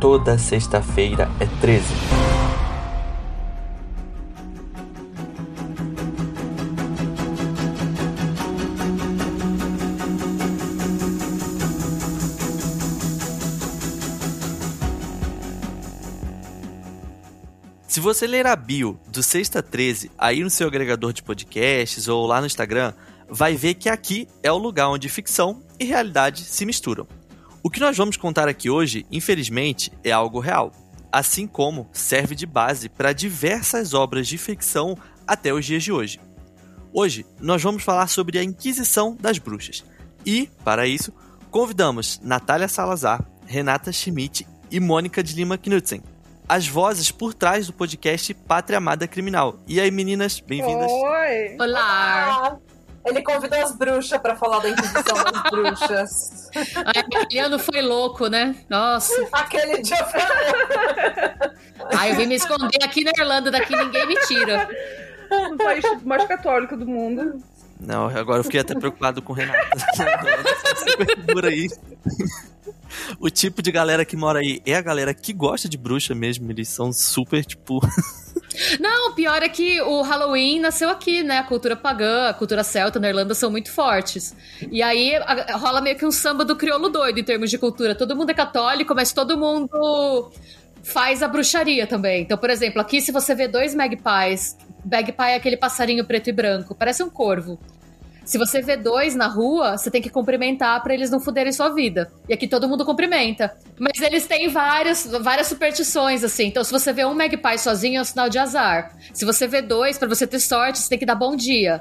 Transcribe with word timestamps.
Toda 0.00 0.38
sexta-feira 0.38 1.28
é 1.38 1.44
13. 1.60 2.27
Se 17.98 18.02
você 18.02 18.28
ler 18.28 18.46
a 18.46 18.54
bio 18.54 18.96
do 19.08 19.24
Sexta 19.24 19.60
13 19.60 20.12
aí 20.16 20.44
no 20.44 20.50
seu 20.50 20.68
agregador 20.68 21.12
de 21.12 21.20
podcasts 21.20 22.06
ou 22.06 22.28
lá 22.28 22.40
no 22.40 22.46
Instagram, 22.46 22.92
vai 23.28 23.56
ver 23.56 23.74
que 23.74 23.88
aqui 23.88 24.28
é 24.40 24.52
o 24.52 24.56
lugar 24.56 24.88
onde 24.88 25.08
ficção 25.08 25.64
e 25.80 25.84
realidade 25.84 26.44
se 26.44 26.64
misturam. 26.64 27.08
O 27.60 27.68
que 27.68 27.80
nós 27.80 27.96
vamos 27.96 28.16
contar 28.16 28.46
aqui 28.46 28.70
hoje, 28.70 29.04
infelizmente, 29.10 29.92
é 30.04 30.12
algo 30.12 30.38
real, 30.38 30.70
assim 31.10 31.44
como 31.44 31.88
serve 31.92 32.36
de 32.36 32.46
base 32.46 32.88
para 32.88 33.12
diversas 33.12 33.92
obras 33.94 34.28
de 34.28 34.38
ficção 34.38 34.96
até 35.26 35.52
os 35.52 35.66
dias 35.66 35.82
de 35.82 35.90
hoje. 35.90 36.20
Hoje 36.92 37.26
nós 37.40 37.60
vamos 37.60 37.82
falar 37.82 38.06
sobre 38.06 38.38
a 38.38 38.44
Inquisição 38.44 39.16
das 39.18 39.38
Bruxas 39.38 39.84
e, 40.24 40.48
para 40.62 40.86
isso, 40.86 41.12
convidamos 41.50 42.20
Natália 42.22 42.68
Salazar, 42.68 43.28
Renata 43.44 43.90
Schmidt 43.90 44.46
e 44.70 44.78
Mônica 44.78 45.20
de 45.20 45.34
Lima 45.34 45.58
Knudsen, 45.58 46.00
as 46.48 46.66
vozes 46.66 47.10
por 47.10 47.34
trás 47.34 47.66
do 47.66 47.72
podcast 47.72 48.32
Pátria 48.32 48.78
Amada 48.78 49.06
Criminal. 49.06 49.56
E 49.66 49.78
aí, 49.80 49.90
meninas, 49.90 50.40
bem-vindas. 50.40 50.90
Oi! 50.90 51.56
Olá! 51.60 52.56
Ele 53.04 53.22
convidou 53.22 53.58
as 53.62 53.76
bruxas 53.76 54.20
pra 54.20 54.34
falar 54.36 54.60
da 54.60 54.70
Inquisição 54.70 55.24
das 55.24 55.42
Bruxas. 55.50 56.50
Ai, 56.54 57.02
aquele 57.02 57.38
ano 57.38 57.58
foi 57.58 57.80
louco, 57.80 58.26
né? 58.28 58.54
Nossa. 58.68 59.26
Aquele 59.32 59.82
dia 59.82 60.04
foi 60.04 60.20
louco. 60.20 61.54
Ai, 61.94 62.10
eu 62.12 62.16
vim 62.16 62.26
me 62.26 62.34
esconder 62.34 62.82
aqui 62.82 63.04
na 63.04 63.12
Irlanda, 63.16 63.50
daqui 63.50 63.74
ninguém 63.76 64.06
me 64.06 64.16
tira. 64.26 64.68
No 65.30 65.56
país 65.56 65.84
mais 66.04 66.24
católico 66.26 66.76
do 66.76 66.86
mundo. 66.86 67.42
Não, 67.80 68.06
agora 68.08 68.40
eu 68.40 68.44
fiquei 68.44 68.60
até 68.60 68.74
preocupado 68.74 69.22
com 69.22 69.32
o 69.32 69.36
Renato. 69.36 69.58
Por 71.32 71.46
aí. 71.46 71.68
O 73.20 73.28
tipo 73.30 73.60
de 73.62 73.70
galera 73.70 74.04
que 74.04 74.16
mora 74.16 74.38
aí 74.40 74.60
é 74.66 74.74
a 74.74 74.80
galera 74.82 75.12
que 75.14 75.32
gosta 75.32 75.68
de 75.68 75.76
bruxa 75.76 76.14
mesmo. 76.14 76.50
Eles 76.50 76.68
são 76.68 76.92
super, 76.92 77.44
tipo. 77.44 77.80
Não, 78.80 79.10
o 79.10 79.14
pior 79.14 79.42
é 79.42 79.48
que 79.48 79.80
o 79.82 80.02
Halloween 80.02 80.58
nasceu 80.60 80.88
aqui, 80.88 81.22
né? 81.22 81.38
A 81.38 81.42
cultura 81.44 81.76
pagã, 81.76 82.28
a 82.28 82.34
cultura 82.34 82.64
celta 82.64 82.98
na 82.98 83.08
Irlanda 83.08 83.34
são 83.34 83.50
muito 83.50 83.70
fortes. 83.70 84.34
E 84.70 84.82
aí 84.82 85.14
a- 85.16 85.56
rola 85.56 85.80
meio 85.80 85.96
que 85.96 86.04
um 86.06 86.10
samba 86.10 86.44
do 86.44 86.56
crioulo 86.56 86.88
doido 86.88 87.18
em 87.18 87.24
termos 87.24 87.50
de 87.50 87.58
cultura. 87.58 87.94
Todo 87.94 88.16
mundo 88.16 88.30
é 88.30 88.34
católico, 88.34 88.94
mas 88.94 89.12
todo 89.12 89.36
mundo 89.38 90.30
faz 90.82 91.22
a 91.22 91.28
bruxaria 91.28 91.86
também. 91.86 92.22
Então, 92.22 92.38
por 92.38 92.50
exemplo, 92.50 92.80
aqui 92.80 93.00
se 93.00 93.12
você 93.12 93.34
vê 93.34 93.46
dois 93.46 93.74
magpies, 93.74 94.56
magpie 94.84 95.14
é 95.30 95.34
aquele 95.36 95.56
passarinho 95.56 96.04
preto 96.04 96.28
e 96.28 96.32
branco, 96.32 96.74
parece 96.74 97.02
um 97.02 97.10
corvo. 97.10 97.58
Se 98.28 98.36
você 98.36 98.60
vê 98.60 98.76
dois 98.76 99.14
na 99.14 99.26
rua, 99.26 99.78
você 99.78 99.90
tem 99.90 100.02
que 100.02 100.10
cumprimentar 100.10 100.82
pra 100.82 100.92
eles 100.92 101.10
não 101.10 101.18
fuderem 101.18 101.50
sua 101.50 101.70
vida. 101.70 102.12
E 102.28 102.34
aqui 102.34 102.46
todo 102.46 102.68
mundo 102.68 102.84
cumprimenta. 102.84 103.56
Mas 103.78 104.02
eles 104.02 104.26
têm 104.26 104.50
várias, 104.50 105.06
várias 105.22 105.46
superstições, 105.46 106.22
assim. 106.22 106.48
Então, 106.48 106.62
se 106.62 106.70
você 106.70 106.92
vê 106.92 107.06
um 107.06 107.14
magpie 107.14 107.56
sozinho, 107.56 107.96
é 107.96 108.02
um 108.02 108.04
sinal 108.04 108.28
de 108.28 108.38
azar. 108.38 108.94
Se 109.14 109.24
você 109.24 109.46
vê 109.46 109.62
dois, 109.62 109.96
pra 109.96 110.06
você 110.06 110.26
ter 110.26 110.40
sorte, 110.40 110.78
você 110.78 110.90
tem 110.90 110.98
que 110.98 111.06
dar 111.06 111.14
bom 111.14 111.34
dia. 111.34 111.80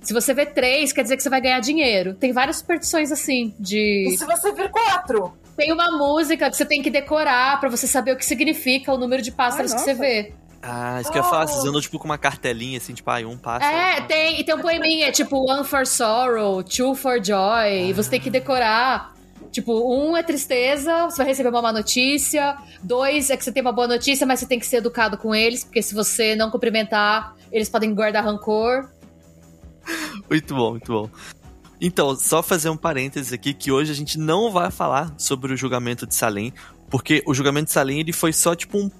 Se 0.00 0.14
você 0.14 0.32
vê 0.32 0.46
três, 0.46 0.92
quer 0.92 1.02
dizer 1.02 1.16
que 1.16 1.22
você 1.24 1.28
vai 1.28 1.40
ganhar 1.40 1.58
dinheiro. 1.58 2.14
Tem 2.14 2.32
várias 2.32 2.58
superstições, 2.58 3.10
assim, 3.10 3.52
de... 3.58 4.06
E 4.08 4.16
se 4.16 4.24
você 4.24 4.52
vir 4.52 4.70
quatro? 4.70 5.32
Tem 5.56 5.72
uma 5.72 5.98
música 5.98 6.48
que 6.48 6.56
você 6.56 6.64
tem 6.64 6.80
que 6.80 6.90
decorar 6.90 7.58
pra 7.58 7.68
você 7.68 7.88
saber 7.88 8.12
o 8.12 8.16
que 8.16 8.24
significa 8.24 8.92
o 8.92 8.96
número 8.96 9.20
de 9.20 9.32
pássaros 9.32 9.72
Ai, 9.72 9.78
que 9.78 9.84
você 9.84 9.94
vê. 9.94 10.32
Ah, 10.62 11.00
isso 11.00 11.10
que 11.12 11.18
eu 11.18 11.22
ia 11.22 11.28
falar, 11.28 11.46
vocês 11.46 11.64
andam 11.64 11.80
tipo 11.80 11.98
com 11.98 12.04
uma 12.04 12.18
cartelinha 12.18 12.78
assim, 12.78 12.92
tipo, 12.92 13.08
ah, 13.10 13.18
um 13.20 13.38
passa. 13.38 13.64
É, 13.64 14.00
tem, 14.02 14.40
e 14.40 14.44
tem 14.44 14.54
um 14.54 14.60
poeminha, 14.60 15.12
tipo 15.12 15.50
One 15.50 15.64
for 15.64 15.86
Sorrow, 15.86 16.62
Two 16.62 16.94
for 16.94 17.24
Joy, 17.24 17.88
e 17.88 17.92
você 17.92 18.10
tem 18.10 18.20
que 18.20 18.30
decorar. 18.30 19.14
Tipo, 19.52 19.72
um 19.72 20.16
é 20.16 20.22
tristeza, 20.22 21.04
você 21.04 21.18
vai 21.18 21.26
receber 21.26 21.48
uma 21.48 21.62
má 21.62 21.72
notícia. 21.72 22.56
Dois 22.82 23.30
é 23.30 23.36
que 23.36 23.44
você 23.44 23.52
tem 23.52 23.62
uma 23.62 23.72
boa 23.72 23.88
notícia, 23.88 24.26
mas 24.26 24.40
você 24.40 24.46
tem 24.46 24.58
que 24.58 24.66
ser 24.66 24.78
educado 24.78 25.16
com 25.16 25.34
eles, 25.34 25.64
porque 25.64 25.80
se 25.80 25.94
você 25.94 26.36
não 26.36 26.50
cumprimentar, 26.50 27.34
eles 27.50 27.68
podem 27.68 27.94
guardar 27.94 28.24
rancor. 28.24 28.90
Muito 30.28 30.54
bom, 30.54 30.70
muito 30.72 30.92
bom. 30.92 31.10
Então, 31.80 32.16
só 32.16 32.42
fazer 32.42 32.68
um 32.68 32.76
parênteses 32.76 33.32
aqui 33.32 33.54
que 33.54 33.70
hoje 33.70 33.92
a 33.92 33.94
gente 33.94 34.18
não 34.18 34.50
vai 34.50 34.70
falar 34.70 35.14
sobre 35.16 35.52
o 35.52 35.56
julgamento 35.56 36.06
de 36.06 36.14
Salem, 36.14 36.52
porque 36.90 37.22
o 37.24 37.32
julgamento 37.32 37.66
de 37.66 37.72
Salem 37.72 38.00
ele 38.00 38.12
foi 38.12 38.32
só 38.32 38.54
tipo 38.54 38.76
um 38.76 38.90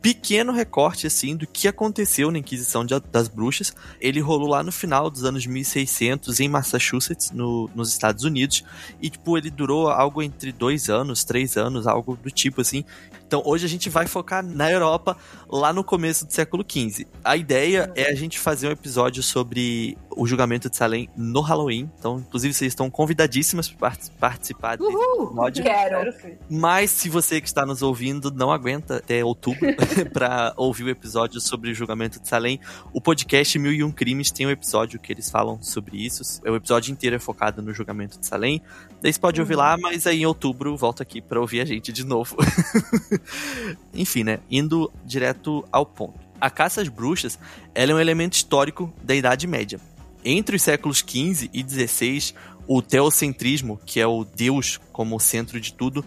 pequeno 0.00 0.52
recorte 0.52 1.06
assim 1.06 1.36
do 1.36 1.46
que 1.46 1.68
aconteceu 1.68 2.30
na 2.30 2.38
Inquisição 2.38 2.84
de- 2.84 2.98
das 3.12 3.28
Bruxas. 3.28 3.74
Ele 4.00 4.20
rolou 4.20 4.48
lá 4.48 4.62
no 4.62 4.72
final 4.72 5.10
dos 5.10 5.24
anos 5.24 5.44
1600 5.46 6.40
em 6.40 6.48
Massachusetts, 6.48 7.30
no- 7.30 7.68
nos 7.74 7.90
Estados 7.90 8.24
Unidos, 8.24 8.64
e 9.00 9.10
tipo 9.10 9.36
ele 9.36 9.50
durou 9.50 9.88
algo 9.88 10.22
entre 10.22 10.52
dois 10.52 10.88
anos, 10.88 11.22
três 11.24 11.56
anos, 11.56 11.86
algo 11.86 12.16
do 12.16 12.30
tipo 12.30 12.60
assim. 12.60 12.84
Então 13.30 13.44
hoje 13.44 13.64
a 13.64 13.68
gente 13.68 13.88
vai 13.88 14.08
focar 14.08 14.44
na 14.44 14.68
Europa, 14.68 15.16
lá 15.48 15.72
no 15.72 15.84
começo 15.84 16.26
do 16.26 16.32
século 16.32 16.64
XV. 16.68 17.06
A 17.24 17.36
ideia 17.36 17.92
é 17.94 18.10
a 18.10 18.14
gente 18.16 18.40
fazer 18.40 18.66
um 18.66 18.72
episódio 18.72 19.22
sobre 19.22 19.96
o 20.16 20.26
julgamento 20.26 20.68
de 20.68 20.76
Salem 20.76 21.08
no 21.16 21.40
Halloween. 21.40 21.88
Então, 21.96 22.18
inclusive, 22.18 22.52
vocês 22.52 22.72
estão 22.72 22.90
convidadíssimas 22.90 23.68
para 23.68 23.92
participar 24.18 24.76
desse 24.76 24.92
episódio. 24.92 25.62
Quero. 25.62 26.12
Mas 26.50 26.90
se 26.90 27.08
você 27.08 27.40
que 27.40 27.46
está 27.46 27.64
nos 27.64 27.82
ouvindo 27.82 28.32
não 28.32 28.50
aguenta 28.50 28.96
até 28.96 29.24
outubro 29.24 29.60
para 30.12 30.52
ouvir 30.56 30.82
o 30.82 30.88
episódio 30.88 31.40
sobre 31.40 31.70
o 31.70 31.74
julgamento 31.74 32.18
de 32.18 32.26
Salem, 32.26 32.58
o 32.92 33.00
podcast 33.00 33.56
Mil 33.60 33.72
e 33.72 33.84
Um 33.84 33.92
Crimes 33.92 34.32
tem 34.32 34.44
um 34.44 34.50
episódio 34.50 34.98
que 34.98 35.12
eles 35.12 35.30
falam 35.30 35.62
sobre 35.62 36.04
isso. 36.04 36.42
O 36.44 36.56
episódio 36.56 36.90
inteiro 36.90 37.14
é 37.14 37.20
focado 37.20 37.62
no 37.62 37.72
julgamento 37.72 38.18
de 38.18 38.26
Salem. 38.26 38.60
Daí 39.00 39.12
você 39.12 39.20
pode 39.20 39.40
ouvir 39.40 39.54
lá, 39.54 39.76
mas 39.78 40.04
aí 40.04 40.22
em 40.22 40.26
outubro 40.26 40.76
volta 40.76 41.04
aqui 41.04 41.22
para 41.22 41.40
ouvir 41.40 41.60
a 41.60 41.64
gente 41.64 41.92
de 41.92 42.04
novo. 42.04 42.36
Enfim, 43.94 44.24
né? 44.24 44.40
Indo 44.50 44.90
direto 45.04 45.64
ao 45.70 45.84
ponto. 45.84 46.18
A 46.40 46.48
caça 46.48 46.80
às 46.80 46.88
bruxas 46.88 47.38
é 47.74 47.84
um 47.94 47.98
elemento 47.98 48.34
histórico 48.34 48.92
da 49.02 49.14
Idade 49.14 49.46
Média. 49.46 49.78
Entre 50.24 50.56
os 50.56 50.62
séculos 50.62 50.98
XV 50.98 51.50
e 51.52 51.62
XVI, 51.62 52.34
o 52.66 52.80
teocentrismo, 52.80 53.80
que 53.84 54.00
é 54.00 54.06
o 54.06 54.24
Deus 54.24 54.78
como 54.92 55.18
centro 55.18 55.60
de 55.60 55.72
tudo, 55.72 56.04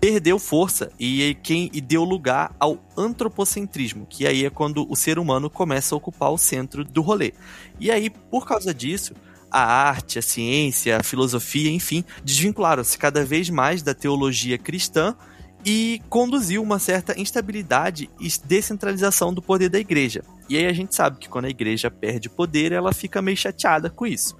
perdeu 0.00 0.38
força 0.38 0.90
e 0.98 1.36
quem 1.42 1.70
e 1.72 1.80
deu 1.80 2.04
lugar 2.04 2.54
ao 2.60 2.78
antropocentrismo, 2.96 4.06
que 4.06 4.26
aí 4.26 4.44
é 4.44 4.50
quando 4.50 4.90
o 4.90 4.94
ser 4.94 5.18
humano 5.18 5.50
começa 5.50 5.94
a 5.94 5.98
ocupar 5.98 6.30
o 6.30 6.38
centro 6.38 6.84
do 6.84 7.00
rolê. 7.00 7.32
E 7.80 7.90
aí, 7.90 8.10
por 8.10 8.46
causa 8.46 8.72
disso, 8.72 9.14
a 9.50 9.62
arte, 9.62 10.18
a 10.18 10.22
ciência, 10.22 10.98
a 10.98 11.02
filosofia, 11.02 11.70
enfim, 11.70 12.04
desvincularam-se 12.24 12.98
cada 12.98 13.24
vez 13.24 13.48
mais 13.48 13.82
da 13.82 13.94
teologia 13.94 14.58
cristã 14.58 15.16
e 15.68 16.00
conduziu 16.08 16.62
uma 16.62 16.78
certa 16.78 17.20
instabilidade 17.20 18.08
e 18.20 18.28
descentralização 18.44 19.34
do 19.34 19.42
poder 19.42 19.68
da 19.68 19.80
igreja. 19.80 20.22
E 20.48 20.56
aí 20.56 20.64
a 20.64 20.72
gente 20.72 20.94
sabe 20.94 21.18
que 21.18 21.28
quando 21.28 21.46
a 21.46 21.50
igreja 21.50 21.90
perde 21.90 22.30
poder, 22.30 22.70
ela 22.70 22.92
fica 22.92 23.20
meio 23.20 23.36
chateada 23.36 23.90
com 23.90 24.06
isso. 24.06 24.36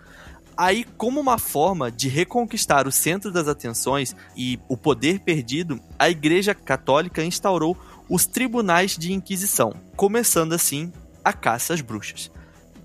Aí, 0.57 0.85
como 0.97 1.21
uma 1.21 1.37
forma 1.37 1.91
de 1.91 2.09
reconquistar 2.09 2.87
o 2.87 2.93
centro 2.93 3.33
das 3.33 3.49
atenções 3.49 4.15
e 4.37 4.59
o 4.69 4.77
poder 4.77 5.19
perdido, 5.19 5.81
a 5.99 6.09
Igreja 6.09 6.55
Católica 6.55 7.23
instaurou 7.23 7.77
os 8.09 8.25
tribunais 8.25 8.97
de 8.97 9.13
Inquisição, 9.13 9.75
começando 9.97 10.55
assim 10.55 10.93
a 11.25 11.33
caça 11.33 11.75
às 11.75 11.81
bruxas. 11.81 12.31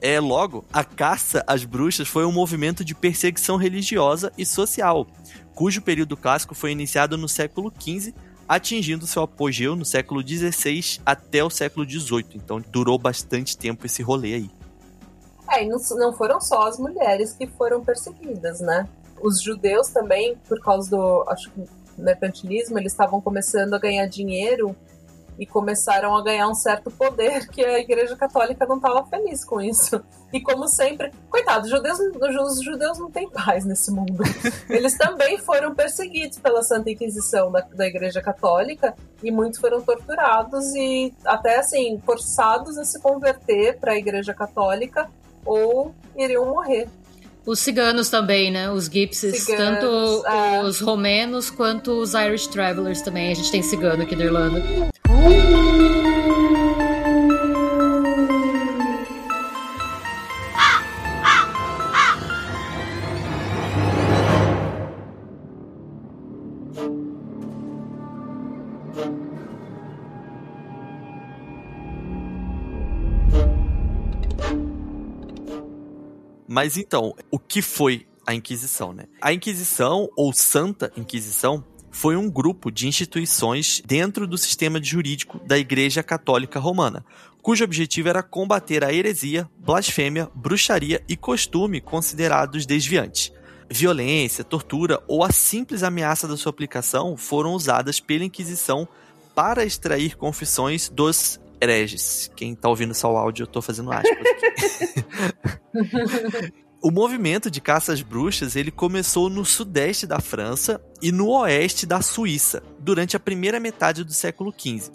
É, 0.02 0.20
logo, 0.20 0.66
a 0.74 0.84
caça 0.84 1.44
às 1.48 1.64
bruxas 1.64 2.08
foi 2.08 2.26
um 2.26 2.32
movimento 2.32 2.84
de 2.84 2.96
perseguição 2.96 3.56
religiosa 3.56 4.34
e 4.36 4.46
social, 4.46 5.08
cujo 5.54 5.82
período 5.82 6.18
clássico 6.18 6.56
foi 6.56 6.72
iniciado 6.72 7.18
no 7.18 7.30
século 7.30 7.72
XV, 7.80 8.14
atingindo 8.52 9.08
seu 9.08 9.22
apogeu 9.22 9.78
no 9.78 9.86
século 9.86 10.22
XVI 10.22 11.00
até 11.06 11.42
o 11.42 11.50
século 11.50 11.90
XVIII. 11.90 12.26
Então 12.36 12.62
durou 12.70 12.98
bastante 12.98 13.58
tempo 13.58 13.86
esse 13.86 14.04
rolê 14.04 14.34
aí. 14.34 14.52
É, 15.50 15.64
e 15.64 15.70
não, 15.70 16.12
foram 16.12 16.42
só 16.42 16.68
as 16.68 16.78
mulheres 16.78 17.32
que 17.32 17.48
foram 17.48 17.82
perseguidas, 17.82 18.60
né? 18.60 18.90
Os 19.22 19.42
judeus 19.42 19.88
também, 19.88 20.36
por 20.50 20.60
causa 20.60 20.90
do, 20.90 21.24
acho 21.30 21.50
que, 21.52 21.64
mercantilismo, 21.98 22.78
eles 22.78 22.92
estavam 22.92 23.22
começando 23.22 23.74
a 23.74 23.80
ganhar 23.80 24.06
dinheiro 24.08 24.76
e 25.40 25.46
começaram 25.46 26.16
a 26.16 26.24
ganhar 26.24 26.48
um 26.48 26.54
certo 26.54 26.92
poder 26.92 27.48
que 27.50 27.64
a 27.64 27.80
Igreja 27.80 28.16
Católica 28.16 28.66
não 28.66 28.78
estava 28.78 29.06
feliz 29.06 29.44
com 29.44 29.62
isso. 29.62 30.02
E 30.34 30.40
como 30.40 30.68
sempre, 30.68 31.12
coitado, 31.30 31.66
os 31.66 31.70
judeus, 31.70 32.00
os 32.00 32.64
judeus 32.64 32.98
não 33.00 33.12
têm 33.12 33.30
paz 33.30 33.66
nesse 33.66 33.92
mundo. 33.92 34.24
Eles 34.70 34.98
também 34.98 35.38
foram 35.38 35.76
perseguidos 35.76 36.40
pela 36.40 36.64
Santa 36.64 36.90
Inquisição 36.90 37.52
da, 37.52 37.62
da 37.62 37.86
Igreja 37.86 38.22
Católica 38.22 38.96
e 39.22 39.30
muitos 39.30 39.60
foram 39.60 39.82
torturados 39.82 40.74
e 40.74 41.14
até 41.26 41.58
assim 41.58 42.02
forçados 42.06 42.78
a 42.78 42.86
se 42.86 43.00
converter 43.00 43.78
para 43.78 43.94
a 43.94 43.98
Igreja 43.98 44.34
Católica 44.34 45.10
ou 45.46 45.94
iriam 46.16 46.46
morrer. 46.46 46.88
Os 47.46 47.60
ciganos 47.60 48.10
também, 48.10 48.52
né? 48.52 48.70
Os 48.70 48.86
gypsies, 48.86 49.44
ciganos, 49.44 49.80
tanto 49.80 50.28
é. 50.28 50.64
os 50.64 50.80
romenos 50.80 51.50
quanto 51.50 51.92
os 52.00 52.14
Irish 52.14 52.48
Travelers 52.48 53.02
também. 53.02 53.32
A 53.32 53.36
gente 53.36 53.52
tem 53.52 53.64
cigano 53.64 54.04
aqui 54.04 54.16
na 54.16 54.26
Irlanda. 54.26 54.91
Mas 76.62 76.78
então, 76.78 77.16
o 77.32 77.40
que 77.40 77.62
foi 77.62 78.06
a 78.28 78.36
Inquisição, 78.36 78.94
né? 78.94 79.06
A 79.22 79.34
Inquisição, 79.34 80.10
ou 80.18 80.32
Santa 80.32 80.92
Inquisição, 80.98 81.64
foi 81.92 82.16
um 82.16 82.30
grupo 82.30 82.72
de 82.72 82.88
instituições 82.88 83.84
dentro 83.86 84.26
do 84.26 84.38
sistema 84.38 84.82
jurídico 84.82 85.40
da 85.46 85.58
Igreja 85.58 86.02
Católica 86.02 86.60
Romana, 86.60 87.06
cujo 87.42 87.64
objetivo 87.64 88.08
era 88.10 88.24
combater 88.24 88.84
a 88.84 88.94
heresia, 88.94 89.50
blasfêmia, 89.58 90.30
bruxaria 90.34 91.04
e 91.08 91.18
costume 91.18 91.82
considerados 91.82 92.66
desviantes. 92.66 93.32
Violência, 93.70 94.44
tortura 94.44 95.02
ou 95.08 95.24
a 95.24 95.32
simples 95.32 95.84
ameaça 95.84 96.28
da 96.28 96.38
sua 96.38 96.50
aplicação 96.50 97.16
foram 97.16 97.54
usadas 97.54 98.00
pela 98.00 98.26
Inquisição 98.26 98.88
para 99.36 99.64
extrair 99.66 100.16
confissões 100.16 100.90
dos 100.90 101.40
hereges. 101.62 102.32
Quem 102.36 102.56
tá 102.56 102.68
ouvindo 102.70 102.94
só 102.94 103.14
o 103.14 103.18
áudio, 103.18 103.44
eu 103.44 103.48
tô 103.48 103.62
fazendo 103.62 103.92
aspas 103.92 104.18
aqui. 104.18 104.42
o 106.82 106.90
movimento 106.90 107.52
de 107.52 107.62
caça 107.62 107.94
às 107.94 108.02
bruxas 108.02 108.56
ele 108.56 108.72
começou 108.72 109.30
no 109.30 109.46
sudeste 109.46 110.08
da 110.08 110.20
França 110.20 110.82
e 111.00 111.12
no 111.12 111.30
oeste 111.30 111.86
da 111.86 112.02
Suíça, 112.02 112.64
durante 112.80 113.16
a 113.16 113.20
primeira 113.20 113.60
metade 113.60 114.04
do 114.04 114.12
século 114.12 114.52
XV. 114.52 114.92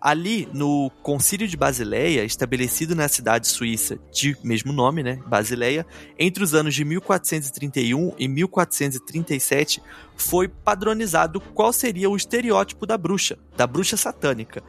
Ali, 0.00 0.48
no 0.52 0.90
Concílio 1.02 1.46
de 1.46 1.56
Basileia, 1.56 2.24
estabelecido 2.24 2.94
na 2.94 3.08
cidade 3.08 3.48
suíça 3.48 3.98
de 4.12 4.36
mesmo 4.44 4.72
nome, 4.72 5.02
né, 5.02 5.20
Basileia, 5.26 5.86
entre 6.18 6.42
os 6.42 6.54
anos 6.54 6.74
de 6.74 6.84
1431 6.84 8.12
e 8.18 8.28
1437, 8.28 9.82
foi 10.16 10.48
padronizado 10.48 11.40
qual 11.40 11.72
seria 11.72 12.10
o 12.10 12.16
estereótipo 12.16 12.86
da 12.86 12.98
bruxa, 12.98 13.38
da 13.56 13.66
bruxa 13.66 13.96
satânica, 13.96 14.62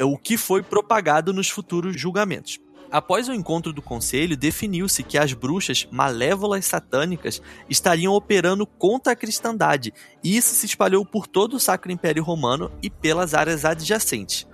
o 0.00 0.18
que 0.18 0.36
foi 0.36 0.62
propagado 0.62 1.32
nos 1.32 1.48
futuros 1.48 1.98
julgamentos. 1.98 2.58
Após 2.94 3.28
o 3.28 3.34
encontro 3.34 3.72
do 3.72 3.82
conselho, 3.82 4.36
definiu-se 4.36 5.02
que 5.02 5.18
as 5.18 5.32
bruxas 5.32 5.88
malévolas 5.90 6.64
satânicas 6.64 7.42
estariam 7.68 8.14
operando 8.14 8.64
contra 8.64 9.14
a 9.14 9.16
cristandade, 9.16 9.92
e 10.22 10.36
isso 10.36 10.54
se 10.54 10.66
espalhou 10.66 11.04
por 11.04 11.26
todo 11.26 11.54
o 11.54 11.60
Sacro 11.60 11.90
Império 11.90 12.22
Romano 12.22 12.70
e 12.80 12.88
pelas 12.88 13.34
áreas 13.34 13.64
adjacentes. 13.64 14.46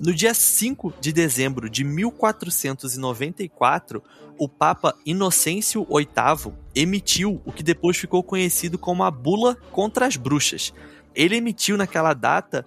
No 0.00 0.12
dia 0.12 0.34
5 0.34 0.92
de 1.00 1.12
dezembro 1.12 1.70
de 1.70 1.84
1494, 1.84 4.02
o 4.36 4.48
Papa 4.48 4.96
Inocêncio 5.06 5.86
VIII 5.88 6.52
emitiu 6.74 7.40
o 7.44 7.52
que 7.52 7.62
depois 7.62 7.96
ficou 7.96 8.24
conhecido 8.24 8.76
como 8.76 9.04
a 9.04 9.10
Bula 9.12 9.54
contra 9.70 10.04
as 10.04 10.16
Bruxas. 10.16 10.74
Ele 11.14 11.36
emitiu 11.36 11.76
naquela 11.76 12.12
data 12.12 12.66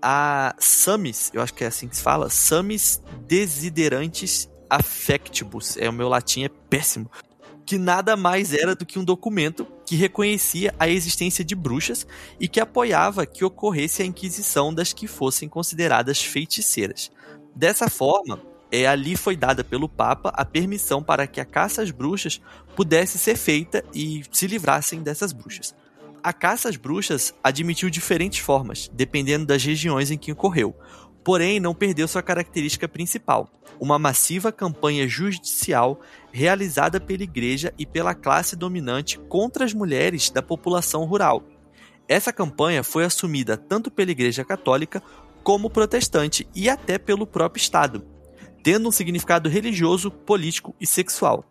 a 0.00 0.54
Samis, 0.56 1.32
eu 1.34 1.42
acho 1.42 1.52
que 1.52 1.64
é 1.64 1.66
assim 1.66 1.88
que 1.88 1.96
se 1.96 2.02
fala, 2.04 2.30
Samis 2.30 3.02
Desiderantes 3.26 4.48
Affectibus, 4.70 5.76
é 5.76 5.88
o 5.88 5.92
meu 5.92 6.08
latim 6.08 6.44
é 6.44 6.48
péssimo, 6.48 7.10
que 7.64 7.76
nada 7.76 8.16
mais 8.16 8.54
era 8.54 8.74
do 8.74 8.86
que 8.86 8.98
um 8.98 9.04
documento 9.04 9.66
que 9.84 9.94
reconhecia 9.94 10.74
a 10.78 10.88
existência 10.88 11.44
de 11.44 11.54
bruxas 11.54 12.06
e 12.40 12.48
que 12.48 12.60
apoiava 12.60 13.26
que 13.26 13.44
ocorresse 13.44 14.02
a 14.02 14.06
inquisição 14.06 14.72
das 14.72 14.92
que 14.92 15.06
fossem 15.06 15.48
consideradas 15.48 16.22
feiticeiras. 16.22 17.10
Dessa 17.54 17.90
forma, 17.90 18.40
é, 18.70 18.86
ali 18.86 19.16
foi 19.16 19.36
dada 19.36 19.62
pelo 19.62 19.88
Papa 19.88 20.30
a 20.34 20.44
permissão 20.44 21.02
para 21.02 21.26
que 21.26 21.40
a 21.40 21.44
caça 21.44 21.82
às 21.82 21.90
bruxas 21.90 22.40
pudesse 22.74 23.18
ser 23.18 23.36
feita 23.36 23.84
e 23.94 24.22
se 24.30 24.46
livrassem 24.46 25.02
dessas 25.02 25.32
bruxas. 25.32 25.74
A 26.22 26.32
caça 26.32 26.68
às 26.68 26.76
bruxas 26.76 27.34
admitiu 27.42 27.88
diferentes 27.88 28.40
formas, 28.40 28.90
dependendo 28.92 29.46
das 29.46 29.62
regiões 29.62 30.10
em 30.10 30.18
que 30.18 30.32
ocorreu, 30.32 30.74
porém 31.28 31.60
não 31.60 31.74
perdeu 31.74 32.08
sua 32.08 32.22
característica 32.22 32.88
principal, 32.88 33.50
uma 33.78 33.98
massiva 33.98 34.50
campanha 34.50 35.06
judicial 35.06 36.00
realizada 36.32 36.98
pela 36.98 37.22
igreja 37.22 37.70
e 37.76 37.84
pela 37.84 38.14
classe 38.14 38.56
dominante 38.56 39.18
contra 39.28 39.62
as 39.66 39.74
mulheres 39.74 40.30
da 40.30 40.40
população 40.40 41.04
rural. 41.04 41.42
Essa 42.08 42.32
campanha 42.32 42.82
foi 42.82 43.04
assumida 43.04 43.58
tanto 43.58 43.90
pela 43.90 44.10
Igreja 44.10 44.42
Católica 44.42 45.02
como 45.42 45.68
protestante 45.68 46.48
e 46.54 46.66
até 46.66 46.96
pelo 46.96 47.26
próprio 47.26 47.60
Estado, 47.60 48.02
tendo 48.62 48.88
um 48.88 48.90
significado 48.90 49.50
religioso, 49.50 50.10
político 50.10 50.74
e 50.80 50.86
sexual. 50.86 51.44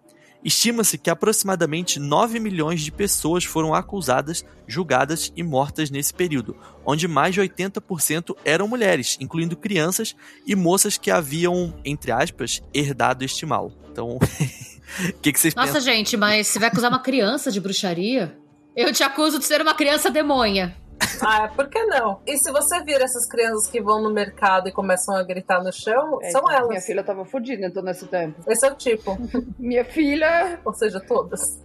Estima-se 0.48 0.98
que 0.98 1.10
aproximadamente 1.10 2.00
9 2.00 2.40
milhões 2.40 2.80
de 2.80 2.90
pessoas 2.90 3.44
foram 3.44 3.76
acusadas, 3.76 4.46
julgadas 4.66 5.30
e 5.36 5.44
mortas 5.44 5.90
nesse 5.90 6.14
período, 6.14 6.56
onde 6.86 7.06
mais 7.06 7.36
de 7.36 7.42
80% 7.42 8.34
eram 8.46 8.66
mulheres, 8.66 9.18
incluindo 9.20 9.58
crianças 9.58 10.16
e 10.46 10.56
moças 10.56 10.98
que 10.98 11.12
haviam, 11.12 11.78
entre 11.84 12.14
aspas, 12.14 12.64
herdado 12.74 13.26
este 13.26 13.46
mal. 13.46 13.74
Então, 13.92 14.16
o 15.10 15.14
que, 15.22 15.34
que 15.34 15.38
vocês 15.38 15.54
Nossa, 15.54 15.74
pensam? 15.74 15.82
gente, 15.82 16.16
mas 16.16 16.48
você 16.48 16.60
vai 16.60 16.70
acusar 16.70 16.90
uma 16.90 17.04
criança 17.04 17.52
de 17.52 17.60
bruxaria? 17.60 18.40
Eu 18.74 18.94
te 18.94 19.04
acuso 19.04 19.40
de 19.40 19.44
ser 19.44 19.62
uma 19.62 19.74
criança 19.74 20.10
demônia. 20.10 20.78
Ah, 21.22 21.48
por 21.48 21.68
que 21.68 21.84
não? 21.86 22.22
E 22.28 22.38
se 22.38 22.52
você 22.52 22.82
vir 22.84 23.02
essas 23.02 23.28
crianças 23.28 23.68
que 23.68 23.82
vão 23.82 24.02
no 24.02 24.12
mercado 24.12 24.70
e 24.70 24.72
começam 24.72 25.16
a 25.16 25.24
gritar 25.24 25.64
no 25.64 25.72
chão, 25.74 26.20
É, 26.22 26.30
são 26.30 26.42
então, 26.42 26.52
elas. 26.52 26.70
Minha 26.70 26.82
filha 26.82 27.04
tava 27.04 27.26
fodida 27.26 27.66
então 27.66 27.82
nesse 27.82 28.06
tempo. 28.08 28.40
Esse 28.48 28.68
é 28.68 28.72
o 28.72 28.76
tipo. 28.76 29.18
Minha 29.58 29.84
filha. 29.84 30.60
Ou 30.64 30.74
seja, 30.74 31.00
todas. 31.00 31.60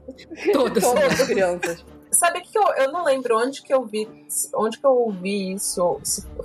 Todas. 0.53 0.83
Todas 0.83 1.21
as 1.21 1.27
crianças. 1.27 1.85
Sabe 2.11 2.41
que 2.41 2.57
eu, 2.57 2.63
eu 2.77 2.93
não 2.93 3.05
lembro 3.05 3.39
onde 3.39 3.63
que 3.63 3.73
eu 3.73 3.85
vi, 3.85 4.09
onde 4.55 4.79
que 4.79 4.87
eu 4.87 4.93
ouvi 4.93 5.55
isso. 5.55 6.01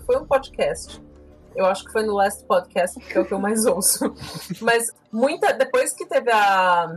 Foi 0.06 0.18
um 0.18 0.26
podcast. 0.26 1.02
Eu 1.56 1.66
acho 1.66 1.86
que 1.86 1.92
foi 1.92 2.04
no 2.04 2.14
Last 2.14 2.46
Podcast, 2.46 3.00
que 3.00 3.18
é 3.18 3.22
o 3.22 3.26
que 3.26 3.34
eu 3.34 3.40
mais 3.40 3.66
ouço. 3.66 4.14
Mas 4.62 4.94
muita 5.12 5.54
depois 5.54 5.94
que 5.94 6.06
teve 6.06 6.32
a 6.32 6.88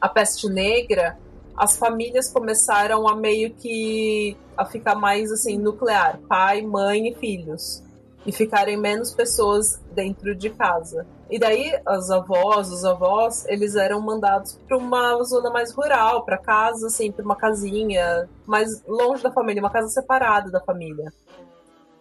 a 0.00 0.08
peste 0.08 0.48
negra, 0.48 1.18
as 1.56 1.76
famílias 1.76 2.30
começaram 2.30 3.08
a 3.08 3.16
meio 3.16 3.54
que 3.54 4.36
a 4.56 4.64
ficar 4.64 4.94
mais 4.94 5.32
assim 5.32 5.58
nuclear, 5.58 6.18
pai, 6.28 6.62
mãe 6.62 7.08
e 7.08 7.14
filhos, 7.14 7.82
e 8.26 8.32
ficarem 8.32 8.76
menos 8.76 9.12
pessoas 9.12 9.80
dentro 9.92 10.34
de 10.34 10.50
casa. 10.50 11.06
E 11.30 11.38
daí 11.38 11.72
as 11.86 12.10
avós, 12.10 12.70
os 12.70 12.84
avós, 12.84 13.44
eles 13.46 13.74
eram 13.74 14.00
mandados 14.00 14.58
para 14.66 14.76
uma 14.76 15.22
zona 15.24 15.50
mais 15.50 15.72
rural, 15.72 16.24
para 16.24 16.38
casa 16.38 16.88
assim, 16.88 17.10
para 17.10 17.24
uma 17.24 17.36
casinha 17.36 18.28
mais 18.46 18.82
longe 18.86 19.22
da 19.22 19.32
família, 19.32 19.62
uma 19.62 19.70
casa 19.70 19.88
separada 19.88 20.50
da 20.50 20.60
família. 20.60 21.12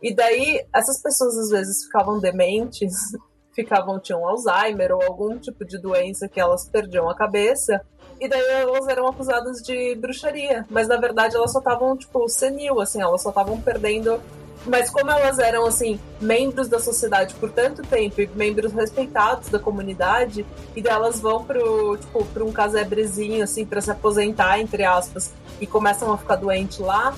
E 0.02 0.14
daí 0.14 0.64
essas 0.74 1.02
pessoas 1.02 1.38
às 1.38 1.50
vezes 1.50 1.86
ficavam 1.86 2.20
dementes, 2.20 2.94
ficavam 3.56 4.00
tinham 4.00 4.28
Alzheimer 4.28 4.92
ou 4.92 5.02
algum 5.02 5.38
tipo 5.40 5.64
de 5.66 5.80
doença 5.80 6.28
que 6.28 6.40
elas 6.40 6.68
perdiam 6.70 7.10
a 7.10 7.16
cabeça. 7.16 7.82
E 8.20 8.28
daí 8.28 8.42
elas 8.62 8.88
eram 8.88 9.08
acusadas 9.08 9.62
de 9.62 9.96
bruxaria, 9.96 10.66
mas 10.70 10.88
na 10.88 10.98
verdade 10.98 11.36
elas 11.36 11.52
só 11.52 11.60
estavam 11.60 11.98
tipo 11.98 12.28
senil, 12.30 12.80
assim, 12.80 13.02
elas 13.02 13.22
só 13.22 13.30
estavam 13.30 13.60
perdendo. 13.60 14.20
Mas 14.66 14.90
como 14.90 15.12
elas 15.12 15.38
eram 15.38 15.66
assim 15.66 16.00
membros 16.20 16.68
da 16.68 16.80
sociedade 16.80 17.36
por 17.36 17.52
tanto 17.52 17.84
tempo 17.84 18.20
e 18.20 18.28
membros 18.34 18.74
respeitados 18.74 19.50
da 19.50 19.60
comunidade 19.60 20.44
e 20.76 20.82
daí 20.82 20.94
elas 20.94 21.20
vão 21.20 21.44
pro 21.44 21.96
tipo 21.98 22.26
para 22.26 22.44
um 22.44 22.52
casebrezinho 22.52 23.44
assim 23.44 23.64
para 23.64 23.80
se 23.80 23.92
aposentar 23.92 24.60
entre 24.60 24.84
aspas 24.84 25.32
e 25.62 25.68
começam 25.68 26.12
a 26.12 26.18
ficar 26.18 26.38
doentes 26.38 26.80
lá 26.80 27.14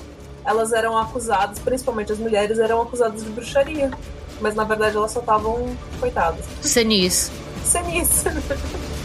elas 0.48 0.72
eram 0.72 0.98
acusadas 0.98 1.60
principalmente 1.60 2.12
as 2.12 2.20
mulheres 2.20 2.58
eram 2.58 2.82
acusadas 2.82 3.24
de 3.24 3.30
bruxaria. 3.30 3.92
Mas 4.40 4.56
na 4.56 4.64
verdade 4.64 4.96
elas 4.96 5.12
só 5.12 5.20
estavam 5.20 5.76
coitadas. 6.00 6.46
Senis. 6.62 7.32
senis 7.64 8.24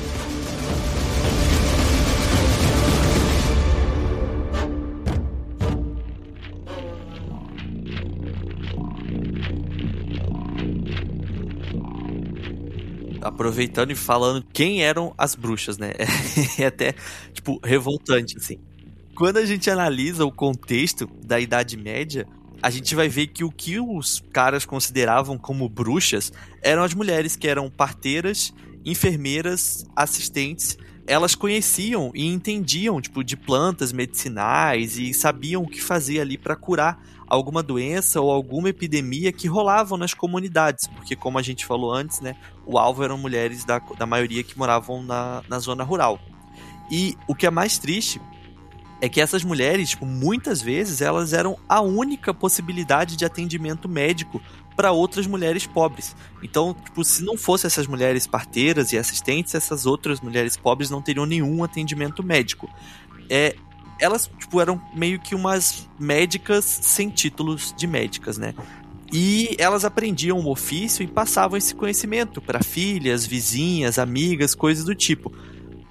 aproveitando 13.23 13.91
e 13.91 13.95
falando 13.95 14.45
quem 14.53 14.83
eram 14.83 15.15
as 15.17 15.35
bruxas, 15.35 15.79
né? 15.79 15.93
É 16.59 16.67
até, 16.67 16.95
tipo, 17.33 17.61
revoltante, 17.65 18.37
assim. 18.37 18.59
Quando 19.15 19.39
a 19.39 19.45
gente 19.45 19.71
analisa 19.71 20.25
o 20.25 20.33
contexto 20.33 21.09
da 21.25 21.39
Idade 21.39 21.77
Média, 21.77 22.27
a 22.63 22.71
gente 22.71 22.95
vai 22.95 23.09
ver 23.09 23.27
que 23.29 23.45
o 23.45 23.51
que 23.51 23.81
os 23.81 24.23
caras 24.33 24.65
consideravam 24.65 25.37
como 25.37 25.69
bruxas 25.69 26.33
eram 26.63 26.83
as 26.83 26.95
mulheres 26.95 27.35
que 27.37 27.49
eram 27.49 27.69
parteiras, 27.69 28.55
enfermeiras, 28.85 29.85
assistentes. 29.97 30.79
Elas 31.07 31.35
conheciam 31.35 32.13
e 32.15 32.27
entendiam, 32.27 33.01
tipo, 33.01 33.25
de 33.25 33.37
plantas 33.37 33.93
medicinais 33.93 34.99
e 34.99 35.13
sabiam 35.13 35.63
o 35.63 35.69
que 35.69 35.83
fazer 35.83 36.21
ali 36.21 36.39
para 36.39 36.55
curar 36.55 37.03
alguma 37.27 37.63
doença 37.63 38.21
ou 38.21 38.31
alguma 38.31 38.69
epidemia 38.69 39.33
que 39.33 39.49
rolavam 39.49 39.97
nas 39.97 40.13
comunidades, 40.13 40.87
porque 40.87 41.17
como 41.17 41.39
a 41.39 41.43
gente 41.43 41.65
falou 41.65 41.93
antes, 41.93 42.21
né, 42.21 42.37
o 42.67 42.79
alvo 42.79 43.03
eram 43.03 43.17
mulheres 43.17 43.65
da, 43.65 43.79
da 43.79 44.05
maioria 44.05 44.43
que 44.43 44.59
moravam 44.59 45.03
na, 45.03 45.43
na 45.49 45.59
zona 45.59 45.83
rural. 45.83 46.21
E 46.91 47.17
o 47.27 47.35
que 47.35 47.47
é 47.47 47.51
mais 47.51 47.79
triste 47.79 48.21
é 49.01 49.09
que 49.09 49.21
essas 49.21 49.43
mulheres, 49.43 49.91
tipo, 49.91 50.07
muitas 50.07 50.63
vezes 50.63 51.01
elas 51.01 51.33
eram 51.33 51.59
a 51.69 51.81
única 51.81 52.35
possibilidade 52.35 53.17
de 53.17 53.25
atendimento 53.25 53.89
médico 53.89 54.41
para 54.77 54.93
outras 54.93 55.27
mulheres 55.27 55.67
pobres. 55.67 56.17
Então, 56.43 56.75
tipo, 56.75 57.05
se 57.05 57.23
não 57.23 57.37
fosse 57.37 57.67
essas 57.67 57.87
mulheres 57.87 58.27
parteiras 58.27 58.93
e 58.93 58.99
assistentes, 58.99 59.55
essas 59.55 59.87
outras 59.87 60.21
mulheres 60.21 60.57
pobres 60.57 60.91
não 60.91 61.03
teriam 61.03 61.27
nenhum 61.27 61.63
atendimento 61.63 62.23
médico. 62.23 62.69
É, 63.29 63.55
elas, 64.01 64.31
tipo, 64.39 64.61
eram 64.61 64.81
meio 64.95 65.21
que 65.21 65.35
umas 65.35 65.89
médicas 65.99 66.65
sem 66.65 67.09
títulos 67.09 67.75
de 67.77 67.87
médicas, 67.87 68.39
né? 68.39 68.55
E 69.13 69.55
elas 69.59 69.85
aprendiam 69.85 70.39
o 70.39 70.51
ofício 70.51 71.03
e 71.03 71.07
passavam 71.07 71.59
esse 71.59 71.75
conhecimento 71.75 72.41
para 72.41 72.63
filhas, 72.63 73.27
vizinhas, 73.27 73.99
amigas, 73.99 74.55
coisas 74.55 74.85
do 74.85 74.95
tipo. 74.95 75.31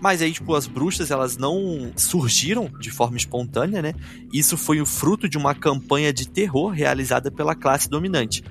Mas 0.01 0.19
aí, 0.23 0.31
tipo, 0.31 0.55
as 0.55 0.65
bruxas, 0.65 1.11
elas 1.11 1.37
não 1.37 1.93
surgiram 1.95 2.67
de 2.79 2.89
forma 2.89 3.17
espontânea, 3.17 3.83
né? 3.83 3.93
Isso 4.33 4.57
foi 4.57 4.81
o 4.81 4.85
fruto 4.85 5.29
de 5.29 5.37
uma 5.37 5.53
campanha 5.53 6.11
de 6.11 6.27
terror 6.27 6.71
realizada 6.71 7.29
pela 7.29 7.53
classe 7.53 7.87
dominante. 7.87 8.43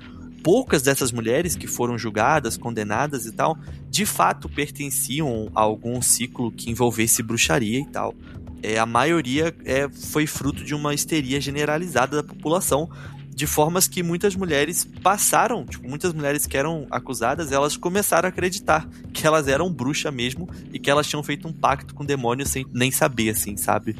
Poucas 0.43 0.81
dessas 0.81 1.11
mulheres 1.11 1.55
que 1.55 1.67
foram 1.67 1.97
julgadas, 1.97 2.57
condenadas 2.57 3.25
e 3.25 3.31
tal, 3.31 3.57
de 3.89 4.05
fato 4.05 4.49
pertenciam 4.49 5.51
a 5.53 5.61
algum 5.61 6.01
ciclo 6.01 6.51
que 6.51 6.69
envolvesse 6.71 7.21
bruxaria 7.21 7.79
e 7.79 7.85
tal 7.85 8.15
é, 8.63 8.77
a 8.77 8.85
maioria 8.85 9.53
é, 9.65 9.89
foi 9.89 10.27
fruto 10.27 10.63
de 10.63 10.75
uma 10.75 10.93
histeria 10.93 11.41
generalizada 11.41 12.17
da 12.17 12.23
população, 12.23 12.89
de 13.33 13.47
formas 13.47 13.87
que 13.87 14.03
muitas 14.03 14.35
mulheres 14.35 14.87
passaram, 15.01 15.65
tipo, 15.65 15.87
muitas 15.89 16.13
mulheres 16.13 16.45
que 16.45 16.57
eram 16.57 16.85
acusadas, 16.91 17.51
elas 17.51 17.75
começaram 17.75 18.27
a 18.27 18.29
acreditar 18.29 18.87
que 19.13 19.25
elas 19.25 19.47
eram 19.47 19.71
bruxa 19.71 20.11
mesmo 20.11 20.47
e 20.71 20.77
que 20.77 20.91
elas 20.91 21.07
tinham 21.07 21.23
feito 21.23 21.47
um 21.47 21.53
pacto 21.53 21.95
com 21.95 22.03
o 22.03 22.05
demônio 22.05 22.45
sem 22.45 22.65
nem 22.71 22.91
saber, 22.91 23.29
assim, 23.29 23.57
sabe? 23.57 23.95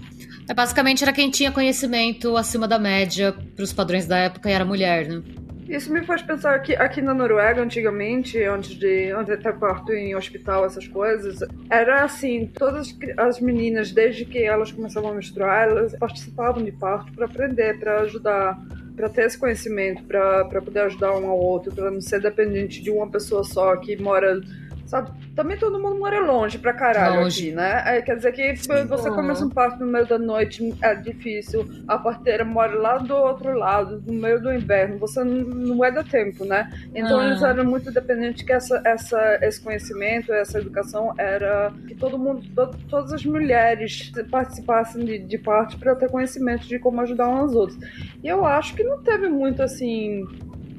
É, 0.47 0.53
basicamente 0.53 1.01
era 1.01 1.13
quem 1.13 1.31
tinha 1.31 1.51
conhecimento 1.51 2.35
acima 2.35 2.67
da 2.67 2.77
média 2.77 3.33
para 3.55 3.63
os 3.63 3.73
padrões 3.73 4.05
da 4.05 4.17
época 4.17 4.49
e 4.49 4.53
era 4.53 4.65
mulher, 4.65 5.07
né? 5.07 5.23
Isso 5.71 5.89
me 5.93 6.03
faz 6.03 6.21
pensar 6.21 6.59
que 6.59 6.75
aqui 6.75 7.01
na 7.01 7.13
Noruega, 7.13 7.61
antigamente, 7.61 8.43
antes 8.43 8.71
de, 8.71 9.09
antes 9.11 9.37
de 9.37 9.41
ter 9.41 9.57
parto 9.57 9.93
em 9.93 10.13
hospital, 10.13 10.65
essas 10.65 10.85
coisas, 10.85 11.39
era 11.69 12.03
assim: 12.03 12.45
todas 12.53 12.93
as 13.15 13.39
meninas, 13.39 13.93
desde 13.93 14.25
que 14.25 14.43
elas 14.43 14.69
começavam 14.69 15.11
a 15.11 15.13
menstruar, 15.13 15.69
elas 15.69 15.95
participavam 15.97 16.61
de 16.61 16.73
parto 16.73 17.13
para 17.13 17.25
aprender, 17.25 17.79
para 17.79 18.01
ajudar, 18.01 18.59
para 18.97 19.07
ter 19.07 19.27
esse 19.27 19.37
conhecimento, 19.37 20.03
para 20.03 20.61
poder 20.61 20.81
ajudar 20.81 21.17
um 21.17 21.29
ao 21.29 21.39
outro, 21.39 21.73
para 21.73 21.89
não 21.89 22.01
ser 22.01 22.19
dependente 22.19 22.81
de 22.81 22.91
uma 22.91 23.09
pessoa 23.09 23.45
só 23.45 23.73
que 23.77 23.95
mora 23.95 24.41
Sabe? 24.91 25.09
Também 25.37 25.57
todo 25.57 25.79
mundo 25.79 25.97
mora 25.97 26.19
longe 26.19 26.57
pra 26.57 26.73
caralho 26.73 27.21
longe. 27.21 27.47
aqui, 27.47 27.55
né? 27.55 27.81
É, 27.85 28.01
quer 28.01 28.17
dizer 28.17 28.33
que 28.33 28.57
Sim. 28.57 28.85
você 28.87 29.09
começa 29.09 29.45
um 29.45 29.49
parto 29.49 29.79
no 29.79 29.89
meio 29.89 30.05
da 30.05 30.19
noite, 30.19 30.75
é 30.81 30.93
difícil. 30.93 31.65
A 31.87 31.97
parteira 31.97 32.43
mora 32.43 32.75
lá 32.75 32.97
do 32.97 33.15
outro 33.15 33.57
lado, 33.57 34.03
no 34.05 34.11
meio 34.11 34.41
do 34.41 34.51
inverno. 34.51 34.99
Você 34.99 35.23
não 35.23 35.85
é 35.85 35.89
da 35.93 36.03
tempo, 36.03 36.43
né? 36.43 36.69
Então 36.93 37.21
ah. 37.21 37.25
eles 37.25 37.41
eram 37.41 37.63
muito 37.63 37.89
dependentes 37.89 38.43
que 38.43 38.51
essa, 38.51 38.81
essa, 38.85 39.39
esse 39.41 39.61
conhecimento, 39.61 40.33
essa 40.33 40.59
educação 40.59 41.13
era 41.17 41.71
que 41.87 41.95
todo 41.95 42.19
mundo, 42.19 42.43
to, 42.53 42.77
todas 42.89 43.13
as 43.13 43.23
mulheres 43.23 44.11
participassem 44.29 45.05
de, 45.05 45.19
de 45.19 45.37
parto 45.37 45.79
para 45.79 45.95
ter 45.95 46.09
conhecimento 46.09 46.67
de 46.67 46.77
como 46.79 46.99
ajudar 46.99 47.29
umas 47.29 47.55
outras. 47.55 47.79
E 48.21 48.27
eu 48.27 48.45
acho 48.45 48.75
que 48.75 48.83
não 48.83 49.01
teve 49.01 49.29
muito 49.29 49.63
assim 49.63 50.27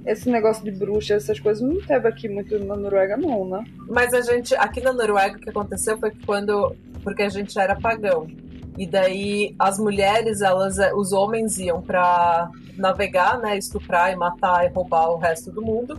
esse 0.05 0.29
negócio 0.31 0.65
de 0.65 0.71
bruxa, 0.71 1.15
essas 1.15 1.39
coisas, 1.39 1.63
não 1.63 1.81
teve 1.81 2.09
aqui 2.09 2.29
muito 2.29 2.59
na 2.59 2.77
Noruega, 2.77 3.17
não, 3.17 3.49
né? 3.49 3.65
Mas 3.89 4.13
a 4.13 4.21
gente, 4.21 4.55
aqui 4.57 4.81
na 4.81 4.93
Noruega, 4.93 5.37
o 5.37 5.41
que 5.41 5.51
aconteceu 5.51 5.99
foi 5.99 6.11
que 6.11 6.25
quando. 6.25 6.75
Porque 7.03 7.23
a 7.23 7.29
gente 7.29 7.59
era 7.59 7.75
pagão. 7.77 8.27
E 8.79 8.87
daí 8.87 9.55
as 9.59 9.79
mulheres, 9.79 10.41
elas, 10.41 10.77
os 10.95 11.13
homens 11.13 11.59
iam 11.59 11.83
para 11.83 12.51
navegar, 12.77 13.39
né, 13.39 13.59
estuprar 13.59 14.13
e 14.13 14.17
matar 14.17 14.65
e 14.65 14.73
roubar 14.73 15.11
o 15.11 15.19
resto 15.19 15.51
do 15.51 15.63
mundo. 15.63 15.99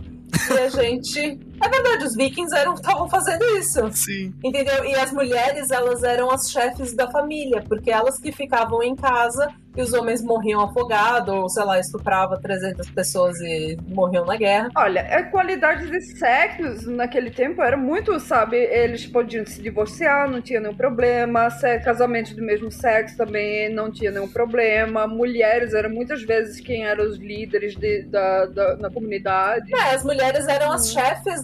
E 0.50 0.58
a 0.58 0.68
gente. 0.68 1.38
É 1.62 1.68
verdade, 1.68 2.04
os 2.04 2.14
vikings 2.14 2.54
estavam 2.54 3.08
fazendo 3.08 3.44
isso. 3.56 3.90
Sim. 3.92 4.34
Entendeu? 4.42 4.84
E 4.84 4.94
as 4.94 5.12
mulheres, 5.12 5.70
elas 5.70 6.02
eram 6.02 6.30
as 6.30 6.50
chefes 6.50 6.94
da 6.94 7.10
família, 7.10 7.62
porque 7.68 7.90
elas 7.90 8.18
que 8.18 8.32
ficavam 8.32 8.82
em 8.82 8.94
casa 8.94 9.52
e 9.76 9.82
os 9.82 9.92
homens 9.92 10.22
morriam 10.22 10.60
afogados, 10.60 11.34
ou 11.34 11.48
sei 11.48 11.64
lá, 11.64 11.80
estuprava 11.80 12.38
300 12.40 12.88
pessoas 12.90 13.40
e 13.40 13.76
morriam 13.88 14.24
na 14.24 14.36
guerra. 14.36 14.70
Olha, 14.76 15.02
a 15.02 15.22
qualidade 15.24 15.90
de 15.90 16.00
sexo 16.16 16.90
naquele 16.90 17.30
tempo 17.30 17.60
era 17.60 17.76
muito, 17.76 18.18
sabe? 18.20 18.56
Eles 18.56 19.04
podiam 19.06 19.44
se 19.44 19.60
divorciar, 19.60 20.30
não 20.30 20.40
tinha 20.40 20.60
nenhum 20.60 20.76
problema. 20.76 21.48
Casamento 21.84 22.34
do 22.36 22.42
mesmo 22.42 22.70
sexo 22.70 23.16
também 23.16 23.68
não 23.72 23.90
tinha 23.90 24.12
nenhum 24.12 24.28
problema. 24.28 25.06
Mulheres 25.08 25.74
eram 25.74 25.90
muitas 25.90 26.22
vezes 26.22 26.60
quem 26.60 26.84
eram 26.84 27.04
os 27.04 27.18
líderes 27.18 27.74
de, 27.74 28.02
da, 28.02 28.46
da, 28.46 28.76
na 28.76 28.90
comunidade. 28.90 29.74
É, 29.74 29.94
as 29.94 30.04
mulheres 30.04 30.46
eram 30.46 30.70
as 30.72 30.90
hum. 30.90 30.94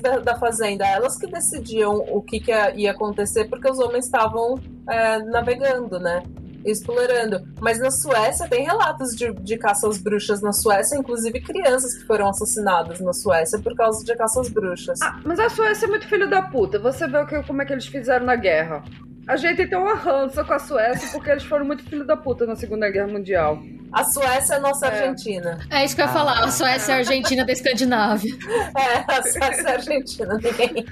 Da, 0.00 0.18
da 0.18 0.38
fazenda, 0.38 0.86
elas 0.86 1.16
que 1.16 1.26
decidiam 1.26 1.96
o 2.08 2.20
que, 2.22 2.40
que 2.40 2.52
ia 2.76 2.90
acontecer, 2.90 3.46
porque 3.46 3.70
os 3.70 3.78
homens 3.78 4.06
estavam 4.06 4.58
é, 4.88 5.18
navegando, 5.24 5.98
né? 5.98 6.22
explorando. 6.64 7.40
Mas 7.60 7.78
na 7.78 7.90
Suécia 7.90 8.48
tem 8.48 8.64
relatos 8.64 9.16
de, 9.16 9.32
de 9.32 9.56
caça 9.56 9.88
às 9.88 9.98
bruxas 9.98 10.40
na 10.40 10.52
Suécia, 10.52 10.96
inclusive 10.96 11.40
crianças 11.40 11.94
que 11.94 12.06
foram 12.06 12.28
assassinadas 12.28 13.00
na 13.00 13.12
Suécia 13.12 13.58
por 13.58 13.74
causa 13.74 14.04
de 14.04 14.14
caça 14.14 14.40
às 14.40 14.48
bruxas. 14.48 14.98
Ah, 15.02 15.18
mas 15.24 15.38
a 15.38 15.48
Suécia 15.48 15.86
é 15.86 15.88
muito 15.88 16.06
filho 16.06 16.28
da 16.28 16.42
puta. 16.42 16.78
Você 16.78 17.06
vê 17.06 17.18
o 17.18 17.26
que, 17.26 17.42
como 17.44 17.62
é 17.62 17.64
que 17.64 17.72
eles 17.72 17.86
fizeram 17.86 18.26
na 18.26 18.36
guerra. 18.36 18.82
A 19.30 19.36
gente 19.36 19.64
tem 19.64 19.78
uma 19.78 19.94
rança 19.94 20.42
com 20.42 20.52
a 20.52 20.58
Suécia 20.58 21.08
porque 21.12 21.30
eles 21.30 21.44
foram 21.44 21.64
muito 21.64 21.84
filho 21.84 22.04
da 22.04 22.16
puta 22.16 22.44
na 22.44 22.56
Segunda 22.56 22.90
Guerra 22.90 23.06
Mundial. 23.06 23.62
A 23.92 24.02
Suécia 24.02 24.54
é 24.54 24.56
a 24.56 24.60
nossa 24.60 24.88
é. 24.88 24.90
Argentina. 24.90 25.56
É 25.70 25.84
isso 25.84 25.94
que 25.94 26.02
eu 26.02 26.06
ia 26.06 26.12
falar. 26.12 26.42
A 26.42 26.50
Suécia 26.50 26.90
é 26.90 26.94
a 26.96 26.98
Argentina 26.98 27.44
da 27.44 27.52
Escandinávia. 27.52 28.34
É, 28.76 29.12
a 29.12 29.22
Suécia 29.22 29.62
é 29.62 29.70
a 29.70 29.72
Argentina. 29.74 30.34
Ninguém. 30.34 30.84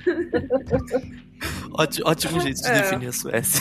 Ótimo, 1.72 2.08
ótimo 2.08 2.40
jeito 2.40 2.62
de 2.62 2.68
é. 2.68 2.80
definir 2.80 3.08
a 3.08 3.12
Suécia. 3.12 3.60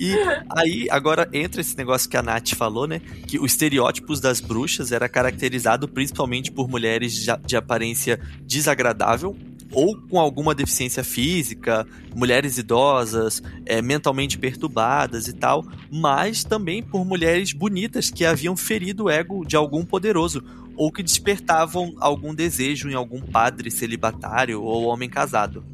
e 0.00 0.16
aí, 0.56 0.88
agora 0.90 1.28
entra 1.32 1.60
esse 1.60 1.76
negócio 1.76 2.10
que 2.10 2.16
a 2.16 2.22
Nath 2.22 2.54
falou, 2.56 2.88
né? 2.88 3.00
Que 3.28 3.38
os 3.38 3.52
estereótipos 3.52 4.20
das 4.20 4.40
bruxas 4.40 4.90
era 4.90 5.08
caracterizado 5.08 5.86
principalmente 5.86 6.50
por 6.50 6.68
mulheres 6.68 7.12
de, 7.12 7.36
de 7.44 7.56
aparência 7.56 8.18
desagradável, 8.42 9.36
ou 9.74 9.96
com 10.08 10.18
alguma 10.18 10.54
deficiência 10.54 11.02
física, 11.02 11.86
mulheres 12.14 12.56
idosas, 12.58 13.42
é, 13.66 13.82
mentalmente 13.82 14.38
perturbadas 14.38 15.28
e 15.28 15.32
tal, 15.32 15.64
mas 15.90 16.44
também 16.44 16.82
por 16.82 17.04
mulheres 17.04 17.52
bonitas 17.52 18.10
que 18.10 18.24
haviam 18.24 18.56
ferido 18.56 19.04
o 19.04 19.10
ego 19.10 19.44
de 19.44 19.56
algum 19.56 19.84
poderoso 19.84 20.42
ou 20.76 20.90
que 20.90 21.02
despertavam 21.02 21.94
algum 21.98 22.34
desejo 22.34 22.88
em 22.88 22.94
algum 22.94 23.20
padre 23.20 23.70
celibatário 23.70 24.62
ou 24.62 24.84
homem 24.84 25.08
casado. 25.08 25.64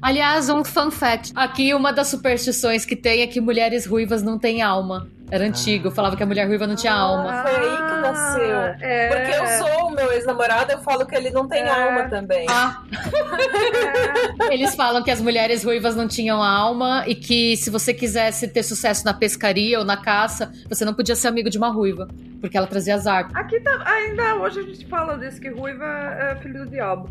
Aliás, 0.00 0.48
um 0.48 0.64
fun 0.64 0.90
fact. 0.90 1.32
Aqui, 1.34 1.74
uma 1.74 1.92
das 1.92 2.08
superstições 2.08 2.84
que 2.84 2.94
tem 2.94 3.22
é 3.22 3.26
que 3.26 3.40
mulheres 3.40 3.86
ruivas 3.86 4.22
não 4.22 4.38
têm 4.38 4.62
alma. 4.62 5.08
Era 5.30 5.44
antigo, 5.44 5.90
falava 5.90 6.16
que 6.16 6.22
a 6.22 6.26
mulher 6.26 6.46
ruiva 6.46 6.66
não 6.66 6.76
tinha 6.76 6.92
ah, 6.92 7.00
alma. 7.00 7.42
Foi 7.42 7.56
aí 7.56 7.76
que 7.76 8.00
nasceu. 8.00 8.60
É. 8.80 9.08
Porque 9.08 9.36
eu 9.36 9.46
sou 9.58 9.88
o 9.88 9.90
meu 9.90 10.12
ex-namorado, 10.12 10.70
eu 10.70 10.78
falo 10.78 11.04
que 11.04 11.14
ele 11.14 11.30
não 11.30 11.48
tem 11.48 11.62
é. 11.62 11.68
alma 11.68 12.08
também. 12.08 12.46
Ah. 12.48 12.82
Eles 14.50 14.74
falam 14.76 15.02
que 15.02 15.10
as 15.10 15.20
mulheres 15.20 15.64
ruivas 15.64 15.96
não 15.96 16.06
tinham 16.06 16.42
alma 16.42 17.04
e 17.06 17.14
que 17.14 17.56
se 17.56 17.70
você 17.70 17.92
quisesse 17.92 18.46
ter 18.48 18.62
sucesso 18.62 19.04
na 19.04 19.12
pescaria 19.12 19.78
ou 19.78 19.84
na 19.84 19.96
caça, 19.96 20.52
você 20.68 20.84
não 20.84 20.94
podia 20.94 21.16
ser 21.16 21.28
amigo 21.28 21.50
de 21.50 21.58
uma 21.58 21.70
ruiva, 21.70 22.06
porque 22.40 22.56
ela 22.56 22.66
trazia 22.66 22.94
azar. 22.94 23.28
Aqui 23.34 23.58
tá, 23.60 23.82
ainda 23.84 24.36
hoje 24.36 24.60
a 24.60 24.62
gente 24.62 24.86
fala 24.86 25.18
disso 25.18 25.40
que 25.40 25.48
ruiva 25.48 25.84
é 25.84 26.36
filho 26.36 26.64
do 26.64 26.70
diabo 26.70 27.08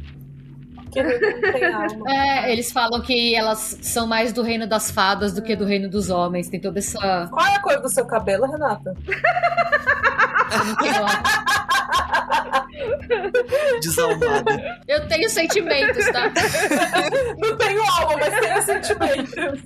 que 1.04 1.04
não 1.04 1.52
tem 1.52 1.66
alma. 1.74 2.12
É, 2.12 2.52
eles 2.52 2.72
falam 2.72 3.02
que 3.02 3.36
elas 3.36 3.78
são 3.82 4.08
mais 4.08 4.32
do 4.32 4.42
reino 4.42 4.68
das 4.68 4.90
fadas 4.90 5.34
do 5.34 5.42
que 5.42 5.56
do 5.56 5.66
reino 5.66 5.90
dos 5.90 6.10
homens. 6.10 6.50
Tem 6.50 6.60
toda 6.60 6.80
essa. 6.80 7.28
Qual 7.32 7.46
é 7.46 7.56
a 7.56 7.60
cor 7.60 7.82
do 7.82 7.90
seu 7.90 8.06
cabelo, 8.06 8.50
Renata? 8.50 8.96
Desalmada. 13.82 14.82
Eu 14.88 15.08
tenho 15.08 15.30
sentimentos, 15.30 16.06
tá? 16.06 16.32
Não 17.38 17.58
tenho 17.58 17.82
alma, 17.82 18.16
mas 18.20 18.40
tenho 18.40 18.64
sentimentos. 18.64 19.60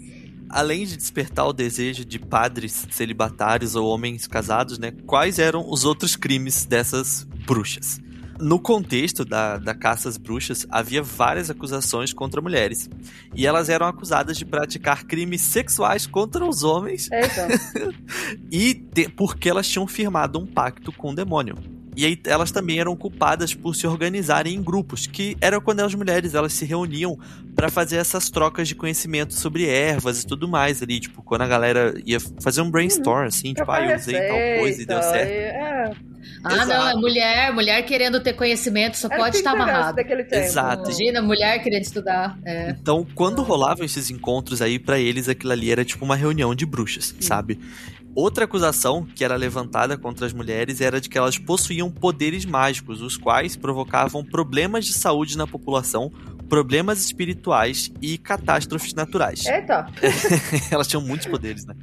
Além 0.49 0.85
de 0.85 0.97
despertar 0.97 1.45
o 1.45 1.53
desejo 1.53 2.03
de 2.03 2.17
padres 2.17 2.87
celibatários 2.89 3.75
ou 3.75 3.87
homens 3.87 4.25
casados, 4.25 4.79
né? 4.79 4.91
Quais 5.05 5.37
eram 5.37 5.69
os 5.69 5.85
outros 5.85 6.15
crimes 6.15 6.65
dessas 6.65 7.23
bruxas? 7.45 8.01
No 8.39 8.59
contexto 8.59 9.25
da, 9.25 9.57
da 9.57 9.73
caça 9.75 10.07
às 10.07 10.15
bruxas, 10.17 10.65
havia 10.69 11.03
várias 11.03 11.49
acusações 11.49 12.13
contra 12.13 12.41
mulheres. 12.41 12.89
E 13.35 13.45
elas 13.45 13.67
eram 13.67 13.85
acusadas 13.85 14.37
de 14.37 14.45
praticar 14.45 15.03
crimes 15.03 15.41
sexuais 15.41 16.07
contra 16.07 16.45
os 16.45 16.63
homens 16.63 17.09
Eita. 17.11 17.47
e 18.49 18.73
te- 18.73 19.09
porque 19.09 19.49
elas 19.49 19.67
tinham 19.67 19.85
firmado 19.87 20.39
um 20.39 20.45
pacto 20.45 20.91
com 20.91 21.11
o 21.11 21.15
demônio. 21.15 21.57
E 21.97 22.05
aí 22.05 22.17
elas 22.23 22.49
também 22.49 22.79
eram 22.79 22.95
culpadas 22.95 23.53
por 23.53 23.75
se 23.75 23.85
organizarem 23.85 24.55
em 24.55 24.63
grupos, 24.63 25.05
que 25.05 25.35
era 25.41 25.59
quando 25.59 25.81
as 25.81 25.93
mulheres 25.93 26.33
elas 26.33 26.53
se 26.53 26.63
reuniam 26.63 27.19
para 27.59 27.69
fazer 27.69 27.97
essas 27.97 28.29
trocas 28.29 28.69
de 28.69 28.73
conhecimento 28.75 29.33
sobre 29.33 29.67
ervas 29.67 30.23
e 30.23 30.25
tudo 30.25 30.47
mais 30.47 30.81
ali, 30.81 30.97
tipo, 31.01 31.21
quando 31.21 31.41
a 31.41 31.47
galera 31.47 31.93
ia 32.05 32.17
fazer 32.41 32.61
um 32.61 32.71
brainstorm 32.71 33.25
assim, 33.27 33.53
tipo, 33.53 33.69
ah, 33.69 33.85
eu 33.85 33.97
usei 33.97 34.17
tal 34.17 34.59
coisa 34.61 34.81
e 34.81 34.85
deu 34.85 35.03
certo. 35.03 35.29
e- 35.29 35.33
É, 35.33 35.91
Ah, 36.41 36.53
Exato. 36.53 36.67
não, 36.69 36.87
é 36.89 36.95
mulher. 36.95 37.53
Mulher 37.53 37.81
querendo 37.83 38.21
ter 38.21 38.31
conhecimento 38.33 38.95
só 38.97 39.07
era 39.09 39.17
pode 39.17 39.37
estar 39.37 39.51
amarrado. 39.51 39.97
daquele 39.97 40.23
tempo. 40.23 40.45
Exato. 40.45 40.83
Imagina, 40.89 41.21
mulher 41.21 41.61
querendo 41.61 41.81
estudar. 41.81 42.37
É. 42.45 42.69
Então, 42.69 43.05
quando 43.13 43.41
rolavam 43.41 43.83
esses 43.83 44.09
encontros 44.09 44.61
aí, 44.61 44.79
pra 44.79 44.97
eles 44.97 45.27
aquilo 45.27 45.51
ali 45.51 45.69
era 45.69 45.83
tipo 45.83 46.05
uma 46.05 46.15
reunião 46.15 46.55
de 46.55 46.65
bruxas, 46.65 47.13
sabe? 47.19 47.59
Outra 48.15 48.45
acusação 48.45 49.05
que 49.05 49.23
era 49.23 49.35
levantada 49.35 49.97
contra 49.97 50.25
as 50.25 50.31
mulheres 50.33 50.79
era 50.79 51.01
de 51.01 51.09
que 51.09 51.17
elas 51.17 51.37
possuíam 51.37 51.91
poderes 51.91 52.45
mágicos, 52.45 53.01
os 53.01 53.17
quais 53.17 53.57
provocavam 53.57 54.23
problemas 54.23 54.85
de 54.85 54.93
saúde 54.93 55.37
na 55.37 55.45
população, 55.45 56.09
problemas 56.49 56.99
espirituais 56.99 57.91
e 58.01 58.17
catástrofes 58.17 58.93
naturais. 58.93 59.45
Eita, 59.45 59.87
elas 60.71 60.87
tinham 60.87 61.01
muitos 61.01 61.27
poderes, 61.27 61.65
né? 61.65 61.75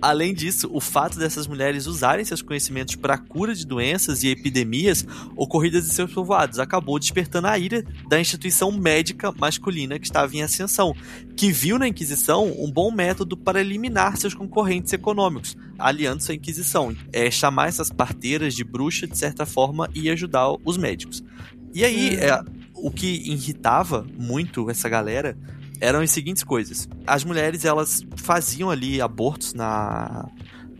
Além 0.00 0.32
disso, 0.32 0.70
o 0.72 0.80
fato 0.80 1.18
dessas 1.18 1.48
mulheres 1.48 1.86
usarem 1.86 2.24
seus 2.24 2.40
conhecimentos 2.40 2.94
para 2.94 3.14
a 3.14 3.18
cura 3.18 3.52
de 3.52 3.66
doenças 3.66 4.22
e 4.22 4.28
epidemias 4.28 5.04
ocorridas 5.36 5.88
em 5.88 5.90
seus 5.90 6.12
povoados 6.12 6.60
acabou 6.60 7.00
despertando 7.00 7.48
a 7.48 7.58
ira 7.58 7.84
da 8.08 8.20
instituição 8.20 8.70
médica 8.70 9.32
masculina 9.32 9.98
que 9.98 10.06
estava 10.06 10.36
em 10.36 10.42
ascensão, 10.42 10.94
que 11.36 11.50
viu 11.50 11.80
na 11.80 11.88
Inquisição 11.88 12.46
um 12.58 12.70
bom 12.70 12.92
método 12.92 13.36
para 13.36 13.60
eliminar 13.60 14.16
seus 14.16 14.34
concorrentes 14.34 14.92
econômicos, 14.92 15.56
aliando-se 15.76 16.30
à 16.30 16.34
Inquisição, 16.36 16.94
é 17.12 17.28
chamar 17.28 17.68
essas 17.68 17.90
parteiras 17.90 18.54
de 18.54 18.62
bruxa 18.62 19.04
de 19.04 19.18
certa 19.18 19.44
forma 19.44 19.90
e 19.94 20.08
ajudar 20.10 20.54
os 20.64 20.76
médicos. 20.76 21.24
E 21.74 21.84
aí, 21.84 22.14
é, 22.14 22.40
o 22.82 22.90
que 22.90 23.06
irritava 23.06 24.06
muito 24.16 24.70
essa 24.70 24.88
galera 24.88 25.36
eram 25.80 26.00
as 26.00 26.10
seguintes 26.10 26.42
coisas. 26.42 26.88
As 27.06 27.24
mulheres, 27.24 27.64
elas 27.64 28.04
faziam 28.16 28.70
ali 28.70 29.00
abortos 29.00 29.54
na, 29.54 30.28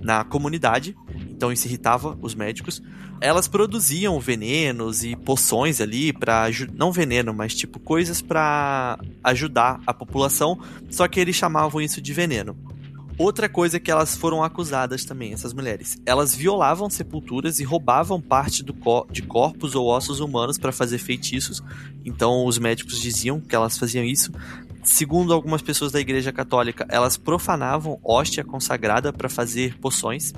na 0.00 0.25
comunidade, 0.25 0.97
então 1.31 1.52
isso 1.52 1.67
irritava 1.67 2.19
os 2.21 2.35
médicos. 2.35 2.83
Elas 3.21 3.49
produziam 3.49 4.19
venenos 4.21 5.02
e 5.02 5.17
poções 5.17 5.81
ali 5.81 6.12
para 6.12 6.47
não 6.73 6.93
veneno, 6.93 7.35
mas 7.35 7.55
tipo 7.55 7.81
coisas 7.81 8.23
para 8.23 8.99
ajudar 9.25 9.81
a 9.87 9.93
população, 9.93 10.59
só 10.88 11.09
que 11.09 11.19
eles 11.19 11.35
chamavam 11.35 11.81
isso 11.81 12.00
de 12.00 12.12
veneno. 12.12 12.57
Outra 13.18 13.48
coisa 13.48 13.80
que 13.80 13.90
elas 13.90 14.16
foram 14.16 14.44
acusadas 14.44 15.04
também, 15.04 15.32
essas 15.32 15.52
mulheres, 15.52 16.00
elas 16.06 16.32
violavam 16.32 16.88
sepulturas 16.88 17.58
e 17.58 17.64
roubavam 17.64 18.20
parte 18.20 18.62
de 18.62 19.22
corpos 19.22 19.75
ou 19.75 19.88
ossos 19.88 20.20
humanos 20.20 20.56
para 20.56 20.70
fazer 20.70 20.98
feitiços. 20.98 21.60
Então 22.04 22.46
os 22.46 22.58
médicos 22.58 23.00
diziam 23.00 23.40
que 23.40 23.56
elas 23.56 23.76
faziam 23.76 24.04
isso. 24.04 24.30
Segundo 24.84 25.32
algumas 25.32 25.60
pessoas 25.60 25.90
da 25.90 25.98
Igreja 25.98 26.32
Católica, 26.32 26.87
elas 26.88 27.16
profanavam 27.16 27.98
hóstia 28.04 28.44
consagrada 28.44 29.12
para 29.12 29.28
fazer 29.28 29.76
poções, 29.78 30.32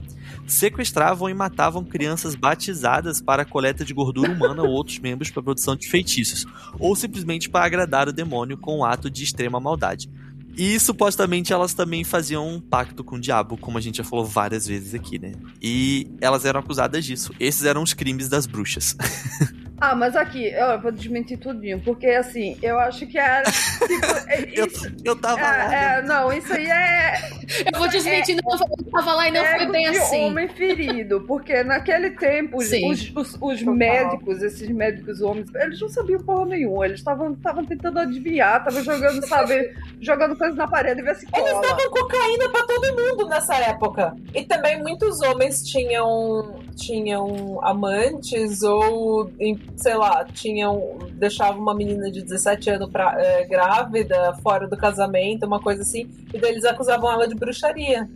sequestravam 0.46 1.28
e 1.28 1.34
matavam 1.34 1.84
crianças 1.84 2.34
batizadas 2.34 3.20
para 3.20 3.42
a 3.42 3.44
coleta 3.44 3.84
de 3.84 3.92
gordura 3.92 4.32
humana 4.32 4.62
ou 4.62 4.70
outros 4.70 4.99
membros 4.99 5.30
para 5.30 5.42
produção 5.42 5.76
de 5.76 5.87
feitiços, 5.87 6.46
ou 6.78 6.96
simplesmente 6.96 7.50
para 7.50 7.66
agradar 7.66 8.08
o 8.08 8.12
demônio 8.12 8.56
com 8.56 8.78
um 8.78 8.84
ato 8.84 9.10
de 9.10 9.22
extrema 9.22 9.60
maldade. 9.60 10.10
E 10.56 10.78
supostamente 10.78 11.52
elas 11.52 11.75
também 11.75 12.04
faziam 12.04 12.47
um 12.49 12.60
pacto 12.60 13.02
com 13.02 13.17
o 13.17 13.21
diabo, 13.21 13.56
como 13.56 13.78
a 13.78 13.80
gente 13.80 13.99
já 13.99 14.04
falou 14.04 14.25
várias 14.25 14.67
vezes 14.67 14.95
aqui, 14.95 15.19
né? 15.19 15.32
E 15.63 16.08
elas 16.21 16.45
eram 16.45 16.60
acusadas 16.60 17.04
disso. 17.04 17.32
Esses 17.39 17.65
eram 17.65 17.82
os 17.82 17.95
crimes 17.95 18.28
das 18.28 18.47
bruxas. 18.47 18.97
Ah, 19.80 19.95
mas 19.95 20.14
aqui, 20.14 20.45
eu 20.49 20.78
vou 20.80 20.93
desmentir 20.93 21.38
tudinho, 21.38 21.80
porque 21.80 22.06
assim, 22.08 22.58
eu 22.62 22.78
acho 22.78 23.06
que 23.06 23.19
era. 23.19 23.45
Tipo, 23.80 24.06
é- 24.28 24.50
Eu, 24.54 24.66
isso, 24.66 24.93
eu 25.04 25.16
tava 25.16 25.40
lá. 25.40 25.69
né? 25.69 25.75
é, 25.75 25.99
é, 25.99 26.02
não, 26.02 26.32
isso 26.32 26.52
aí 26.52 26.66
é. 26.66 27.14
Eu 27.73 27.78
vou 27.80 27.88
desmentir, 27.88 28.36
não, 28.36 28.52
eu 28.52 28.90
tava 28.93 29.12
lá 29.14 29.28
e 29.28 29.32
não 29.32 29.45
foi 29.45 29.62
ego 29.62 29.73
bem 29.73 29.90
de 29.90 29.99
assim. 29.99 30.25
homem 30.26 30.49
ferido, 30.49 31.21
porque 31.23 31.64
naquele 31.64 32.10
tempo 32.10 32.58
os, 32.58 32.71
os, 32.71 33.12
os- 33.16 33.38
os 33.40 33.62
médicos, 33.62 34.40
esses 34.40 34.69
médicos 34.69 35.21
homens, 35.21 35.52
eles 35.56 35.80
não 35.80 35.88
sabiam 35.88 36.21
porra 36.21 36.47
nenhuma, 36.47 36.86
eles 36.86 37.00
estavam 37.00 37.32
estavam 37.32 37.64
tentando 37.64 37.99
adivinhar, 37.99 38.58
estavam 38.58 38.84
jogando, 38.84 39.26
sabe, 39.26 39.75
jogando 40.00 40.36
coisas 40.36 40.56
na 40.56 40.69
parede 40.69 41.00
e 41.00 41.02
ver 41.02 41.16
se 41.16 41.26
Eles 41.34 41.50
cola. 41.50 41.60
davam 41.66 41.90
cocaína 41.90 42.49
pra 42.50 42.62
todo 42.62 42.97
mundo 42.97 43.28
nessa 43.28 43.56
época. 43.56 44.14
E 44.32 44.45
também 44.45 44.80
muitos 44.80 45.21
homens 45.21 45.64
tinham 45.64 46.60
tinham 46.76 47.58
amantes 47.64 48.62
ou, 48.62 49.30
sei 49.76 49.95
lá, 49.95 50.25
tinham 50.25 50.99
deixavam 51.13 51.61
uma 51.61 51.75
menina 51.75 52.11
de 52.11 52.23
17 52.23 52.71
anos 52.71 52.91
pra, 52.91 53.15
é, 53.19 53.45
grávida 53.45 54.35
fora 54.43 54.67
do 54.67 54.76
casamento, 54.76 55.47
uma 55.47 55.61
coisa 55.61 55.83
assim, 55.83 56.09
e 56.33 56.39
daí 56.39 56.52
eles 56.52 56.65
acusavam 56.65 57.11
ela 57.11 57.26
de 57.26 57.35
bruxaria. 57.35 58.09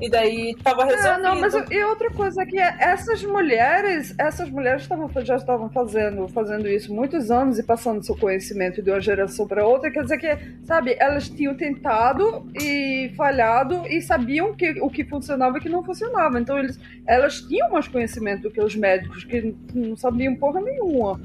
E 0.00 0.08
daí 0.08 0.56
tava 0.62 0.84
resolvido. 0.84 1.08
Ah, 1.08 1.18
não, 1.18 1.40
mas 1.40 1.54
e 1.70 1.84
outra 1.84 2.10
coisa 2.10 2.44
que 2.46 2.58
é, 2.58 2.74
essas 2.78 3.22
mulheres, 3.22 4.14
essas 4.18 4.48
mulheres 4.48 4.82
estavam, 4.82 5.10
já 5.22 5.36
estavam 5.36 5.68
fazendo, 5.68 6.26
fazendo 6.28 6.68
isso 6.68 6.92
muitos 6.94 7.30
anos 7.30 7.58
e 7.58 7.62
passando 7.62 8.04
seu 8.04 8.16
conhecimento 8.16 8.82
de 8.82 8.90
uma 8.90 9.00
geração 9.00 9.46
para 9.46 9.66
outra, 9.66 9.90
quer 9.90 10.02
dizer 10.02 10.18
que, 10.18 10.38
sabe, 10.64 10.96
elas 10.98 11.28
tinham 11.28 11.54
tentado 11.54 12.46
e 12.58 13.12
falhado 13.16 13.86
e 13.86 14.00
sabiam 14.00 14.54
que, 14.54 14.80
o 14.80 14.88
que 14.88 15.04
funcionava 15.04 15.58
e 15.58 15.60
o 15.60 15.62
que 15.62 15.68
não 15.68 15.84
funcionava. 15.84 16.40
Então 16.40 16.58
eles, 16.58 16.78
elas 17.06 17.42
tinham 17.42 17.70
mais 17.70 17.86
conhecimento 17.86 18.42
do 18.42 18.50
que 18.50 18.60
os 18.60 18.74
médicos 18.74 19.24
que 19.24 19.54
não 19.74 19.96
sabiam 19.96 20.34
porra 20.36 20.60
nenhuma. 20.60 21.20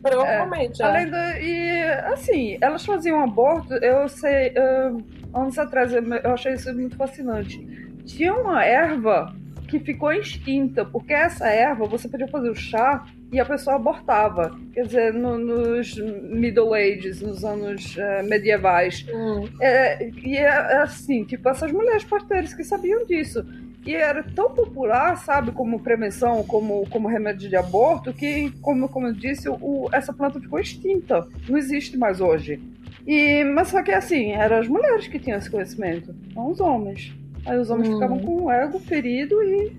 Provavelmente, 0.00 0.82
é. 0.82 0.84
Além 0.84 1.08
da, 1.08 1.40
e 1.40 1.82
assim, 2.12 2.58
elas 2.60 2.84
faziam 2.84 3.22
aborto, 3.22 3.72
eu 3.74 4.08
sei, 4.08 4.52
ah, 4.56 4.92
anos 5.40 5.58
atrás 5.58 5.92
eu 5.92 6.02
eu 6.02 6.32
achei 6.32 6.54
isso 6.54 6.72
muito 6.74 6.96
fascinante. 6.96 7.91
Tinha 8.06 8.34
uma 8.34 8.64
erva 8.64 9.34
que 9.68 9.78
ficou 9.80 10.12
extinta, 10.12 10.84
porque 10.84 11.12
essa 11.14 11.48
erva 11.48 11.86
você 11.86 12.08
podia 12.08 12.28
fazer 12.28 12.50
o 12.50 12.54
chá 12.54 13.06
e 13.32 13.40
a 13.40 13.44
pessoa 13.44 13.76
abortava. 13.76 14.54
Quer 14.74 14.84
dizer, 14.86 15.14
no- 15.14 15.38
nos 15.38 15.96
Middle 15.96 16.74
Ages, 16.74 17.22
nos 17.22 17.42
anos 17.44 17.96
eh, 17.98 18.22
medievais. 18.22 19.06
Hum. 19.14 19.48
É, 19.60 20.10
e 20.10 20.36
é 20.36 20.76
assim, 20.82 21.24
tipo, 21.24 21.48
essas 21.48 21.72
mulheres 21.72 22.04
parteiras 22.04 22.52
que 22.52 22.62
sabiam 22.62 23.06
disso. 23.06 23.44
E 23.86 23.94
era 23.96 24.22
tão 24.22 24.50
popular, 24.54 25.16
sabe, 25.16 25.50
como 25.50 25.80
prevenção, 25.80 26.44
como, 26.44 26.86
como 26.90 27.08
remédio 27.08 27.48
de 27.48 27.56
aborto, 27.56 28.12
que, 28.12 28.50
como, 28.60 28.88
como 28.88 29.08
eu 29.08 29.12
disse, 29.14 29.48
o, 29.48 29.88
essa 29.90 30.12
planta 30.12 30.38
ficou 30.38 30.60
extinta. 30.60 31.26
Não 31.48 31.56
existe 31.58 31.96
mais 31.96 32.20
hoje. 32.20 32.60
E, 33.06 33.42
mas 33.44 33.68
só 33.68 33.82
que 33.82 33.90
assim, 33.90 34.32
eram 34.32 34.58
as 34.58 34.68
mulheres 34.68 35.08
que 35.08 35.18
tinham 35.18 35.38
esse 35.38 35.50
conhecimento, 35.50 36.14
não 36.34 36.50
os 36.50 36.60
homens. 36.60 37.12
Aí 37.46 37.58
os 37.58 37.70
homens 37.70 37.88
Hum. 37.88 37.94
ficavam 37.94 38.18
com 38.20 38.42
o 38.44 38.50
ego 38.50 38.78
ferido 38.80 39.42
e 39.42 39.76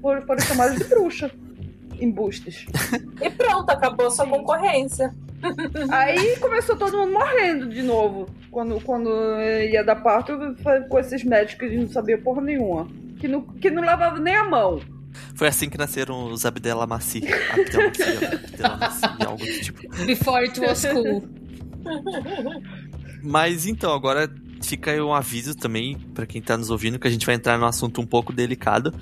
foram, 0.00 0.22
foram 0.26 0.40
chamados 0.40 0.78
de 0.78 0.84
bruxa. 0.84 1.30
Embustes. 2.00 2.66
E 3.22 3.30
pronto, 3.30 3.70
acabou 3.70 4.10
sua 4.10 4.26
concorrência. 4.26 5.14
Aí 5.90 6.36
começou 6.38 6.76
todo 6.76 6.96
mundo 6.96 7.12
morrendo 7.12 7.68
de 7.68 7.82
novo. 7.82 8.26
Quando, 8.50 8.80
quando 8.80 9.08
ia 9.70 9.84
dar 9.84 9.96
parto, 9.96 10.32
foi 10.62 10.80
com 10.82 10.98
esses 10.98 11.22
médicos 11.22 11.68
que 11.68 11.76
não 11.76 11.86
sabiam 11.88 12.20
porra 12.20 12.42
nenhuma. 12.42 12.88
Que 13.20 13.28
não, 13.28 13.42
que 13.42 13.70
não 13.70 13.84
lavavam 13.84 14.20
nem 14.20 14.34
a 14.34 14.42
mão. 14.44 14.80
Foi 15.36 15.46
assim 15.46 15.68
que 15.70 15.78
nasceram 15.78 16.26
os 16.32 16.44
Abdelamaci. 16.44 17.22
Abdelamaci, 17.52 18.02
Abdelamaci, 18.52 19.02
algo 19.24 19.44
do 19.44 19.60
tipo. 19.60 20.04
Before 20.06 20.44
it 20.44 20.60
was 20.60 20.84
cool. 20.86 21.22
Mas 23.22 23.66
então, 23.66 23.92
agora 23.94 24.28
fica 24.66 24.90
aí 24.90 25.00
um 25.00 25.12
aviso 25.12 25.54
também 25.54 25.98
pra 26.14 26.26
quem 26.26 26.40
tá 26.42 26.56
nos 26.56 26.70
ouvindo 26.70 26.98
que 26.98 27.06
a 27.06 27.10
gente 27.10 27.26
vai 27.26 27.34
entrar 27.34 27.58
num 27.58 27.66
assunto 27.66 28.00
um 28.00 28.06
pouco 28.06 28.32
delicado, 28.32 28.92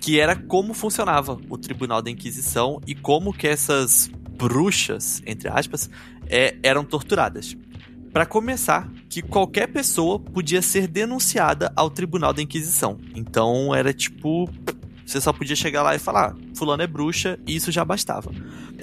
que 0.00 0.20
era 0.20 0.36
como 0.36 0.74
funcionava 0.74 1.38
o 1.48 1.58
Tribunal 1.58 2.00
da 2.00 2.10
Inquisição 2.10 2.80
e 2.86 2.94
como 2.94 3.32
que 3.32 3.46
essas 3.46 4.10
bruxas, 4.36 5.22
entre 5.26 5.48
aspas, 5.48 5.90
é, 6.28 6.56
eram 6.62 6.84
torturadas. 6.84 7.56
Pra 8.12 8.24
começar, 8.24 8.90
que 9.10 9.20
qualquer 9.20 9.66
pessoa 9.66 10.18
podia 10.18 10.62
ser 10.62 10.86
denunciada 10.86 11.72
ao 11.76 11.90
Tribunal 11.90 12.32
da 12.32 12.40
Inquisição. 12.40 12.98
Então 13.14 13.74
era 13.74 13.92
tipo 13.92 14.48
você 15.06 15.20
só 15.20 15.32
podia 15.32 15.54
chegar 15.54 15.84
lá 15.84 15.94
e 15.94 16.00
falar, 16.00 16.32
ah, 16.32 16.36
fulano 16.56 16.82
é 16.82 16.86
bruxa, 16.86 17.38
e 17.46 17.54
isso 17.54 17.70
já 17.70 17.84
bastava. 17.84 18.32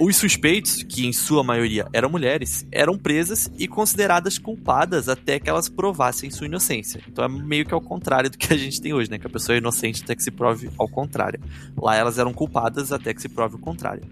Os 0.00 0.16
suspeitos, 0.16 0.82
que 0.82 1.06
em 1.06 1.12
sua 1.12 1.44
maioria 1.44 1.86
eram 1.92 2.08
mulheres, 2.08 2.66
eram 2.72 2.96
presas 2.96 3.50
e 3.58 3.68
consideradas 3.68 4.38
culpadas 4.38 5.08
até 5.10 5.38
que 5.38 5.50
elas 5.50 5.68
provassem 5.68 6.30
sua 6.30 6.46
inocência. 6.46 7.02
Então 7.06 7.24
é 7.24 7.28
meio 7.28 7.66
que 7.66 7.74
ao 7.74 7.80
contrário 7.80 8.30
do 8.30 8.38
que 8.38 8.54
a 8.54 8.56
gente 8.56 8.80
tem 8.80 8.94
hoje, 8.94 9.10
né? 9.10 9.18
Que 9.18 9.26
a 9.26 9.30
pessoa 9.30 9.54
é 9.54 9.58
inocente 9.58 10.02
até 10.02 10.16
que 10.16 10.22
se 10.22 10.30
prove 10.30 10.70
ao 10.78 10.88
contrário. 10.88 11.38
Lá 11.76 11.94
elas 11.94 12.18
eram 12.18 12.32
culpadas 12.32 12.90
até 12.90 13.12
que 13.12 13.20
se 13.20 13.28
prove 13.28 13.56
o 13.56 13.58
contrário. 13.58 14.02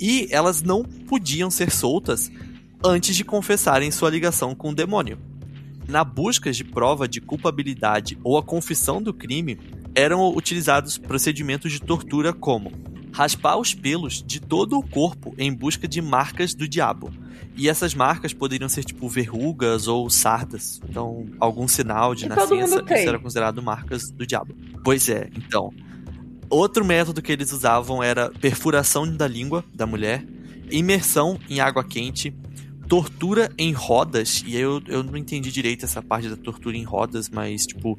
E 0.00 0.26
elas 0.32 0.62
não 0.62 0.82
podiam 0.82 1.48
ser 1.48 1.70
soltas 1.70 2.28
antes 2.84 3.14
de 3.14 3.24
confessarem 3.24 3.92
sua 3.92 4.10
ligação 4.10 4.52
com 4.52 4.70
o 4.70 4.74
demônio. 4.74 5.16
Na 5.88 6.02
busca 6.02 6.50
de 6.50 6.64
prova 6.64 7.06
de 7.06 7.20
culpabilidade 7.20 8.18
ou 8.24 8.36
a 8.36 8.42
confissão 8.42 9.00
do 9.00 9.14
crime, 9.14 9.58
eram 9.94 10.34
utilizados 10.34 10.98
procedimentos 10.98 11.72
de 11.72 11.80
tortura 11.80 12.32
como 12.32 12.72
raspar 13.12 13.58
os 13.58 13.74
pelos 13.74 14.22
de 14.22 14.40
todo 14.40 14.78
o 14.78 14.82
corpo 14.82 15.34
em 15.36 15.52
busca 15.52 15.86
de 15.86 16.00
marcas 16.00 16.54
do 16.54 16.66
diabo. 16.66 17.12
E 17.54 17.68
essas 17.68 17.94
marcas 17.94 18.32
poderiam 18.32 18.68
ser 18.68 18.82
tipo 18.82 19.06
verrugas 19.08 19.86
ou 19.86 20.08
sardas. 20.08 20.80
Então, 20.88 21.26
algum 21.38 21.68
sinal 21.68 22.14
de 22.14 22.24
E 22.24 22.28
nascença 22.28 22.82
isso 22.82 23.08
era 23.08 23.18
considerado 23.18 23.62
marcas 23.62 24.10
do 24.10 24.26
diabo. 24.26 24.54
Pois 24.82 25.08
é, 25.08 25.28
então. 25.36 25.70
Outro 26.48 26.84
método 26.84 27.20
que 27.22 27.32
eles 27.32 27.52
usavam 27.52 28.02
era 28.02 28.30
perfuração 28.30 29.06
da 29.16 29.26
língua 29.26 29.64
da 29.74 29.86
mulher, 29.86 30.24
imersão 30.70 31.38
em 31.48 31.60
água 31.60 31.84
quente, 31.84 32.34
tortura 32.88 33.50
em 33.58 33.72
rodas. 33.72 34.42
E 34.46 34.56
eu, 34.56 34.82
eu 34.86 35.02
não 35.02 35.16
entendi 35.16 35.50
direito 35.50 35.84
essa 35.84 36.02
parte 36.02 36.28
da 36.28 36.36
tortura 36.36 36.76
em 36.76 36.84
rodas, 36.84 37.28
mas 37.28 37.66
tipo, 37.66 37.98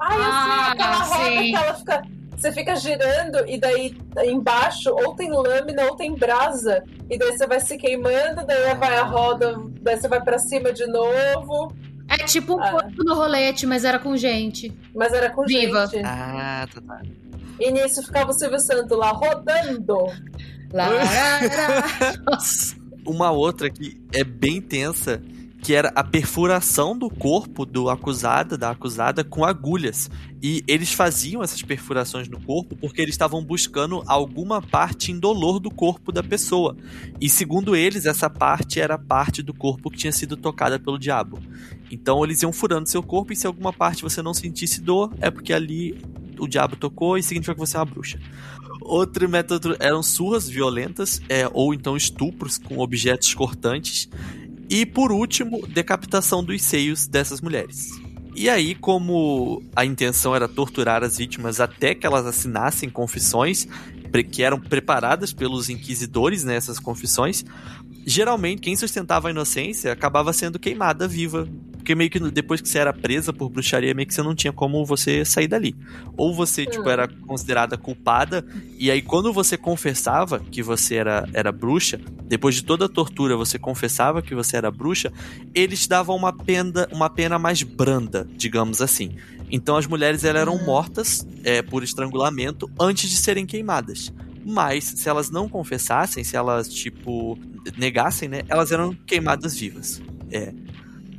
Ai, 0.00 0.16
eu 0.16 0.22
sei, 0.22 0.30
Ah, 0.30 0.72
aquela 0.72 0.96
roda 1.04 1.24
sim. 1.24 1.50
que 1.50 1.56
ela 1.56 1.74
fica. 1.74 2.02
Você 2.36 2.52
fica 2.52 2.76
girando 2.76 3.38
e 3.48 3.58
daí 3.58 3.96
embaixo 4.26 4.90
ou 4.90 5.14
tem 5.14 5.30
lâmina 5.30 5.84
ou 5.86 5.96
tem 5.96 6.14
brasa. 6.14 6.84
E 7.08 7.16
daí 7.18 7.32
você 7.36 7.46
vai 7.46 7.58
se 7.60 7.78
queimando, 7.78 8.44
daí 8.46 8.74
vai 8.74 8.94
a 8.98 9.04
roda, 9.04 9.58
daí 9.80 9.96
você 9.98 10.06
vai 10.06 10.20
pra 10.22 10.38
cima 10.38 10.70
de 10.70 10.86
novo. 10.86 11.74
É 12.08 12.18
tipo 12.18 12.56
um 12.56 12.62
Ah. 12.62 12.70
corpo 12.72 13.02
no 13.04 13.14
rolete, 13.14 13.66
mas 13.66 13.84
era 13.86 13.98
com 13.98 14.14
gente. 14.18 14.70
Mas 14.94 15.14
era 15.14 15.30
com 15.30 15.44
Viva. 15.46 15.86
gente. 15.86 16.04
ah, 16.04 16.68
tá, 16.72 16.80
tá. 16.82 17.00
E 17.58 17.72
nisso 17.72 18.02
ficava 18.02 18.30
o 18.30 18.34
Silvio 18.34 18.60
Santos 18.60 18.96
lá 18.98 19.12
rodando. 19.12 19.96
Lá, 20.74 20.88
lá, 20.88 21.02
lá. 21.02 22.12
Nossa. 22.30 22.75
Uma 23.06 23.30
outra 23.30 23.70
que 23.70 24.00
é 24.12 24.24
bem 24.24 24.60
tensa, 24.60 25.22
que 25.62 25.74
era 25.74 25.90
a 25.96 26.04
perfuração 26.04 26.96
do 26.96 27.10
corpo 27.10 27.66
do 27.66 27.90
acusado, 27.90 28.56
da 28.56 28.70
acusada, 28.70 29.24
com 29.24 29.44
agulhas. 29.44 30.08
E 30.42 30.62
eles 30.68 30.92
faziam 30.92 31.42
essas 31.42 31.62
perfurações 31.62 32.28
no 32.28 32.40
corpo 32.40 32.76
porque 32.76 33.00
eles 33.00 33.14
estavam 33.14 33.42
buscando 33.42 34.02
alguma 34.06 34.62
parte 34.62 35.10
indolor 35.10 35.58
do 35.58 35.70
corpo 35.70 36.12
da 36.12 36.22
pessoa. 36.22 36.76
E 37.20 37.28
segundo 37.28 37.74
eles, 37.74 38.06
essa 38.06 38.30
parte 38.30 38.80
era 38.80 38.94
a 38.94 38.98
parte 38.98 39.42
do 39.42 39.52
corpo 39.52 39.90
que 39.90 39.98
tinha 39.98 40.12
sido 40.12 40.36
tocada 40.36 40.78
pelo 40.78 40.98
diabo. 40.98 41.40
Então 41.90 42.22
eles 42.22 42.42
iam 42.42 42.52
furando 42.52 42.88
seu 42.88 43.02
corpo 43.02 43.32
e 43.32 43.36
se 43.36 43.46
alguma 43.46 43.72
parte 43.72 44.02
você 44.02 44.22
não 44.22 44.34
sentisse 44.34 44.80
dor, 44.80 45.12
é 45.20 45.30
porque 45.30 45.52
ali 45.52 45.98
o 46.38 46.46
diabo 46.46 46.76
tocou 46.76 47.16
e 47.16 47.22
significa 47.22 47.54
que 47.54 47.60
você 47.60 47.76
é 47.76 47.80
uma 47.80 47.86
bruxa. 47.86 48.18
Outro 48.80 49.28
método 49.28 49.76
eram 49.80 50.02
surras 50.02 50.48
violentas, 50.48 51.20
é, 51.28 51.48
ou 51.52 51.74
então 51.74 51.96
estupros 51.96 52.58
com 52.58 52.78
objetos 52.78 53.34
cortantes. 53.34 54.08
E 54.68 54.84
por 54.84 55.12
último, 55.12 55.66
decapitação 55.66 56.42
dos 56.42 56.62
seios 56.62 57.06
dessas 57.06 57.40
mulheres. 57.40 57.90
E 58.34 58.50
aí, 58.50 58.74
como 58.74 59.62
a 59.74 59.84
intenção 59.84 60.36
era 60.36 60.46
torturar 60.46 61.02
as 61.02 61.16
vítimas 61.16 61.58
até 61.58 61.94
que 61.94 62.06
elas 62.06 62.26
assinassem 62.26 62.90
confissões, 62.90 63.66
que 64.30 64.42
eram 64.42 64.60
preparadas 64.60 65.32
pelos 65.32 65.68
inquisidores 65.68 66.44
nessas 66.44 66.78
confissões, 66.78 67.44
geralmente 68.04 68.60
quem 68.60 68.76
sustentava 68.76 69.28
a 69.28 69.30
inocência 69.30 69.92
acabava 69.92 70.32
sendo 70.32 70.58
queimada 70.58 71.08
viva. 71.08 71.48
Porque 71.86 71.94
meio 71.94 72.10
que 72.10 72.18
depois 72.18 72.60
que 72.60 72.68
você 72.68 72.80
era 72.80 72.92
presa 72.92 73.32
por 73.32 73.48
bruxaria, 73.48 73.94
meio 73.94 74.08
que 74.08 74.12
você 74.12 74.20
não 74.20 74.34
tinha 74.34 74.52
como 74.52 74.84
você 74.84 75.24
sair 75.24 75.46
dali. 75.46 75.72
Ou 76.16 76.34
você, 76.34 76.66
tipo, 76.66 76.88
Hum. 76.88 76.90
era 76.90 77.06
considerada 77.06 77.78
culpada, 77.78 78.44
e 78.76 78.90
aí 78.90 79.00
quando 79.00 79.32
você 79.32 79.56
confessava 79.56 80.40
que 80.40 80.64
você 80.64 80.96
era, 80.96 81.28
era 81.32 81.52
bruxa, 81.52 82.00
depois 82.24 82.56
de 82.56 82.64
toda 82.64 82.86
a 82.86 82.88
tortura 82.88 83.36
você 83.36 83.56
confessava 83.56 84.20
que 84.20 84.34
você 84.34 84.56
era 84.56 84.68
bruxa, 84.68 85.12
eles 85.54 85.86
davam 85.86 86.16
uma 86.16 86.32
pena, 86.32 86.88
uma 86.90 87.08
pena 87.08 87.38
mais 87.38 87.62
branda, 87.62 88.26
digamos 88.36 88.82
assim. 88.82 89.14
Então 89.48 89.76
as 89.76 89.86
mulheres 89.86 90.24
elas 90.24 90.42
eram 90.42 90.58
mortas 90.64 91.24
é, 91.44 91.62
por 91.62 91.84
estrangulamento 91.84 92.68
antes 92.80 93.08
de 93.08 93.16
serem 93.16 93.46
queimadas. 93.46 94.12
Mas 94.44 94.82
se 94.82 95.08
elas 95.08 95.30
não 95.30 95.48
confessassem, 95.48 96.24
se 96.24 96.34
elas 96.34 96.68
tipo 96.68 97.38
negassem, 97.78 98.28
né, 98.28 98.42
elas 98.48 98.72
eram 98.72 98.92
queimadas 99.06 99.56
vivas. 99.56 100.02
É. 100.32 100.52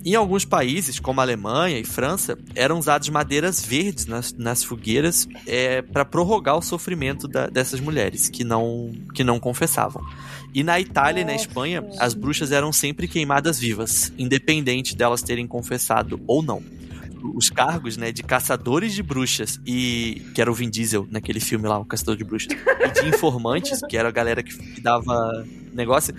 Em 0.05 0.15
alguns 0.15 0.45
países, 0.45 0.99
como 0.99 1.19
a 1.19 1.23
Alemanha 1.23 1.77
e 1.77 1.83
França, 1.83 2.37
eram 2.55 2.79
usadas 2.79 3.09
madeiras 3.09 3.61
verdes 3.65 4.05
nas, 4.05 4.31
nas 4.33 4.63
fogueiras 4.63 5.27
é, 5.45 5.81
para 5.81 6.05
prorrogar 6.05 6.57
o 6.57 6.61
sofrimento 6.61 7.27
da- 7.27 7.47
dessas 7.47 7.79
mulheres 7.79 8.29
que 8.29 8.43
não, 8.43 8.93
que 9.13 9.23
não 9.23 9.39
confessavam. 9.39 10.01
E 10.53 10.63
na 10.63 10.79
Itália 10.79 11.21
e 11.21 11.25
na. 11.25 11.35
Espanha, 11.35 11.83
as 11.99 12.13
bruxas 12.13 12.51
eram 12.51 12.71
sempre 12.71 13.07
queimadas 13.07 13.59
vivas, 13.59 14.11
independente 14.17 14.95
delas 14.95 15.21
terem 15.21 15.45
confessado 15.45 16.19
ou 16.25 16.41
não. 16.41 16.63
Os 17.35 17.49
cargos, 17.49 17.97
né, 17.97 18.11
de 18.11 18.23
caçadores 18.23 18.93
de 18.93 19.03
bruxas 19.03 19.59
e 19.65 20.25
que 20.33 20.39
era 20.41 20.49
o 20.49 20.53
Vin 20.53 20.69
Diesel 20.69 21.05
naquele 21.11 21.39
filme 21.39 21.67
lá, 21.67 21.77
o 21.77 21.85
caçador 21.85 22.15
de 22.15 22.23
bruxas, 22.23 22.55
e 22.55 23.01
de 23.01 23.09
informantes, 23.13 23.81
que 23.89 23.97
era 23.97 24.07
a 24.07 24.11
galera 24.11 24.41
que, 24.41 24.55
que 24.55 24.79
dava 24.81 25.45
negócio, 25.73 26.13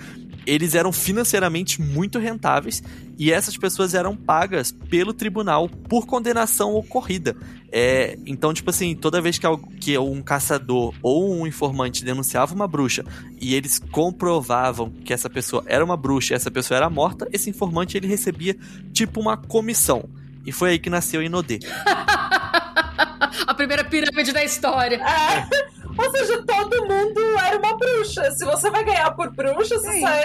eles 0.49 0.75
eram 0.75 0.91
financeiramente 0.91 1.81
muito 1.83 2.19
rentáveis 2.19 2.83
e 3.19 3.31
essas 3.31 3.55
pessoas 3.55 3.93
eram 3.93 4.17
pagas 4.17 4.73
pelo 4.73 5.13
tribunal 5.13 5.69
por 5.69 6.07
condenação 6.07 6.75
ocorrida. 6.75 7.37
É, 7.71 8.19
então, 8.25 8.55
tipo 8.55 8.71
assim, 8.71 8.97
toda 8.97 9.21
vez 9.21 9.39
que, 9.39 9.99
um 9.99 10.23
caçador 10.23 10.95
ou 11.03 11.35
um 11.35 11.47
informante 11.47 12.03
denunciava 12.03 12.55
uma 12.55 12.67
bruxa 12.67 13.05
e 13.39 13.55
eles 13.55 13.79
comprovavam 13.79 14.91
que 15.05 15.13
essa 15.13 15.29
pessoa 15.29 15.63
era 15.67 15.85
uma 15.85 15.99
bruxa 15.99 16.33
e 16.33 16.37
essa 16.37 16.51
pessoa 16.51 16.79
era 16.79 16.89
morta, 16.89 17.29
esse 17.31 17.51
informante 17.51 17.99
ele 17.99 18.07
recebia 18.07 18.57
tipo 18.91 19.21
uma 19.21 19.37
comissão. 19.37 20.09
E 20.47 20.53
foi 20.53 20.71
aí 20.71 20.79
que 20.79 20.89
nasceu 20.89 21.21
a 21.21 21.25
Inodê. 21.25 21.59
A 23.47 23.55
primeira 23.55 23.85
pirâmide 23.85 24.33
da 24.33 24.43
história. 24.43 24.97
É. 24.97 25.78
Ou 25.99 26.11
seja, 26.13 26.43
todo 26.47 26.87
mundo 26.87 27.21
era 27.47 27.59
uma 27.59 27.77
bruxa. 27.77 28.31
Se 28.33 28.45
você 28.45 28.71
vai 28.71 28.85
ganhar 28.85 29.11
por 29.13 29.35
bruxa, 29.35 29.79
você 29.79 29.93
Sim. 29.93 30.01
sai 30.01 30.23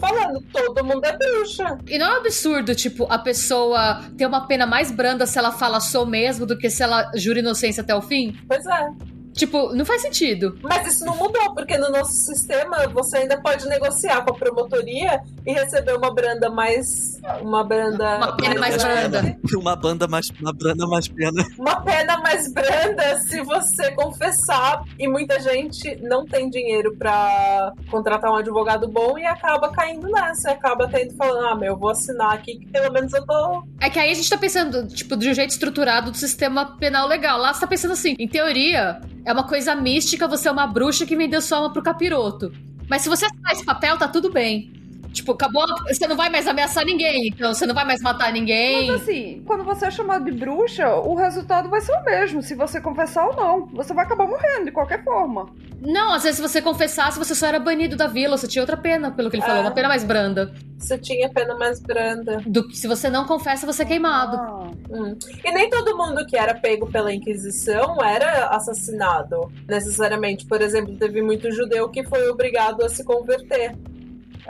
falando, 0.00 0.42
todo 0.52 0.84
mundo 0.84 1.04
é 1.04 1.16
bruxa. 1.16 1.78
E 1.86 1.98
não 1.98 2.06
é 2.06 2.14
um 2.14 2.20
absurdo, 2.20 2.74
tipo, 2.74 3.06
a 3.10 3.18
pessoa 3.18 4.02
ter 4.16 4.26
uma 4.26 4.46
pena 4.46 4.66
mais 4.66 4.90
branda 4.90 5.26
se 5.26 5.38
ela 5.38 5.52
fala 5.52 5.78
sou 5.78 6.06
mesmo 6.06 6.46
do 6.46 6.56
que 6.56 6.70
se 6.70 6.82
ela 6.82 7.10
jura 7.14 7.38
inocência 7.38 7.82
até 7.82 7.94
o 7.94 8.00
fim? 8.00 8.36
Pois 8.48 8.64
é. 8.66 8.88
Tipo, 9.34 9.72
não 9.74 9.84
faz 9.84 10.02
sentido. 10.02 10.58
Mas 10.62 10.86
isso 10.86 11.04
não 11.04 11.16
mudou, 11.16 11.54
porque 11.54 11.76
no 11.78 11.90
nosso 11.90 12.12
sistema 12.12 12.88
você 12.88 13.18
ainda 13.18 13.40
pode 13.40 13.66
negociar 13.68 14.22
com 14.22 14.30
a 14.30 14.34
promotoria 14.34 15.20
e 15.46 15.52
receber 15.52 15.96
uma 15.96 16.12
branda 16.12 16.50
mais. 16.50 17.20
Uma 17.40 17.64
branda. 17.64 18.16
Uma 18.16 18.36
pena 18.36 18.60
mais 18.60 18.76
branda. 18.76 19.22
branda. 19.22 19.40
Uma 19.60 19.76
banda 19.76 20.08
mais. 20.08 20.30
Uma 20.40 20.52
branda 20.52 20.86
mais 20.86 21.08
pena. 21.08 21.46
Uma 21.58 21.80
pena 21.82 22.18
mais 22.18 22.52
branda 22.52 23.18
se 23.20 23.42
você 23.42 23.90
confessar. 23.92 24.84
E 24.98 25.06
muita 25.06 25.38
gente 25.40 25.96
não 26.02 26.24
tem 26.24 26.48
dinheiro 26.48 26.96
pra 26.96 27.72
contratar 27.90 28.30
um 28.30 28.36
advogado 28.36 28.88
bom 28.88 29.18
e 29.18 29.24
acaba 29.24 29.70
caindo 29.70 30.08
nessa. 30.08 30.52
Acaba 30.52 30.88
tendo 30.88 31.14
falando, 31.16 31.46
ah, 31.46 31.54
meu, 31.54 31.72
eu 31.72 31.76
vou 31.76 31.90
assinar 31.90 32.32
aqui 32.34 32.58
que 32.58 32.66
pelo 32.66 32.92
menos 32.92 33.12
eu 33.12 33.24
tô. 33.24 33.64
É 33.80 33.88
que 33.88 33.98
aí 33.98 34.10
a 34.10 34.14
gente 34.14 34.28
tá 34.28 34.38
pensando, 34.38 34.86
tipo, 34.88 35.16
de 35.16 35.28
um 35.28 35.34
jeito 35.34 35.50
estruturado 35.50 36.10
do 36.10 36.16
sistema 36.16 36.76
penal 36.76 37.06
legal. 37.06 37.38
Lá 37.38 37.52
você 37.52 37.60
tá 37.60 37.66
pensando 37.66 37.92
assim, 37.92 38.14
em 38.18 38.28
teoria, 38.28 39.00
é 39.24 39.32
uma 39.32 39.46
coisa 39.46 39.74
mística, 39.74 40.28
você 40.28 40.48
é 40.48 40.52
uma 40.52 40.66
bruxa 40.66 41.06
que 41.06 41.16
vendeu 41.16 41.40
sua 41.40 41.58
alma 41.58 41.72
pro 41.72 41.82
capiroto. 41.82 42.52
Mas 42.88 43.02
se 43.02 43.08
você 43.08 43.26
assinar 43.26 43.52
esse 43.52 43.64
papel, 43.64 43.96
tá 43.96 44.08
tudo 44.08 44.30
bem. 44.30 44.79
Tipo, 45.12 45.32
acabou, 45.32 45.64
você 45.88 46.06
não 46.06 46.16
vai 46.16 46.30
mais 46.30 46.46
ameaçar 46.46 46.84
ninguém, 46.84 47.28
então 47.28 47.52
você 47.52 47.66
não 47.66 47.74
vai 47.74 47.84
mais 47.84 48.00
matar 48.00 48.32
ninguém. 48.32 48.88
Mas 48.90 49.02
assim, 49.02 49.42
quando 49.44 49.64
você 49.64 49.86
é 49.86 49.90
chamado 49.90 50.24
de 50.24 50.32
bruxa, 50.32 50.88
o 50.96 51.14
resultado 51.14 51.68
vai 51.68 51.80
ser 51.80 51.92
o 51.92 52.04
mesmo, 52.04 52.42
se 52.42 52.54
você 52.54 52.80
confessar 52.80 53.26
ou 53.26 53.34
não. 53.36 53.66
Você 53.74 53.92
vai 53.92 54.04
acabar 54.04 54.26
morrendo 54.28 54.66
de 54.66 54.70
qualquer 54.72 55.02
forma. 55.02 55.48
Não, 55.80 56.12
às 56.12 56.22
vezes 56.22 56.36
se 56.36 56.42
você 56.42 56.60
confessasse, 56.62 57.18
você 57.18 57.34
só 57.34 57.46
era 57.46 57.58
banido 57.58 57.96
da 57.96 58.06
vila, 58.06 58.36
você 58.36 58.46
tinha 58.46 58.62
outra 58.62 58.76
pena, 58.76 59.10
pelo 59.10 59.30
que 59.30 59.36
ele 59.36 59.42
falou, 59.42 59.58
É. 59.58 59.62
uma 59.62 59.70
pena 59.70 59.88
mais 59.88 60.04
branda. 60.04 60.52
Você 60.78 60.96
tinha 60.96 61.28
pena 61.28 61.54
mais 61.56 61.80
branda. 61.80 62.40
Do 62.46 62.66
que 62.68 62.76
se 62.76 62.86
você 62.86 63.10
não 63.10 63.24
confessa, 63.24 63.66
você 63.66 63.82
é 63.82 63.86
queimado. 63.86 64.36
Ah, 64.36 64.70
Hum. 64.92 65.16
E 65.44 65.52
nem 65.52 65.70
todo 65.70 65.96
mundo 65.96 66.26
que 66.26 66.36
era 66.36 66.52
pego 66.54 66.86
pela 66.90 67.12
Inquisição 67.14 67.96
era 68.02 68.48
assassinado, 68.48 69.50
necessariamente. 69.68 70.44
Por 70.46 70.60
exemplo, 70.60 70.96
teve 70.96 71.22
muito 71.22 71.50
judeu 71.52 71.88
que 71.88 72.02
foi 72.04 72.28
obrigado 72.28 72.84
a 72.84 72.88
se 72.88 73.04
converter. 73.04 73.74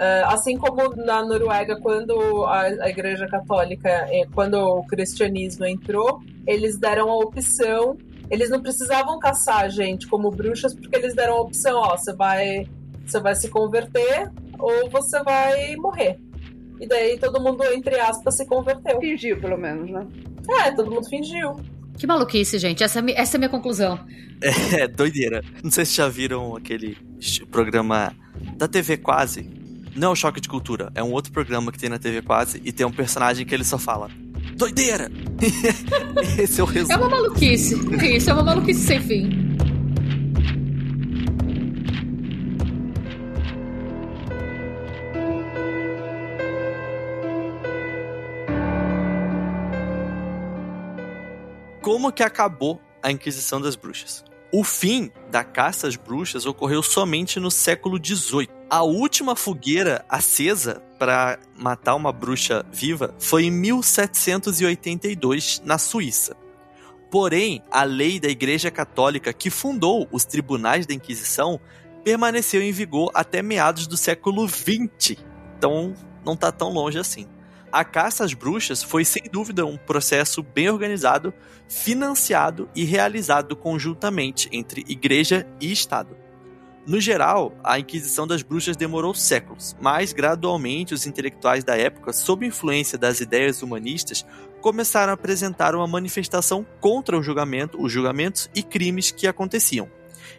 Ah, 0.01 0.33
assim 0.33 0.57
como 0.57 0.97
na 0.97 1.23
Noruega, 1.23 1.77
quando 1.77 2.45
a, 2.45 2.63
a 2.63 2.89
Igreja 2.89 3.27
Católica, 3.29 3.89
eh, 4.11 4.27
quando 4.35 4.55
o 4.55 4.83
cristianismo 4.87 5.67
entrou, 5.67 6.21
eles 6.47 6.79
deram 6.79 7.11
a 7.11 7.17
opção 7.17 7.97
eles 8.31 8.49
não 8.49 8.63
precisavam 8.63 9.19
caçar 9.19 9.65
a 9.65 9.69
gente 9.69 10.07
como 10.07 10.31
bruxas 10.31 10.73
porque 10.73 10.97
eles 10.97 11.15
deram 11.15 11.35
a 11.35 11.41
opção, 11.41 11.77
ó, 11.81 11.97
você 11.97 12.15
vai, 12.15 12.65
você 13.05 13.19
vai 13.19 13.35
se 13.35 13.49
converter 13.49 14.31
ou 14.57 14.89
você 14.89 15.21
vai 15.25 15.75
morrer. 15.75 16.17
E 16.81 16.87
daí 16.87 17.19
todo 17.19 17.43
mundo, 17.43 17.65
entre 17.65 17.99
aspas, 17.99 18.37
se 18.37 18.47
converteu. 18.47 19.01
Fingiu, 19.01 19.39
pelo 19.41 19.59
menos, 19.59 19.91
né? 19.91 20.07
É, 20.65 20.71
todo 20.71 20.91
mundo 20.91 21.09
fingiu. 21.09 21.57
Que 21.99 22.07
maluquice, 22.07 22.57
gente. 22.59 22.83
Essa, 22.83 23.01
é 23.01 23.21
essa 23.21 23.37
é 23.37 23.39
a 23.39 23.41
minha 23.41 23.51
conclusão. 23.51 23.99
É, 24.73 24.89
doideira. 24.89 25.43
Não 25.63 25.71
sei 25.71 25.85
se 25.85 25.99
já 25.99 26.09
viram 26.09 26.57
aquele 26.57 26.97
programa 27.51 28.17
da 28.57 28.67
TV 28.67 28.97
Quase. 28.97 29.60
Não 29.95 30.09
é 30.09 30.13
o 30.13 30.17
Choque 30.17 30.41
de 30.41 30.49
Cultura, 30.49 30.91
é 30.95 31.03
um 31.03 31.13
outro 31.13 31.33
programa 31.33 31.73
que 31.73 31.79
tem 31.79 31.89
na 31.89 31.99
TV 31.99 32.23
Quase 32.23 32.61
e 32.65 32.73
tem 32.73 32.87
um 32.87 32.93
personagem 32.93 33.45
que 33.45 33.55
ele 33.55 33.65
só 33.65 33.79
fala 33.79 34.09
doideira! 34.55 35.11
Esse 36.39 36.61
é 36.61 36.65
o 36.65 36.67
resumo. 36.67 36.93
É 36.93 36.97
uma 36.97 37.09
maluquice. 37.09 37.75
Isso, 38.15 38.31
é 38.31 38.33
uma 38.35 38.43
maluquice 38.43 38.87
sem 38.87 39.01
fim. 39.01 39.51
Como 51.81 52.13
que 52.13 52.23
acabou 52.23 52.81
a 53.03 53.11
Inquisição 53.11 53.61
das 53.61 53.75
Bruxas? 53.75 54.30
O 54.53 54.65
fim 54.65 55.13
da 55.31 55.45
caça 55.45 55.87
às 55.87 55.95
bruxas 55.95 56.45
ocorreu 56.45 56.83
somente 56.83 57.39
no 57.39 57.53
século 57.53 58.05
XVIII. 58.05 58.49
A 58.69 58.83
última 58.83 59.37
fogueira 59.37 60.05
acesa 60.09 60.83
para 60.99 61.39
matar 61.57 61.95
uma 61.95 62.13
bruxa 62.13 62.67
viva 62.73 63.15
foi 63.19 63.45
em 63.45 63.51
1782, 63.51 65.63
na 65.65 65.79
Suíça. 65.79 66.37
Porém, 67.13 67.63
a 67.71 67.85
lei 67.85 68.19
da 68.19 68.29
Igreja 68.29 68.73
Católica 68.73 69.33
que 69.33 69.51
fundou 69.51 70.09
os 70.11 70.25
tribunais 70.25 70.85
da 70.85 70.95
Inquisição 70.95 71.61
permaneceu 72.05 72.61
em 72.61 72.73
vigor 72.73 73.13
até 73.15 73.43
meados 73.43 73.87
do 73.87 73.97
século 73.97 74.49
XX. 74.49 75.17
Então, 75.57 75.95
não 76.25 76.35
está 76.35 76.51
tão 76.51 76.71
longe 76.71 76.99
assim. 76.99 77.29
A 77.73 77.85
caça 77.85 78.25
às 78.25 78.35
bruxas 78.35 78.83
foi 78.83 79.05
sem 79.05 79.23
dúvida 79.31 79.65
um 79.65 79.77
processo 79.77 80.43
bem 80.43 80.69
organizado, 80.69 81.33
financiado 81.69 82.69
e 82.75 82.85
realizado 82.85 83.55
conjuntamente 83.55 84.49
entre 84.51 84.85
igreja 84.89 85.47
e 85.61 85.71
Estado. 85.71 86.17
No 86.85 87.01
geral, 87.01 87.55
a 87.63 87.79
Inquisição 87.79 88.27
das 88.27 88.43
Bruxas 88.43 88.77
demorou 88.77 89.15
séculos, 89.15 89.77
mas 89.81 90.13
gradualmente 90.13 90.95
os 90.95 91.07
intelectuais 91.07 91.63
da 91.63 91.77
época, 91.77 92.13
sob 92.13 92.45
influência 92.45 92.99
das 92.99 93.21
ideias 93.21 93.63
humanistas, 93.63 94.27
começaram 94.61 95.13
a 95.13 95.15
apresentar 95.15 95.75
uma 95.75 95.87
manifestação 95.87 96.67
contra 96.81 97.17
o 97.17 97.23
julgamento, 97.23 97.81
os 97.81 97.93
julgamentos 97.93 98.51
e 98.55 98.63
crimes 98.63 99.13
que 99.13 99.29
aconteciam. 99.29 99.89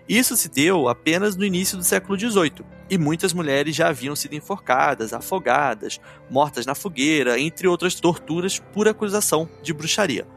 Isso 0.08 0.36
se 0.36 0.50
deu 0.50 0.88
apenas 0.90 1.36
no 1.36 1.46
início 1.46 1.78
do 1.78 1.84
século 1.84 2.20
XVIII, 2.20 2.66
e 2.90 2.98
muitas 2.98 3.34
mulheres 3.34 3.76
já 3.76 3.88
haviam 3.88 4.16
sido 4.16 4.36
enforcadas, 4.36 5.14
afogadas, 5.14 6.00
mortas 6.30 6.66
na 6.66 6.76
fogueira, 6.76 7.40
entre 7.40 7.68
outras 7.68 7.96
torturas 7.96 8.60
por 8.60 8.88
acusação 8.88 9.50
de 9.64 9.74
bruxaria. 9.74 10.28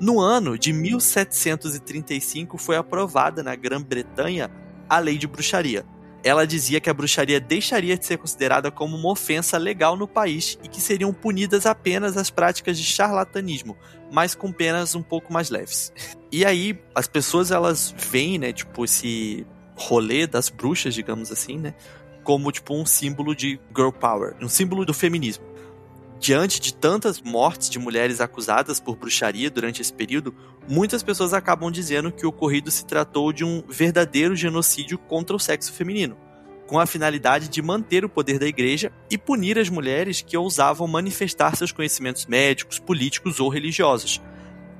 No 0.00 0.18
ano 0.18 0.58
de 0.58 0.72
1735 0.72 2.58
foi 2.58 2.76
aprovada 2.76 3.42
na 3.42 3.54
Grã-Bretanha 3.54 4.50
a 4.88 4.98
lei 4.98 5.16
de 5.16 5.28
bruxaria. 5.28 5.86
Ela 6.24 6.46
dizia 6.46 6.80
que 6.80 6.88
a 6.88 6.94
bruxaria 6.94 7.40
deixaria 7.40 7.96
de 7.96 8.06
ser 8.06 8.16
considerada 8.16 8.70
como 8.70 8.96
uma 8.96 9.10
ofensa 9.10 9.58
legal 9.58 9.96
no 9.96 10.06
país 10.06 10.56
e 10.62 10.68
que 10.68 10.80
seriam 10.80 11.12
punidas 11.12 11.66
apenas 11.66 12.16
as 12.16 12.30
práticas 12.30 12.78
de 12.78 12.84
charlatanismo, 12.84 13.76
mas 14.10 14.34
com 14.34 14.52
penas 14.52 14.94
um 14.94 15.02
pouco 15.02 15.32
mais 15.32 15.50
leves. 15.50 15.92
E 16.30 16.44
aí 16.44 16.78
as 16.94 17.08
pessoas 17.08 17.50
elas 17.50 17.94
veem, 18.10 18.38
né, 18.38 18.52
tipo 18.52 18.84
esse 18.84 19.44
rolê 19.74 20.26
das 20.26 20.48
bruxas, 20.48 20.94
digamos 20.94 21.32
assim, 21.32 21.58
né, 21.58 21.74
como 22.22 22.52
tipo 22.52 22.74
um 22.74 22.86
símbolo 22.86 23.34
de 23.34 23.58
girl 23.74 23.90
power, 23.90 24.36
um 24.40 24.48
símbolo 24.48 24.84
do 24.84 24.94
feminismo. 24.94 25.51
Diante 26.22 26.60
de 26.60 26.72
tantas 26.72 27.20
mortes 27.20 27.68
de 27.68 27.80
mulheres 27.80 28.20
acusadas 28.20 28.78
por 28.78 28.94
bruxaria 28.94 29.50
durante 29.50 29.82
esse 29.82 29.92
período, 29.92 30.32
muitas 30.68 31.02
pessoas 31.02 31.34
acabam 31.34 31.68
dizendo 31.68 32.12
que 32.12 32.24
o 32.24 32.28
ocorrido 32.28 32.70
se 32.70 32.86
tratou 32.86 33.32
de 33.32 33.44
um 33.44 33.60
verdadeiro 33.68 34.36
genocídio 34.36 34.98
contra 34.98 35.34
o 35.34 35.40
sexo 35.40 35.72
feminino, 35.72 36.16
com 36.68 36.78
a 36.78 36.86
finalidade 36.86 37.48
de 37.48 37.60
manter 37.60 38.04
o 38.04 38.08
poder 38.08 38.38
da 38.38 38.46
igreja 38.46 38.92
e 39.10 39.18
punir 39.18 39.58
as 39.58 39.68
mulheres 39.68 40.22
que 40.22 40.36
ousavam 40.36 40.86
manifestar 40.86 41.56
seus 41.56 41.72
conhecimentos 41.72 42.24
médicos, 42.26 42.78
políticos 42.78 43.40
ou 43.40 43.48
religiosos. 43.48 44.22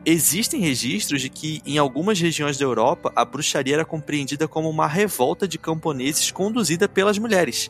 Existem 0.06 0.60
registros 0.60 1.22
de 1.22 1.28
que, 1.28 1.60
em 1.66 1.76
algumas 1.76 2.20
regiões 2.20 2.56
da 2.56 2.64
Europa, 2.64 3.12
a 3.16 3.24
bruxaria 3.24 3.74
era 3.74 3.84
compreendida 3.84 4.46
como 4.46 4.70
uma 4.70 4.86
revolta 4.86 5.48
de 5.48 5.58
camponeses 5.58 6.30
conduzida 6.30 6.88
pelas 6.88 7.18
mulheres. 7.18 7.68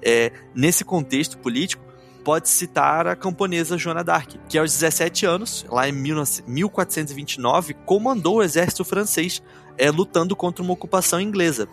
É, 0.00 0.30
nesse 0.54 0.84
contexto 0.84 1.36
político, 1.38 1.87
pode 2.28 2.50
citar 2.50 3.06
a 3.06 3.16
camponesa 3.16 3.78
Joana 3.78 4.04
d'Arc, 4.04 4.38
que 4.50 4.58
aos 4.58 4.70
17 4.74 5.24
anos, 5.24 5.64
lá 5.66 5.88
em 5.88 5.92
1429, 5.92 7.72
comandou 7.86 8.36
o 8.36 8.42
exército 8.42 8.84
francês 8.84 9.42
é, 9.78 9.90
lutando 9.90 10.36
contra 10.36 10.62
uma 10.62 10.74
ocupação 10.74 11.18
inglesa. 11.18 11.66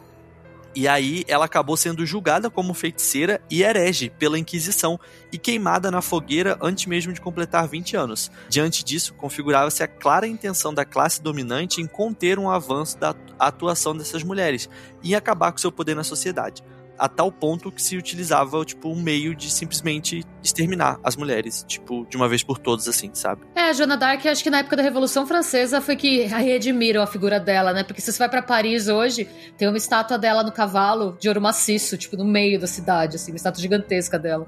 E 0.73 0.87
aí 0.87 1.25
ela 1.27 1.43
acabou 1.43 1.75
sendo 1.75 2.05
julgada 2.05 2.49
como 2.49 2.73
feiticeira 2.73 3.41
e 3.51 3.63
herege 3.63 4.09
pela 4.09 4.39
Inquisição 4.39 4.97
e 5.29 5.37
queimada 5.37 5.91
na 5.91 6.01
fogueira 6.01 6.57
antes 6.61 6.85
mesmo 6.85 7.11
de 7.11 7.19
completar 7.19 7.67
20 7.67 7.97
anos. 7.97 8.31
Diante 8.47 8.81
disso, 8.81 9.13
configurava-se 9.13 9.83
a 9.83 9.89
clara 9.89 10.25
intenção 10.25 10.73
da 10.73 10.85
classe 10.85 11.21
dominante 11.21 11.81
em 11.81 11.85
conter 11.85 12.39
um 12.39 12.49
avanço 12.49 12.97
da 12.97 13.13
atuação 13.37 13.93
dessas 13.93 14.23
mulheres 14.23 14.69
e 15.03 15.15
acabar 15.15 15.51
com 15.51 15.57
seu 15.57 15.71
poder 15.71 15.97
na 15.97 16.03
sociedade 16.05 16.63
a 16.97 17.07
tal 17.09 17.31
ponto 17.31 17.71
que 17.71 17.81
se 17.81 17.97
utilizava, 17.97 18.63
tipo, 18.63 18.89
um 18.89 19.01
meio 19.01 19.35
de 19.35 19.51
simplesmente 19.51 20.23
exterminar 20.43 20.99
as 21.03 21.15
mulheres, 21.15 21.63
tipo, 21.67 22.05
de 22.05 22.15
uma 22.17 22.27
vez 22.27 22.43
por 22.43 22.57
todas, 22.57 22.87
assim, 22.87 23.09
sabe? 23.13 23.41
É, 23.55 23.73
Joana 23.73 23.97
d'Arc, 23.97 24.27
acho 24.27 24.43
que 24.43 24.49
na 24.49 24.59
época 24.59 24.75
da 24.75 24.83
Revolução 24.83 25.25
Francesa 25.25 25.81
foi 25.81 25.95
que 25.95 26.23
redimiram 26.23 27.01
a 27.01 27.07
figura 27.07 27.39
dela, 27.39 27.73
né? 27.73 27.83
Porque 27.83 28.01
se 28.01 28.11
você 28.11 28.19
vai 28.19 28.29
para 28.29 28.41
Paris 28.41 28.87
hoje, 28.87 29.27
tem 29.57 29.67
uma 29.67 29.77
estátua 29.77 30.17
dela 30.17 30.43
no 30.43 30.51
cavalo 30.51 31.17
de 31.19 31.27
ouro 31.27 31.41
maciço, 31.41 31.97
tipo, 31.97 32.15
no 32.15 32.25
meio 32.25 32.59
da 32.59 32.67
cidade, 32.67 33.15
assim, 33.15 33.31
uma 33.31 33.37
estátua 33.37 33.61
gigantesca 33.61 34.17
dela. 34.17 34.47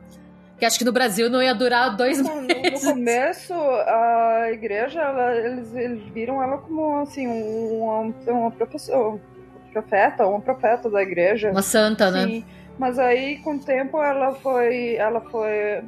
Que 0.58 0.66
acho 0.66 0.80
que 0.80 0.86
no 0.86 0.92
Brasil 0.92 1.30
não 1.30 1.42
ia 1.42 1.54
durar 1.54 1.96
dois 1.96 2.20
meses. 2.20 2.84
No 2.84 2.94
começo, 2.94 3.54
a 3.54 4.50
igreja, 4.52 5.00
ela, 5.00 5.36
eles, 5.36 5.76
eles 5.76 6.02
viram 6.12 6.42
ela 6.42 6.58
como, 6.58 6.98
assim, 7.02 7.28
uma, 7.28 8.12
uma 8.28 8.52
professora 8.52 9.20
profeta, 9.68 10.26
uma 10.28 10.42
profeta 10.42 10.90
da 10.90 11.02
igreja. 11.02 11.52
Uma 11.52 11.62
santa, 11.62 12.10
né? 12.12 12.26
Sim. 12.26 12.40
né? 12.40 12.46
Mas 12.78 13.00
aí, 13.00 13.40
com 13.40 13.56
o 13.56 13.60
tempo, 13.60 14.02
ela 14.02 14.34
foi. 14.36 14.96
Ela 14.96 15.22
foi. 15.22 15.84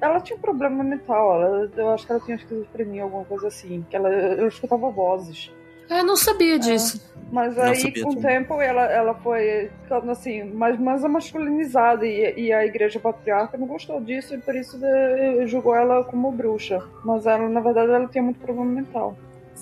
Ela 0.00 0.20
tinha 0.20 0.36
um 0.36 0.40
problema 0.40 0.82
mental. 0.82 1.42
Ela, 1.42 1.70
eu 1.76 1.90
acho 1.90 2.06
que 2.06 2.12
ela 2.12 2.20
tinha 2.20 2.36
esquizofrenia, 2.36 3.02
alguma 3.02 3.24
coisa 3.24 3.48
assim. 3.48 3.84
Que 3.88 3.96
ela, 3.96 4.08
eu 4.08 4.48
escutava 4.48 4.88
vozes. 4.90 5.50
Eu 5.88 6.04
não 6.04 6.16
sabia 6.16 6.54
é. 6.54 6.58
disso. 6.58 7.02
É, 7.14 7.20
mas 7.30 7.58
aí, 7.58 8.02
com 8.02 8.10
o 8.10 8.20
tempo, 8.20 8.60
ela, 8.60 8.84
ela 8.84 9.14
foi 9.14 9.70
ficando 9.82 10.10
assim, 10.10 10.44
mais, 10.44 10.78
mais 10.80 11.02
masculinizada. 11.02 12.06
E, 12.06 12.46
e 12.46 12.52
a 12.52 12.64
igreja 12.64 12.98
patriarca 12.98 13.58
não 13.58 13.66
gostou 13.66 14.00
disso 14.00 14.34
e 14.34 14.38
por 14.38 14.54
isso 14.54 14.78
de, 14.78 15.46
julgou 15.46 15.74
ela 15.74 16.04
como 16.04 16.32
bruxa. 16.32 16.82
Mas 17.04 17.26
ela, 17.26 17.48
na 17.48 17.60
verdade, 17.60 17.92
ela 17.92 18.08
tinha 18.08 18.22
muito 18.22 18.40
problema 18.40 18.70
mental 18.70 19.16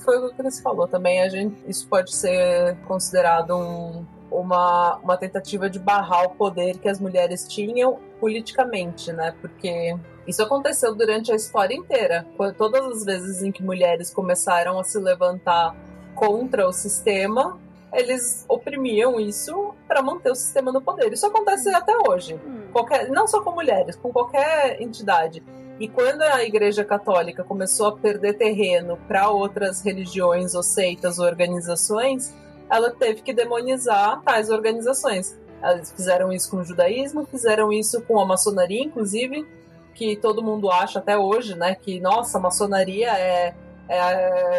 foi 0.08 0.16
o 0.16 0.30
que 0.32 0.42
você 0.42 0.62
falou 0.62 0.88
também. 0.88 1.20
A 1.20 1.28
gente, 1.28 1.62
isso 1.68 1.86
pode 1.86 2.14
ser 2.14 2.78
considerado 2.86 3.54
um, 3.54 4.06
uma, 4.30 4.96
uma 5.02 5.18
tentativa 5.18 5.68
de 5.68 5.78
barrar 5.78 6.24
o 6.24 6.30
poder 6.30 6.78
que 6.78 6.88
as 6.88 6.98
mulheres 6.98 7.46
tinham 7.46 7.98
politicamente, 8.18 9.12
né? 9.12 9.34
Porque 9.38 9.94
isso 10.26 10.42
aconteceu 10.42 10.94
durante 10.94 11.30
a 11.30 11.36
história 11.36 11.74
inteira. 11.74 12.26
Todas 12.56 12.86
as 12.86 13.04
vezes 13.04 13.42
em 13.42 13.52
que 13.52 13.62
mulheres 13.62 14.10
começaram 14.10 14.80
a 14.80 14.84
se 14.84 14.98
levantar 14.98 15.76
contra 16.14 16.66
o 16.66 16.72
sistema, 16.72 17.58
eles 17.92 18.46
oprimiam 18.48 19.20
isso 19.20 19.74
para 19.86 20.00
manter 20.00 20.32
o 20.32 20.34
sistema 20.34 20.72
no 20.72 20.80
poder. 20.80 21.12
Isso 21.12 21.26
acontece 21.26 21.68
até 21.68 21.94
hoje. 22.08 22.40
Hum. 22.46 22.62
Qualquer, 22.72 23.10
não 23.10 23.26
só 23.26 23.42
com 23.42 23.52
mulheres, 23.52 23.94
com 23.94 24.10
qualquer 24.10 24.80
entidade. 24.80 25.44
E 25.80 25.86
quando 25.86 26.22
a 26.22 26.42
Igreja 26.42 26.84
Católica 26.84 27.44
começou 27.44 27.86
a 27.86 27.96
perder 27.96 28.34
terreno 28.34 28.98
para 29.06 29.30
outras 29.30 29.80
religiões 29.80 30.54
ou 30.54 30.62
seitas 30.62 31.18
ou 31.20 31.26
organizações, 31.26 32.34
ela 32.68 32.90
teve 32.90 33.22
que 33.22 33.32
demonizar 33.32 34.20
tais 34.22 34.50
organizações. 34.50 35.38
Eles 35.62 35.92
fizeram 35.92 36.32
isso 36.32 36.50
com 36.50 36.58
o 36.58 36.64
judaísmo, 36.64 37.26
fizeram 37.26 37.72
isso 37.72 38.02
com 38.02 38.18
a 38.18 38.26
maçonaria, 38.26 38.82
inclusive, 38.82 39.46
que 39.94 40.16
todo 40.16 40.42
mundo 40.42 40.70
acha 40.70 40.98
até 40.98 41.16
hoje, 41.16 41.54
né, 41.54 41.76
que 41.76 42.00
nossa, 42.00 42.38
a 42.38 42.40
maçonaria 42.40 43.10
é, 43.12 43.54
é 43.88 44.00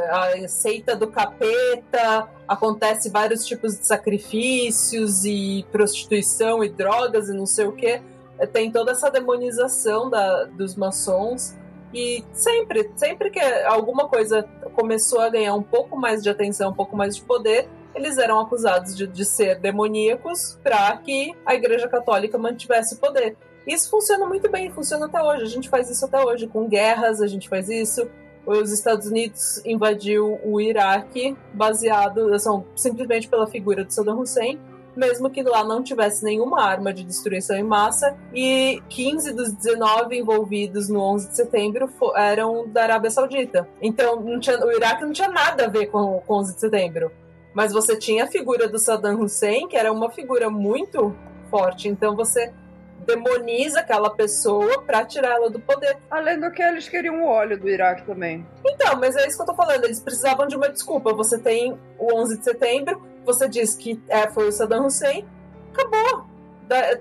a 0.09 0.47
seita 0.47 0.95
do 0.95 1.07
capeta, 1.07 2.29
acontece 2.47 3.09
vários 3.09 3.45
tipos 3.45 3.77
de 3.77 3.85
sacrifícios 3.85 5.25
e 5.25 5.65
prostituição 5.71 6.63
e 6.63 6.69
drogas 6.69 7.29
e 7.29 7.33
não 7.33 7.45
sei 7.45 7.67
o 7.67 7.73
que 7.73 8.01
tem 8.47 8.71
toda 8.71 8.91
essa 8.91 9.09
demonização 9.09 10.09
da, 10.09 10.45
dos 10.45 10.75
maçons. 10.75 11.57
E 11.93 12.23
sempre, 12.33 12.91
sempre 12.95 13.31
que 13.31 13.39
alguma 13.39 14.07
coisa 14.07 14.43
começou 14.73 15.21
a 15.21 15.29
ganhar 15.29 15.55
um 15.55 15.63
pouco 15.63 15.97
mais 15.97 16.21
de 16.21 16.29
atenção, 16.29 16.69
um 16.69 16.73
pouco 16.73 16.95
mais 16.95 17.15
de 17.15 17.23
poder, 17.23 17.67
eles 17.95 18.17
eram 18.17 18.39
acusados 18.39 18.95
de, 18.95 19.07
de 19.07 19.25
ser 19.25 19.59
demoníacos 19.59 20.59
para 20.63 20.95
que 20.97 21.35
a 21.45 21.55
Igreja 21.55 21.87
Católica 21.87 22.37
mantivesse 22.37 22.97
poder. 22.97 23.35
Isso 23.65 23.89
funciona 23.89 24.25
muito 24.25 24.49
bem, 24.49 24.71
funciona 24.71 25.07
até 25.07 25.21
hoje. 25.21 25.43
A 25.43 25.47
gente 25.47 25.69
faz 25.69 25.89
isso 25.89 26.05
até 26.05 26.23
hoje 26.23 26.47
com 26.47 26.67
guerras, 26.67 27.21
a 27.21 27.27
gente 27.27 27.49
faz 27.49 27.69
isso. 27.69 28.07
Os 28.45 28.71
Estados 28.71 29.07
Unidos 29.07 29.63
invadiu 29.65 30.39
o 30.43 30.59
Iraque 30.61 31.35
baseado 31.53 32.33
assim, 32.33 32.63
simplesmente 32.75 33.27
pela 33.27 33.45
figura 33.47 33.83
de 33.83 33.93
Saddam 33.93 34.19
Hussein 34.19 34.59
mesmo 34.95 35.29
que 35.29 35.43
lá 35.43 35.63
não 35.63 35.83
tivesse 35.83 36.23
nenhuma 36.23 36.63
arma 36.63 36.93
de 36.93 37.03
destruição 37.03 37.55
em 37.55 37.63
massa, 37.63 38.15
e 38.33 38.81
15 38.89 39.33
dos 39.33 39.53
19 39.53 40.17
envolvidos 40.17 40.89
no 40.89 41.01
11 41.01 41.29
de 41.29 41.35
setembro 41.35 41.89
eram 42.15 42.67
da 42.67 42.83
Arábia 42.83 43.09
Saudita. 43.09 43.67
Então, 43.81 44.39
tinha, 44.39 44.57
o 44.65 44.71
Iraque 44.71 45.03
não 45.03 45.11
tinha 45.11 45.29
nada 45.29 45.65
a 45.65 45.69
ver 45.69 45.87
com, 45.87 46.21
com 46.25 46.33
11 46.35 46.55
de 46.55 46.59
setembro. 46.59 47.11
Mas 47.53 47.73
você 47.73 47.97
tinha 47.97 48.25
a 48.25 48.27
figura 48.27 48.67
do 48.67 48.77
Saddam 48.77 49.19
Hussein, 49.21 49.67
que 49.67 49.75
era 49.75 49.91
uma 49.91 50.09
figura 50.11 50.49
muito 50.49 51.15
forte. 51.49 51.87
Então, 51.87 52.15
você 52.15 52.53
demoniza 53.05 53.79
aquela 53.79 54.09
pessoa 54.11 54.83
para 54.83 55.03
tirar 55.05 55.35
ela 55.35 55.49
do 55.49 55.59
poder. 55.59 55.97
Além 56.09 56.39
do 56.39 56.51
que 56.51 56.61
eles 56.61 56.87
queriam 56.87 57.23
o 57.23 57.27
óleo 57.27 57.59
do 57.59 57.67
Iraque 57.67 58.03
também. 58.03 58.45
Então, 58.65 58.95
mas 58.99 59.15
é 59.15 59.27
isso 59.27 59.37
que 59.37 59.41
eu 59.41 59.47
tô 59.47 59.55
falando. 59.55 59.83
Eles 59.83 59.99
precisavam 59.99 60.47
de 60.47 60.55
uma 60.55 60.69
desculpa. 60.69 61.13
Você 61.13 61.39
tem 61.39 61.77
o 61.97 62.13
11 62.21 62.37
de 62.37 62.43
setembro, 62.43 63.01
você 63.33 63.47
diz 63.47 63.75
que 63.75 64.01
é, 64.07 64.29
foi 64.31 64.47
o 64.47 64.51
Saddam 64.51 64.87
Hussein, 64.87 65.25
acabou. 65.71 66.27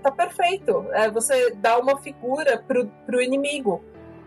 Tá 0.02 0.10
perfeito. 0.10 0.86
É, 0.92 1.10
você 1.10 1.50
dá 1.56 1.78
uma 1.78 1.98
figura 1.98 2.58
pro, 2.66 2.86
pro 3.06 3.20
inimigo. 3.20 3.82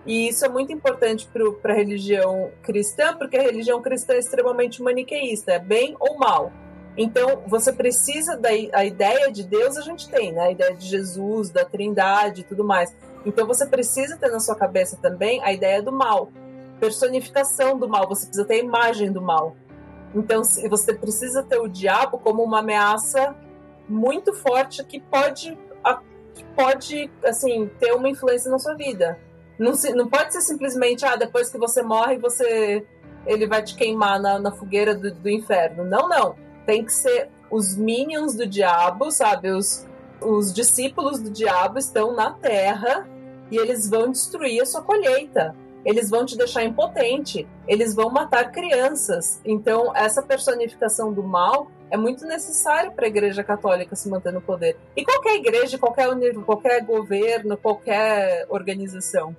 E 0.05 0.27
isso 0.27 0.43
é 0.45 0.49
muito 0.49 0.71
importante 0.71 1.27
para 1.61 1.73
a 1.73 1.75
religião 1.75 2.51
cristã, 2.63 3.15
porque 3.15 3.37
a 3.37 3.41
religião 3.41 3.81
cristã 3.81 4.13
é 4.13 4.19
extremamente 4.19 4.81
maniqueísta, 4.81 5.53
é 5.53 5.59
bem 5.59 5.95
ou 5.99 6.17
mal. 6.17 6.51
Então, 6.97 7.43
você 7.47 7.71
precisa 7.71 8.35
da 8.35 8.49
a 8.49 8.83
ideia 8.83 9.31
de 9.31 9.43
Deus, 9.43 9.77
a 9.77 9.81
gente 9.81 10.09
tem, 10.09 10.31
né? 10.31 10.41
A 10.41 10.51
ideia 10.51 10.75
de 10.75 10.87
Jesus, 10.87 11.49
da 11.49 11.63
Trindade 11.63 12.41
e 12.41 12.43
tudo 12.43 12.63
mais. 12.63 12.95
Então, 13.25 13.45
você 13.47 13.65
precisa 13.65 14.17
ter 14.17 14.29
na 14.29 14.39
sua 14.39 14.55
cabeça 14.55 14.97
também 15.01 15.41
a 15.43 15.53
ideia 15.53 15.81
do 15.81 15.91
mal, 15.91 16.31
personificação 16.79 17.77
do 17.77 17.87
mal, 17.87 18.07
você 18.07 18.25
precisa 18.25 18.45
ter 18.45 18.55
a 18.55 18.63
imagem 18.63 19.11
do 19.11 19.21
mal. 19.21 19.55
Então, 20.13 20.43
você 20.43 20.93
precisa 20.93 21.43
ter 21.43 21.59
o 21.59 21.67
diabo 21.67 22.17
como 22.17 22.43
uma 22.43 22.59
ameaça 22.59 23.35
muito 23.87 24.33
forte 24.33 24.83
que 24.83 24.99
pode, 24.99 25.57
que 26.33 26.43
pode 26.55 27.09
assim, 27.25 27.69
ter 27.79 27.93
uma 27.93 28.09
influência 28.09 28.51
na 28.51 28.59
sua 28.59 28.73
vida. 28.75 29.17
Não, 29.57 29.73
se, 29.73 29.93
não 29.93 30.07
pode 30.07 30.33
ser 30.33 30.41
simplesmente, 30.41 31.05
ah, 31.05 31.15
depois 31.15 31.49
que 31.49 31.57
você 31.57 31.81
morre, 31.81 32.17
você 32.17 32.85
ele 33.25 33.47
vai 33.47 33.61
te 33.63 33.75
queimar 33.75 34.19
na, 34.19 34.39
na 34.39 34.51
fogueira 34.51 34.95
do, 34.95 35.13
do 35.13 35.29
inferno. 35.29 35.83
Não, 35.83 36.09
não. 36.09 36.35
Tem 36.65 36.83
que 36.83 36.91
ser 36.91 37.29
os 37.49 37.75
minions 37.75 38.35
do 38.35 38.47
diabo, 38.47 39.11
sabe? 39.11 39.51
Os, 39.51 39.87
os 40.19 40.51
discípulos 40.51 41.19
do 41.19 41.29
diabo 41.29 41.77
estão 41.77 42.15
na 42.15 42.31
terra 42.31 43.07
e 43.51 43.57
eles 43.57 43.89
vão 43.89 44.11
destruir 44.11 44.61
a 44.61 44.65
sua 44.65 44.81
colheita 44.81 45.55
eles 45.85 46.09
vão 46.09 46.25
te 46.25 46.37
deixar 46.37 46.63
impotente, 46.63 47.47
eles 47.67 47.93
vão 47.93 48.09
matar 48.09 48.51
crianças. 48.51 49.41
Então, 49.43 49.95
essa 49.95 50.21
personificação 50.21 51.11
do 51.11 51.23
mal 51.23 51.71
é 51.89 51.97
muito 51.97 52.25
necessária 52.25 52.91
para 52.91 53.05
a 53.05 53.09
Igreja 53.09 53.43
Católica 53.43 53.95
se 53.95 54.09
manter 54.09 54.31
no 54.31 54.41
poder. 54.41 54.77
E 54.95 55.03
qualquer 55.03 55.35
igreja, 55.35 55.77
qualquer, 55.77 56.07
qualquer 56.45 56.83
governo, 56.85 57.57
qualquer 57.57 58.45
organização. 58.49 59.35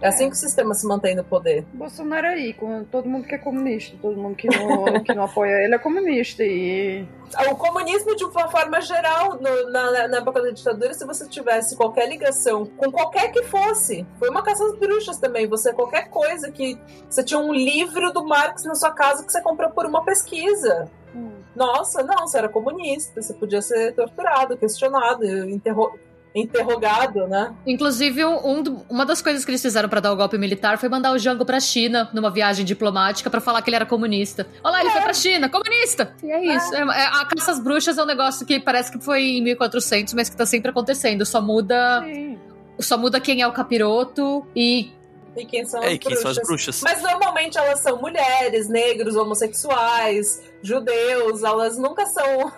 É 0.00 0.08
assim 0.08 0.30
que 0.30 0.34
o 0.34 0.38
sistema 0.38 0.72
se 0.74 0.86
mantém 0.86 1.14
no 1.14 1.22
poder. 1.22 1.64
Bolsonaro 1.74 2.26
aí, 2.26 2.54
com 2.54 2.84
todo 2.84 3.08
mundo 3.08 3.26
que 3.26 3.34
é 3.34 3.38
comunista, 3.38 3.96
todo 4.00 4.16
mundo 4.16 4.34
que 4.34 4.48
não, 4.48 4.84
que 5.04 5.14
não 5.14 5.24
apoia 5.24 5.64
ele 5.64 5.74
é 5.74 5.78
comunista. 5.78 6.42
E... 6.42 7.06
O 7.50 7.54
comunismo, 7.54 8.16
de 8.16 8.24
uma 8.24 8.48
forma 8.48 8.80
geral, 8.80 9.38
no, 9.38 9.70
na, 9.70 10.08
na 10.08 10.16
época 10.18 10.40
da 10.42 10.50
ditadura, 10.50 10.94
se 10.94 11.04
você 11.04 11.28
tivesse 11.28 11.76
qualquer 11.76 12.08
ligação 12.08 12.64
com 12.64 12.90
qualquer 12.90 13.30
que 13.30 13.42
fosse, 13.44 14.06
foi 14.18 14.30
uma 14.30 14.42
caça 14.42 14.64
às 14.64 14.76
bruxas 14.76 15.18
também. 15.18 15.46
Você, 15.46 15.72
qualquer 15.72 16.08
coisa 16.08 16.50
que. 16.50 16.78
Você 17.08 17.22
tinha 17.22 17.38
um 17.38 17.52
livro 17.52 18.12
do 18.12 18.26
Marx 18.26 18.64
na 18.64 18.74
sua 18.74 18.90
casa 18.92 19.24
que 19.24 19.30
você 19.30 19.42
comprou 19.42 19.70
por 19.70 19.84
uma 19.84 20.02
pesquisa. 20.02 20.90
Hum. 21.14 21.40
Nossa, 21.54 22.02
não, 22.02 22.26
você 22.26 22.38
era 22.38 22.48
comunista, 22.48 23.20
você 23.20 23.34
podia 23.34 23.60
ser 23.60 23.94
torturado, 23.94 24.56
questionado, 24.56 25.24
interrogado 25.24 26.09
interrogado, 26.34 27.26
né? 27.26 27.52
Inclusive, 27.66 28.24
um, 28.24 28.82
uma 28.88 29.04
das 29.04 29.20
coisas 29.20 29.44
que 29.44 29.50
eles 29.50 29.60
fizeram 29.60 29.88
para 29.88 30.00
dar 30.00 30.12
o 30.12 30.16
golpe 30.16 30.38
militar 30.38 30.78
foi 30.78 30.88
mandar 30.88 31.12
o 31.12 31.18
Jango 31.18 31.44
pra 31.44 31.58
China 31.58 32.08
numa 32.12 32.30
viagem 32.30 32.64
diplomática 32.64 33.28
para 33.28 33.40
falar 33.40 33.62
que 33.62 33.70
ele 33.70 33.76
era 33.76 33.86
comunista. 33.86 34.46
Olha 34.62 34.72
lá, 34.72 34.80
ele 34.80 34.88
é. 34.90 34.92
foi 34.92 35.02
pra 35.02 35.14
China, 35.14 35.48
comunista! 35.48 36.14
E 36.22 36.30
é 36.30 36.56
isso. 36.56 36.74
É. 36.74 36.80
É, 36.80 37.06
a 37.06 37.24
caça 37.24 37.52
às 37.52 37.58
bruxas 37.58 37.98
é 37.98 38.02
um 38.02 38.06
negócio 38.06 38.46
que 38.46 38.60
parece 38.60 38.92
que 38.92 39.04
foi 39.04 39.22
em 39.22 39.42
1400, 39.42 40.14
mas 40.14 40.28
que 40.28 40.36
tá 40.36 40.46
sempre 40.46 40.70
acontecendo. 40.70 41.26
Só 41.26 41.40
muda. 41.40 42.02
Sim. 42.04 42.38
Só 42.78 42.96
muda 42.96 43.20
quem 43.20 43.42
é 43.42 43.46
o 43.46 43.52
capiroto 43.52 44.46
e 44.56 44.90
e 45.36 45.44
quem 45.44 45.64
são, 45.64 45.82
é, 45.82 45.92
as 45.92 45.98
quem 45.98 46.16
são 46.16 46.30
as 46.30 46.38
bruxas. 46.38 46.80
Mas 46.82 47.02
normalmente 47.02 47.56
elas 47.56 47.80
são 47.80 48.00
mulheres, 48.00 48.68
negros, 48.68 49.16
homossexuais, 49.16 50.42
judeus, 50.62 51.42
elas 51.42 51.78
nunca 51.78 52.06
são 52.06 52.52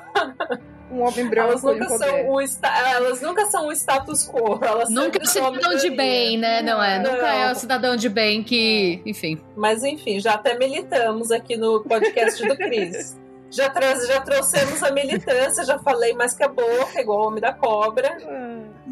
um 0.92 1.02
homem 1.02 1.28
branco 1.28 1.50
elas 1.50 1.62
nunca 1.62 1.88
são 1.98 2.28
o 2.28 2.40
elas 2.40 3.20
nunca 3.20 3.46
são 3.46 3.66
o 3.68 3.72
status 3.72 4.28
quo 4.28 4.58
elas 4.62 4.90
nunca 4.90 5.18
é 5.18 5.22
o 5.22 5.26
cidadão 5.26 5.76
de 5.76 5.90
bem 5.90 6.38
né? 6.38 6.62
Não 6.62 6.82
é 6.82 6.98
não. 6.98 7.12
nunca 7.12 7.26
é 7.26 7.50
o 7.50 7.54
cidadão 7.54 7.96
de 7.96 8.08
bem 8.08 8.42
que 8.42 9.00
enfim. 9.06 9.40
Mas 9.56 9.82
enfim 9.82 10.20
já 10.20 10.34
até 10.34 10.56
militamos 10.56 11.30
aqui 11.30 11.56
no 11.56 11.82
podcast 11.82 12.46
do 12.46 12.56
Cris. 12.56 13.20
Já, 13.50 13.70
já 14.06 14.20
trouxemos 14.22 14.82
a 14.82 14.90
militância, 14.90 15.62
já 15.62 15.78
falei 15.78 16.14
mais 16.14 16.32
que 16.32 16.42
a 16.42 16.48
boca, 16.48 16.98
igual 16.98 17.20
o 17.20 17.26
homem 17.26 17.40
da 17.40 17.52
cobra. 17.52 18.16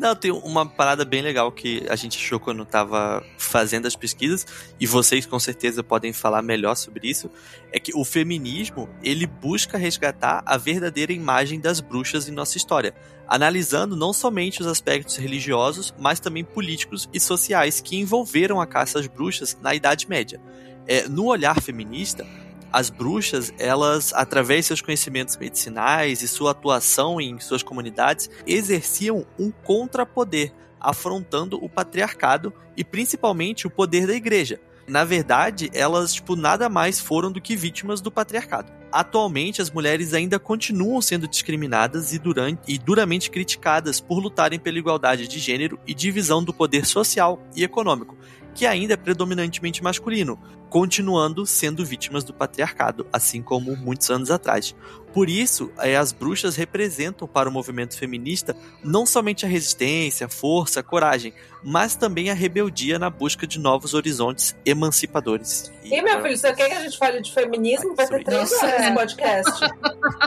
Não, 0.01 0.17
tem 0.17 0.31
uma 0.31 0.65
parada 0.65 1.05
bem 1.05 1.21
legal 1.21 1.53
que 1.53 1.85
a 1.87 1.95
gente 1.95 2.17
achou 2.17 2.41
quando 2.41 2.65
tava 2.65 3.23
fazendo 3.37 3.85
as 3.85 3.95
pesquisas, 3.95 4.47
e 4.81 4.87
vocês 4.87 5.27
com 5.27 5.39
certeza 5.39 5.85
podem 5.85 6.11
falar 6.11 6.41
melhor 6.41 6.75
sobre 6.75 7.07
isso, 7.07 7.31
é 7.71 7.79
que 7.79 7.93
o 7.95 8.03
feminismo, 8.03 8.89
ele 9.03 9.27
busca 9.27 9.77
resgatar 9.77 10.43
a 10.47 10.57
verdadeira 10.57 11.13
imagem 11.13 11.61
das 11.61 11.81
bruxas 11.81 12.27
em 12.27 12.33
nossa 12.33 12.57
história, 12.57 12.95
analisando 13.29 13.95
não 13.95 14.15
somente 14.15 14.63
os 14.63 14.67
aspectos 14.67 15.19
religiosos, 15.19 15.93
mas 15.99 16.19
também 16.19 16.45
políticos 16.45 17.07
e 17.13 17.21
sociais 17.21 17.83
que 17.83 18.01
envolveram 18.01 18.59
a 18.59 18.67
caça 18.67 18.99
às 18.99 19.07
bruxas 19.07 19.55
na 19.61 19.75
Idade 19.75 20.09
Média. 20.09 20.41
É, 20.87 21.07
no 21.11 21.27
olhar 21.27 21.61
feminista, 21.61 22.27
as 22.73 22.91
bruxas, 22.91 23.53
elas, 23.59 24.13
através 24.15 24.61
de 24.61 24.67
seus 24.69 24.81
conhecimentos 24.81 25.37
medicinais 25.37 26.23
e 26.23 26.29
sua 26.29 26.53
atuação 26.53 27.21
em 27.21 27.39
suas 27.41 27.63
comunidades, 27.63 28.31
exerciam 28.47 29.27
um 29.39 29.51
contrapoder, 29.51 30.53
afrontando 30.81 31.63
o 31.63 31.69
patriarcado 31.69 32.53
e 32.77 32.85
principalmente 32.85 33.67
o 33.67 33.71
poder 33.71 34.07
da 34.07 34.15
igreja. 34.15 34.61
Na 34.87 35.05
verdade, 35.05 35.71
elas, 35.73 36.15
tipo, 36.15 36.35
nada 36.35 36.69
mais 36.69 36.99
foram 36.99 37.31
do 37.31 37.41
que 37.41 37.55
vítimas 37.55 38.01
do 38.01 38.11
patriarcado. 38.11 38.73
Atualmente, 38.91 39.63
as 39.63 39.71
mulheres 39.71 40.13
ainda 40.15 40.37
continuam 40.37 41.01
sendo 41.01 41.29
discriminadas 41.29 42.13
e, 42.13 42.19
durante, 42.19 42.61
e 42.67 42.77
duramente 42.77 43.31
criticadas 43.31 44.01
por 44.01 44.19
lutarem 44.19 44.59
pela 44.59 44.79
igualdade 44.79 45.29
de 45.29 45.39
gênero 45.39 45.79
e 45.87 45.95
divisão 45.95 46.43
do 46.43 46.53
poder 46.53 46.85
social 46.85 47.41
e 47.55 47.63
econômico, 47.63 48.17
que 48.53 48.67
ainda 48.67 48.95
é 48.95 48.97
predominantemente 48.97 49.81
masculino, 49.81 50.37
continuando 50.71 51.45
sendo 51.45 51.85
vítimas 51.85 52.23
do 52.23 52.33
patriarcado, 52.33 53.05
assim 53.13 53.43
como 53.43 53.77
muitos 53.77 54.09
anos 54.09 54.31
atrás. 54.31 54.75
Por 55.13 55.29
isso, 55.29 55.73
é, 55.79 55.97
as 55.97 56.13
bruxas 56.13 56.55
representam 56.55 57.27
para 57.27 57.49
o 57.49 57.53
movimento 57.53 57.99
feminista 57.99 58.57
não 58.83 59.05
somente 59.05 59.45
a 59.45 59.49
resistência, 59.49 60.27
a 60.27 60.31
força, 60.31 60.79
a 60.79 60.83
coragem, 60.85 61.35
mas 61.65 61.97
também 61.97 62.31
a 62.31 62.35
rebeldia 62.35 62.99
na 62.99 63.11
busca 63.11 63.47
de 63.47 63.59
novos 63.59 63.93
horizontes 63.93 64.55
emancipadores. 64.65 65.73
E, 65.83 65.95
e 65.95 66.03
meu 66.03 66.23
filho, 66.23 66.37
você 66.37 66.53
quer 66.55 66.69
que 66.69 66.75
a 66.77 66.81
gente 66.81 66.97
fale 66.97 67.21
de 67.21 67.33
feminismo? 67.33 67.95
Vai 67.97 68.07
ter 68.07 68.25
três 68.25 68.53
horas 68.53 68.81
nesse 68.81 68.95
podcast. 68.95 69.61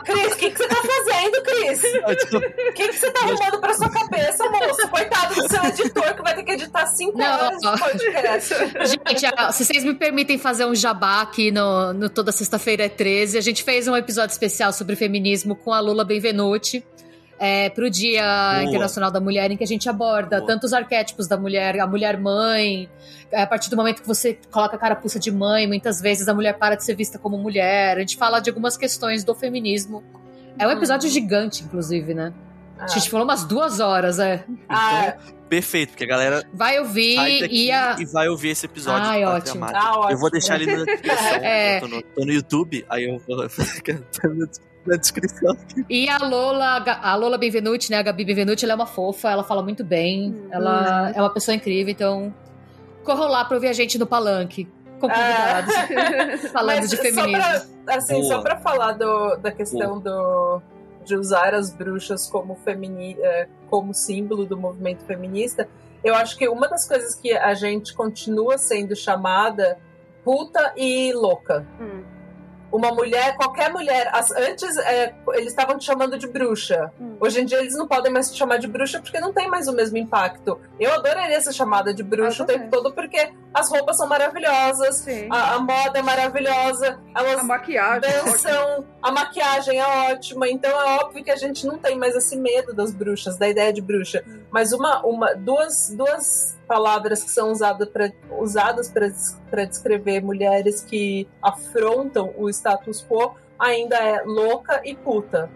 Cris, 0.03 0.33
o 0.33 0.37
que, 0.37 0.51
que 0.51 0.57
você 0.57 0.67
tá 0.67 0.75
fazendo, 0.75 1.43
Cris? 1.43 1.81
O 2.69 2.73
que, 2.73 2.87
que 2.89 2.93
você 2.93 3.11
tá 3.11 3.21
arrumando 3.21 3.61
pra 3.61 3.73
sua 3.73 3.89
cabeça, 3.89 4.49
moço? 4.49 4.87
Coitado 4.89 5.35
do 5.35 5.47
seu 5.47 5.63
editor 5.63 6.15
que 6.15 6.21
vai 6.21 6.35
ter 6.35 6.43
que 6.43 6.51
editar 6.51 6.85
cinco 6.87 7.17
não, 7.17 7.25
horas 7.25 7.59
de 7.59 7.79
podcast. 7.79 8.53
Gente, 8.85 9.53
se 9.53 9.65
vocês 9.65 9.83
me 9.83 9.93
permitem 9.93 10.32
fazer 10.37 10.65
um 10.65 10.75
jabá 10.75 11.21
aqui 11.21 11.51
no, 11.51 11.93
no 11.93 12.09
Toda 12.09 12.31
Sexta-feira 12.31 12.85
é 12.85 12.89
13, 12.89 13.37
a 13.37 13.41
gente 13.41 13.63
fez 13.63 13.87
um 13.87 13.95
episódio 13.95 14.31
especial 14.31 14.73
sobre 14.73 14.95
feminismo 14.95 15.55
com 15.55 15.73
a 15.73 15.79
Lula 15.79 16.03
Benvenuti. 16.03 16.83
É, 17.39 17.69
para 17.71 17.85
o 17.85 17.89
Dia 17.89 18.21
Boa. 18.21 18.63
Internacional 18.63 19.11
da 19.11 19.19
Mulher, 19.19 19.51
em 19.51 19.57
que 19.57 19.63
a 19.63 19.67
gente 19.67 19.89
aborda 19.89 20.37
Boa. 20.37 20.47
tantos 20.47 20.71
arquétipos 20.71 21.27
da 21.27 21.35
mulher, 21.35 21.77
a 21.77 21.85
mulher 21.85 22.17
mãe, 22.17 22.87
é, 23.31 23.41
a 23.41 23.47
partir 23.47 23.69
do 23.69 23.75
momento 23.75 24.01
que 24.01 24.07
você 24.07 24.37
coloca 24.49 24.77
a 24.77 24.79
carapuça 24.79 25.19
de 25.19 25.31
mãe, 25.31 25.67
muitas 25.67 25.99
vezes 25.99 26.29
a 26.29 26.33
mulher 26.33 26.57
para 26.57 26.75
de 26.75 26.85
ser 26.85 26.95
vista 26.95 27.17
como 27.17 27.37
mulher. 27.37 27.97
A 27.97 27.99
gente 27.99 28.15
fala 28.15 28.39
de 28.39 28.49
algumas 28.49 28.77
questões 28.77 29.23
do 29.25 29.35
feminismo. 29.35 30.03
É 30.57 30.67
um 30.67 30.71
episódio 30.71 31.07
uhum. 31.07 31.13
gigante, 31.13 31.63
inclusive, 31.63 32.13
né? 32.13 32.31
A 32.83 32.87
gente 32.87 33.09
falou 33.09 33.25
umas 33.25 33.43
duas 33.45 33.79
horas, 33.79 34.19
é. 34.19 34.43
Ah, 34.69 35.13
Então, 35.17 35.33
perfeito, 35.49 35.89
porque 35.89 36.03
a 36.03 36.07
galera 36.07 36.43
Vai 36.53 36.79
ouvir 36.79 37.47
e 37.51 37.71
a. 37.71 37.95
e 37.99 38.05
vai 38.05 38.27
ouvir 38.29 38.49
esse 38.49 38.65
episódio. 38.65 39.07
Ai, 39.07 39.23
ótimo. 39.23 39.65
Ah, 39.65 39.91
Eu 39.95 39.99
ótimo. 40.01 40.19
vou 40.19 40.31
deixar 40.31 40.55
ali 40.55 40.65
na 40.65 40.83
descrição. 40.83 41.17
É. 41.43 41.77
Eu 41.77 41.81
tô 41.81 41.87
no, 41.87 42.01
tô 42.01 42.25
no 42.25 42.31
YouTube, 42.31 42.85
aí 42.89 43.03
eu 43.05 43.19
vou 43.27 43.49
ficar 43.49 43.99
na 44.85 44.97
descrição. 44.97 45.55
E 45.89 46.09
a 46.09 46.17
Lola, 46.17 46.83
a 47.01 47.15
Lola 47.15 47.37
Benvenuti, 47.37 47.89
né? 47.91 47.97
A 47.97 48.01
Gabi 48.01 48.25
Benvenuti, 48.25 48.65
ela 48.65 48.73
é 48.73 48.75
uma 48.75 48.85
fofa, 48.85 49.29
ela 49.31 49.43
fala 49.43 49.63
muito 49.63 49.83
bem. 49.83 50.31
Hum. 50.31 50.47
Ela 50.51 51.11
é 51.15 51.21
uma 51.21 51.29
pessoa 51.33 51.55
incrível, 51.55 51.91
então 51.91 52.33
corram 53.03 53.27
lá 53.27 53.45
pra 53.45 53.55
ouvir 53.55 53.67
a 53.67 53.73
gente 53.73 53.97
no 53.97 54.05
palanque. 54.05 54.67
Com 54.99 55.09
convidados. 55.09 55.73
falando 56.51 56.77
Mas 56.77 56.89
de 56.89 56.95
só 56.95 57.01
feminismo. 57.01 57.31
pra- 57.85 57.95
assim, 57.97 58.13
Boa. 58.21 58.25
só 58.35 58.41
pra 58.41 58.57
falar 58.57 58.93
do, 58.93 59.35
da 59.37 59.51
questão 59.51 59.99
do, 59.99 60.61
de 61.03 61.15
usar 61.15 61.53
as 61.53 61.71
bruxas 61.73 62.27
como, 62.27 62.55
femini, 62.55 63.17
é, 63.19 63.47
como 63.69 63.93
símbolo 63.93 64.45
do 64.45 64.57
movimento 64.57 65.03
feminista, 65.05 65.67
eu 66.03 66.15
acho 66.15 66.37
que 66.37 66.47
uma 66.49 66.67
das 66.67 66.87
coisas 66.87 67.15
que 67.15 67.31
a 67.33 67.53
gente 67.53 67.93
continua 67.93 68.57
sendo 68.57 68.95
chamada 68.95 69.77
puta 70.23 70.73
e 70.77 71.11
louca. 71.13 71.65
Hum, 71.79 72.03
Uma 72.71 72.91
mulher, 72.91 73.35
qualquer 73.37 73.71
mulher. 73.71 74.09
as- 74.11 74.31
antes 74.31 74.75
é, 74.77 75.13
eles 75.33 75.49
estavam 75.49 75.77
te 75.77 75.85
chamando 75.85 76.17
de 76.17 76.27
bruxa. 76.27 76.91
hum. 76.99 77.17
Hoje 77.19 77.41
em 77.41 77.45
dia 77.45 77.59
eles 77.59 77.75
não 77.75 77.87
podem 77.87 78.11
mais 78.11 78.31
te 78.31 78.37
chamar 78.37 78.57
de 78.57 78.67
bruxa 78.67 78.99
porque 78.99 79.19
não 79.19 79.31
tem 79.31 79.47
mais 79.47 79.67
o 79.67 79.73
mesmo 79.73 79.95
impacto. 79.97 80.59
Eu 80.79 80.91
adoraria 80.93 81.39
ser 81.39 81.53
chamada 81.53 81.93
de 81.93 82.01
bruxa 82.01 82.41
o 82.41 82.47
tempo 82.47 82.69
todo 82.71 82.91
porque 82.91 83.31
as 83.53 83.69
roupas 83.69 83.97
são 83.97 84.07
maravilhosas, 84.07 85.05
a, 85.29 85.53
a 85.55 85.59
moda 85.59 85.99
é 85.99 86.01
maravilhosa, 86.01 86.99
elas 87.15 87.39
A 87.39 87.43
maquiagem. 87.43 88.09
é 88.09 88.17
ótima. 88.19 88.31
dançam, 88.31 88.85
a 89.01 89.11
maquiagem 89.11 89.79
é 89.79 90.11
ótima, 90.11 90.47
então 90.49 90.71
é 90.71 90.99
óbvio 91.03 91.23
que 91.23 91.31
a 91.31 91.35
gente 91.35 91.65
não 91.67 91.77
tem 91.77 91.97
mais 91.97 92.15
esse 92.15 92.35
medo 92.35 92.73
das 92.73 92.91
bruxas, 92.91 93.37
da 93.37 93.47
ideia 93.47 93.71
de 93.71 93.81
bruxa. 93.81 94.23
Mas 94.51 94.73
uma, 94.73 95.05
uma, 95.05 95.33
duas, 95.35 95.89
duas 95.95 96.57
palavras 96.67 97.23
que 97.23 97.29
são 97.29 97.51
usada 97.51 97.85
pra, 97.85 98.11
usadas 98.39 98.91
para 99.49 99.65
descrever 99.65 100.21
mulheres 100.21 100.81
que 100.81 101.27
afrontam 101.41 102.33
o 102.37 102.49
status 102.49 103.05
quo 103.07 103.35
ainda 103.59 103.95
é 103.95 104.23
louca 104.23 104.81
e 104.83 104.95
puta. 104.95 105.49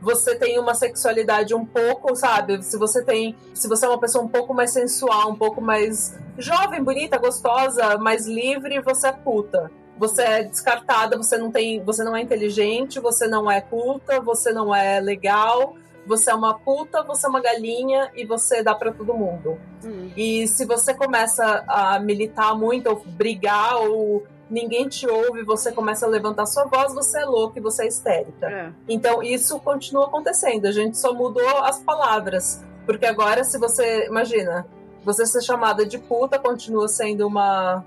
Você 0.00 0.36
tem 0.36 0.58
uma 0.58 0.74
sexualidade 0.74 1.54
um 1.54 1.66
pouco, 1.66 2.14
sabe? 2.14 2.62
Se 2.62 2.76
você 2.76 3.02
tem, 3.02 3.36
se 3.54 3.68
você 3.68 3.86
é 3.86 3.88
uma 3.88 3.98
pessoa 3.98 4.24
um 4.24 4.28
pouco 4.28 4.54
mais 4.54 4.70
sensual, 4.70 5.30
um 5.30 5.36
pouco 5.36 5.60
mais 5.60 6.16
jovem, 6.36 6.82
bonita, 6.82 7.18
gostosa, 7.18 7.98
mais 7.98 8.26
livre, 8.26 8.80
você 8.80 9.08
é 9.08 9.12
puta 9.12 9.70
você 9.98 10.22
é 10.22 10.44
descartada, 10.44 11.16
você 11.16 11.36
não 11.36 11.50
tem, 11.50 11.82
você 11.82 12.04
não 12.04 12.16
é 12.16 12.22
inteligente, 12.22 13.00
você 13.00 13.26
não 13.26 13.50
é 13.50 13.60
culta, 13.60 14.20
você 14.20 14.52
não 14.52 14.72
é 14.72 15.00
legal, 15.00 15.74
você 16.06 16.30
é 16.30 16.34
uma 16.34 16.58
puta, 16.58 17.02
você 17.02 17.26
é 17.26 17.28
uma 17.28 17.40
galinha 17.40 18.10
e 18.14 18.24
você 18.24 18.62
dá 18.62 18.74
pra 18.74 18.92
todo 18.92 19.12
mundo. 19.12 19.58
Hum. 19.84 20.10
E 20.16 20.48
se 20.48 20.64
você 20.64 20.94
começa 20.94 21.64
a 21.68 21.98
militar 21.98 22.56
muito 22.56 22.88
ou 22.88 23.02
brigar 23.04 23.76
ou 23.76 24.24
ninguém 24.50 24.88
te 24.88 25.08
ouve, 25.08 25.42
você 25.42 25.72
começa 25.72 26.06
a 26.06 26.08
levantar 26.08 26.46
sua 26.46 26.64
voz, 26.64 26.94
você 26.94 27.20
é 27.20 27.24
louca 27.24 27.58
e 27.58 27.62
você 27.62 27.84
é 27.84 27.88
histérica. 27.88 28.46
É. 28.46 28.72
Então 28.88 29.22
isso 29.22 29.58
continua 29.60 30.06
acontecendo, 30.06 30.66
a 30.66 30.72
gente 30.72 30.98
só 30.98 31.12
mudou 31.12 31.64
as 31.64 31.80
palavras, 31.80 32.64
porque 32.86 33.06
agora 33.06 33.44
se 33.44 33.58
você, 33.58 34.06
imagina, 34.06 34.66
você 35.04 35.26
ser 35.26 35.42
chamada 35.42 35.84
de 35.86 35.98
puta 35.98 36.38
continua 36.38 36.88
sendo 36.88 37.26
uma 37.26 37.84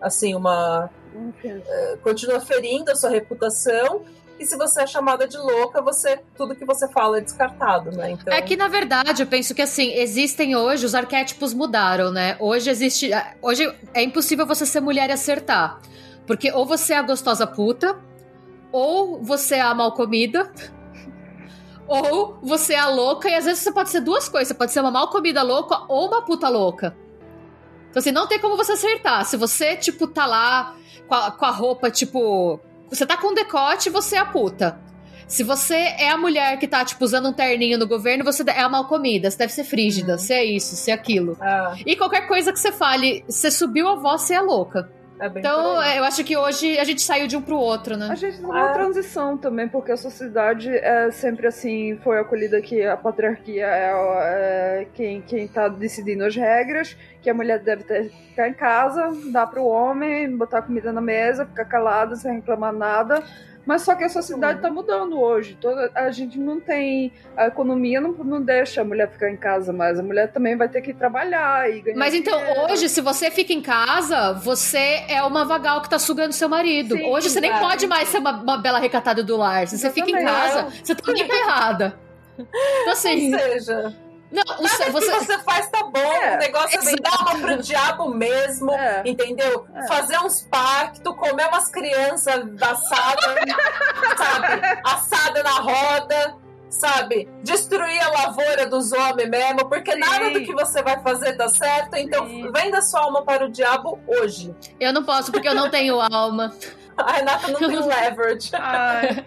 assim, 0.00 0.34
uma 0.34 0.90
Enfim. 1.14 1.62
continua 2.02 2.40
ferindo 2.40 2.90
a 2.90 2.94
sua 2.94 3.10
reputação. 3.10 4.02
E 4.42 4.44
se 4.44 4.56
você 4.56 4.82
é 4.82 4.86
chamada 4.88 5.28
de 5.28 5.38
louca, 5.38 5.80
você 5.80 6.20
tudo 6.36 6.56
que 6.56 6.64
você 6.64 6.88
fala 6.88 7.18
é 7.18 7.20
descartado, 7.20 7.92
né? 7.92 8.10
Então, 8.10 8.34
É 8.34 8.42
que, 8.42 8.56
na 8.56 8.66
verdade, 8.66 9.22
eu 9.22 9.26
penso 9.28 9.54
que 9.54 9.62
assim, 9.62 9.92
existem 9.92 10.56
hoje, 10.56 10.84
os 10.84 10.96
arquétipos 10.96 11.54
mudaram, 11.54 12.10
né? 12.10 12.36
Hoje 12.40 12.68
existe. 12.68 13.08
Hoje 13.40 13.72
é 13.94 14.02
impossível 14.02 14.44
você 14.44 14.66
ser 14.66 14.80
mulher 14.80 15.08
e 15.10 15.12
acertar. 15.12 15.80
Porque 16.26 16.50
ou 16.50 16.66
você 16.66 16.92
é 16.92 16.96
a 16.96 17.02
gostosa 17.02 17.46
puta, 17.46 17.96
ou 18.72 19.22
você 19.22 19.54
é 19.54 19.60
a 19.60 19.72
mal 19.74 19.92
comida, 19.92 20.52
ou 21.86 22.36
você 22.42 22.74
é 22.74 22.80
a 22.80 22.88
louca, 22.88 23.28
e 23.28 23.34
às 23.36 23.44
vezes 23.44 23.62
você 23.62 23.70
pode 23.70 23.90
ser 23.90 24.00
duas 24.00 24.28
coisas. 24.28 24.48
Você 24.48 24.54
pode 24.54 24.72
ser 24.72 24.80
uma 24.80 24.90
mal 24.90 25.08
comida 25.08 25.40
louca 25.44 25.84
ou 25.86 26.08
uma 26.08 26.22
puta 26.22 26.48
louca. 26.48 26.96
Então, 27.90 28.00
assim, 28.00 28.10
não 28.10 28.26
tem 28.26 28.40
como 28.40 28.56
você 28.56 28.72
acertar. 28.72 29.24
Se 29.24 29.36
você, 29.36 29.76
tipo, 29.76 30.08
tá 30.08 30.26
lá 30.26 30.74
com 31.06 31.14
a, 31.14 31.30
com 31.30 31.44
a 31.44 31.50
roupa, 31.50 31.92
tipo. 31.92 32.58
Você 32.92 33.06
tá 33.06 33.16
com 33.16 33.32
decote, 33.34 33.88
você 33.88 34.16
é 34.16 34.18
a 34.18 34.24
puta. 34.26 34.78
Se 35.26 35.42
você 35.42 35.74
é 35.74 36.10
a 36.10 36.16
mulher 36.18 36.58
que 36.58 36.68
tá, 36.68 36.84
tipo, 36.84 37.02
usando 37.02 37.28
um 37.30 37.32
terninho 37.32 37.78
no 37.78 37.86
governo, 37.86 38.22
você 38.22 38.42
é 38.50 38.60
a 38.60 38.68
mal 38.68 38.86
comida, 38.86 39.30
você 39.30 39.38
deve 39.38 39.52
ser 39.52 39.64
frígida, 39.64 40.12
Uhum. 40.12 40.18
você 40.18 40.34
é 40.34 40.44
isso, 40.44 40.76
você 40.76 40.90
é 40.90 40.94
aquilo. 40.94 41.38
ah, 41.40 41.74
E 41.86 41.96
qualquer 41.96 42.28
coisa 42.28 42.52
que 42.52 42.58
você 42.60 42.70
fale, 42.70 43.24
você 43.26 43.50
subiu 43.50 43.88
a 43.88 43.94
voz, 43.94 44.20
você 44.22 44.34
é 44.34 44.40
louca. 44.42 44.90
É 45.24 45.28
bem 45.28 45.40
Então, 45.40 45.80
é, 45.82 45.98
eu 45.98 46.04
acho 46.04 46.22
que 46.24 46.36
hoje 46.36 46.78
a 46.78 46.84
gente 46.84 47.00
saiu 47.02 47.26
de 47.26 47.36
um 47.36 47.42
pro 47.42 47.56
outro, 47.56 47.94
A 47.94 47.96
né? 47.96 48.16
gente 48.16 48.36
tá 48.36 48.42
numa 48.42 48.70
Ah. 48.70 48.72
transição 48.72 49.36
também, 49.38 49.68
porque 49.68 49.92
a 49.92 49.96
sociedade 49.96 50.68
é 50.68 51.10
sempre 51.10 51.46
assim, 51.46 51.98
foi 52.02 52.18
acolhida 52.18 52.60
que 52.60 52.82
a 52.84 52.96
patriarquia 52.96 53.66
é, 53.66 53.90
é 54.82 54.86
quem, 54.94 55.20
quem 55.22 55.46
tá 55.48 55.68
decidindo 55.68 56.24
as 56.24 56.34
regras, 56.36 56.96
que 57.20 57.30
a 57.30 57.34
mulher 57.34 57.60
deve 57.60 57.84
ter, 57.84 58.10
ficar 58.10 58.48
em 58.48 58.54
casa, 58.54 59.10
dar 59.32 59.46
pro 59.46 59.64
homem, 59.64 60.36
botar 60.36 60.62
comida 60.62 60.92
na 60.92 61.00
mesa, 61.00 61.46
ficar 61.46 61.64
calada 61.66 62.16
sem 62.16 62.34
reclamar 62.34 62.72
nada. 62.72 63.22
Mas 63.64 63.82
só 63.82 63.94
que 63.94 64.04
a 64.04 64.08
sociedade 64.08 64.60
tá 64.60 64.70
mudando 64.70 65.20
hoje. 65.20 65.56
Toda, 65.60 65.90
a 65.94 66.10
gente 66.10 66.38
não 66.38 66.60
tem. 66.60 67.12
A 67.36 67.46
economia 67.46 68.00
não, 68.00 68.12
não 68.12 68.42
deixa 68.42 68.80
a 68.80 68.84
mulher 68.84 69.10
ficar 69.10 69.30
em 69.30 69.36
casa 69.36 69.72
mais. 69.72 69.98
A 69.98 70.02
mulher 70.02 70.32
também 70.32 70.56
vai 70.56 70.68
ter 70.68 70.82
que 70.82 70.92
trabalhar 70.92 71.70
e 71.70 71.80
ganhar. 71.80 71.98
Mas 71.98 72.14
então, 72.14 72.36
dinheiro. 72.36 72.72
hoje, 72.72 72.88
se 72.88 73.00
você 73.00 73.30
fica 73.30 73.52
em 73.52 73.62
casa, 73.62 74.32
você 74.32 75.04
é 75.08 75.22
uma 75.22 75.44
vagal 75.44 75.80
que 75.80 75.88
tá 75.88 75.98
sugando 75.98 76.32
seu 76.32 76.48
marido. 76.48 76.96
Sim, 76.96 77.04
hoje 77.04 77.30
você 77.30 77.40
nem 77.40 77.52
pode 77.58 77.86
mais 77.86 78.08
ser 78.08 78.18
uma, 78.18 78.42
uma 78.42 78.58
bela 78.58 78.78
recatada 78.80 79.22
do 79.22 79.36
lar. 79.36 79.68
Se 79.68 79.78
você 79.78 79.90
fica 79.90 80.10
em 80.10 80.24
casa, 80.24 80.68
você 80.82 80.94
também 80.94 81.26
tá 81.26 81.34
errada. 81.38 81.98
Então, 82.36 82.92
assim, 82.92 83.32
Ou 83.32 83.38
seja, 83.38 83.94
não, 84.32 84.42
o 84.58 84.62
nada 84.62 84.68
seu- 84.76 84.86
que 84.86 84.92
você, 84.92 85.10
você 85.12 85.38
faz 85.40 85.68
tá 85.70 85.82
bom, 85.84 85.98
É, 85.98 86.36
o 86.36 86.38
negócio 86.38 86.78
é 86.80 86.96
dar 86.96 87.20
uma 87.20 87.38
pro 87.40 87.62
diabo 87.62 88.08
mesmo, 88.14 88.72
É. 88.72 89.02
entendeu? 89.04 89.66
É. 89.74 89.86
Fazer 89.86 90.18
uns 90.20 90.42
pactos, 90.42 91.14
comer 91.16 91.46
umas 91.48 91.68
crianças 91.68 92.44
assadas, 92.60 93.34
sabe? 94.16 94.80
Assada 94.84 95.42
na 95.42 95.50
roda, 95.60 96.34
sabe? 96.70 97.28
Destruir 97.42 98.00
a 98.02 98.08
lavoura 98.08 98.66
dos 98.66 98.92
homens 98.92 99.28
mesmo, 99.28 99.68
porque 99.68 99.92
Sim. 99.92 99.98
nada 99.98 100.30
do 100.30 100.40
que 100.40 100.52
você 100.52 100.82
vai 100.82 101.00
fazer 101.02 101.36
tá 101.36 101.48
certo, 101.48 101.94
então 101.96 102.26
Sim. 102.26 102.50
venda 102.50 102.80
sua 102.82 103.00
alma 103.02 103.22
para 103.22 103.44
o 103.44 103.50
diabo 103.50 104.00
hoje. 104.06 104.54
eu 104.80 104.92
não 104.92 105.04
posso 105.04 105.30
porque 105.30 105.48
eu 105.48 105.54
não 105.54 105.70
tenho 105.70 106.00
alma. 106.00 106.52
A 106.94 107.12
Renata 107.12 107.48
não 107.48 107.58
tem 107.58 107.68
leverage. 107.86 108.50
Ai, 108.54 109.24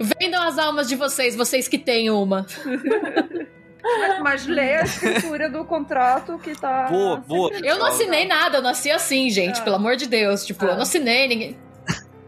Vendam 0.00 0.40
as 0.40 0.56
almas 0.56 0.88
de 0.88 0.94
vocês, 0.94 1.34
vocês 1.34 1.66
que 1.66 1.76
têm 1.76 2.10
uma. 2.10 2.46
mas, 3.82 4.20
mas 4.20 4.46
lê 4.46 4.76
a 4.76 4.82
escritura 4.82 5.48
do 5.48 5.64
contrato 5.64 6.38
que 6.38 6.54
tá. 6.58 6.86
Boa, 6.88 7.16
boa. 7.18 7.50
Eu 7.62 7.78
não 7.78 7.86
assinei 7.86 8.26
nada, 8.26 8.58
eu 8.58 8.62
nasci 8.62 8.90
assim, 8.90 9.30
gente, 9.30 9.60
Ah. 9.60 9.64
pelo 9.64 9.76
amor 9.76 9.96
de 9.96 10.06
Deus. 10.06 10.44
Tipo, 10.44 10.64
Ah. 10.66 10.68
eu 10.70 10.74
não 10.76 10.82
assinei 10.82 11.28
ninguém. 11.28 11.56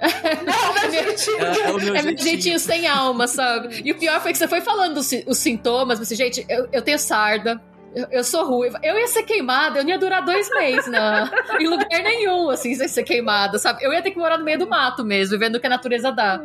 Não, 0.00 0.76
É 0.82 0.88
meu, 0.88 1.02
É, 1.10 1.68
é 1.68 1.72
o 1.72 1.76
meu 1.76 1.94
é 1.94 2.02
meu 2.02 2.02
jeitinho. 2.02 2.18
jeitinho 2.18 2.58
sem 2.58 2.86
alma, 2.86 3.26
sabe? 3.26 3.82
E 3.84 3.92
o 3.92 3.98
pior 3.98 4.20
foi 4.20 4.32
que 4.32 4.38
você 4.38 4.48
foi 4.48 4.60
falando 4.62 4.96
os, 4.98 5.10
os 5.26 5.38
sintomas, 5.38 5.98
você, 5.98 6.14
gente, 6.14 6.44
eu, 6.48 6.68
eu 6.72 6.80
tenho 6.82 6.98
sarda. 6.98 7.60
Eu, 7.94 8.06
eu 8.10 8.24
sou 8.24 8.46
ruiva. 8.46 8.78
Eu 8.84 8.96
ia 8.96 9.08
ser 9.08 9.24
queimada, 9.24 9.80
eu 9.80 9.82
não 9.82 9.90
ia 9.90 9.98
durar 9.98 10.24
dois 10.24 10.48
meses 10.50 10.86
na, 10.86 11.28
em 11.58 11.66
lugar 11.66 11.88
nenhum, 12.02 12.48
assim, 12.48 12.72
sem 12.76 12.86
ser 12.86 13.02
queimada, 13.02 13.58
sabe? 13.58 13.84
Eu 13.84 13.92
ia 13.92 14.00
ter 14.00 14.12
que 14.12 14.18
morar 14.18 14.38
no 14.38 14.44
meio 14.44 14.58
do 14.60 14.66
mato 14.68 15.04
mesmo, 15.04 15.36
vendo 15.38 15.56
o 15.56 15.60
que 15.60 15.66
a 15.66 15.70
natureza 15.70 16.12
dá. 16.12 16.40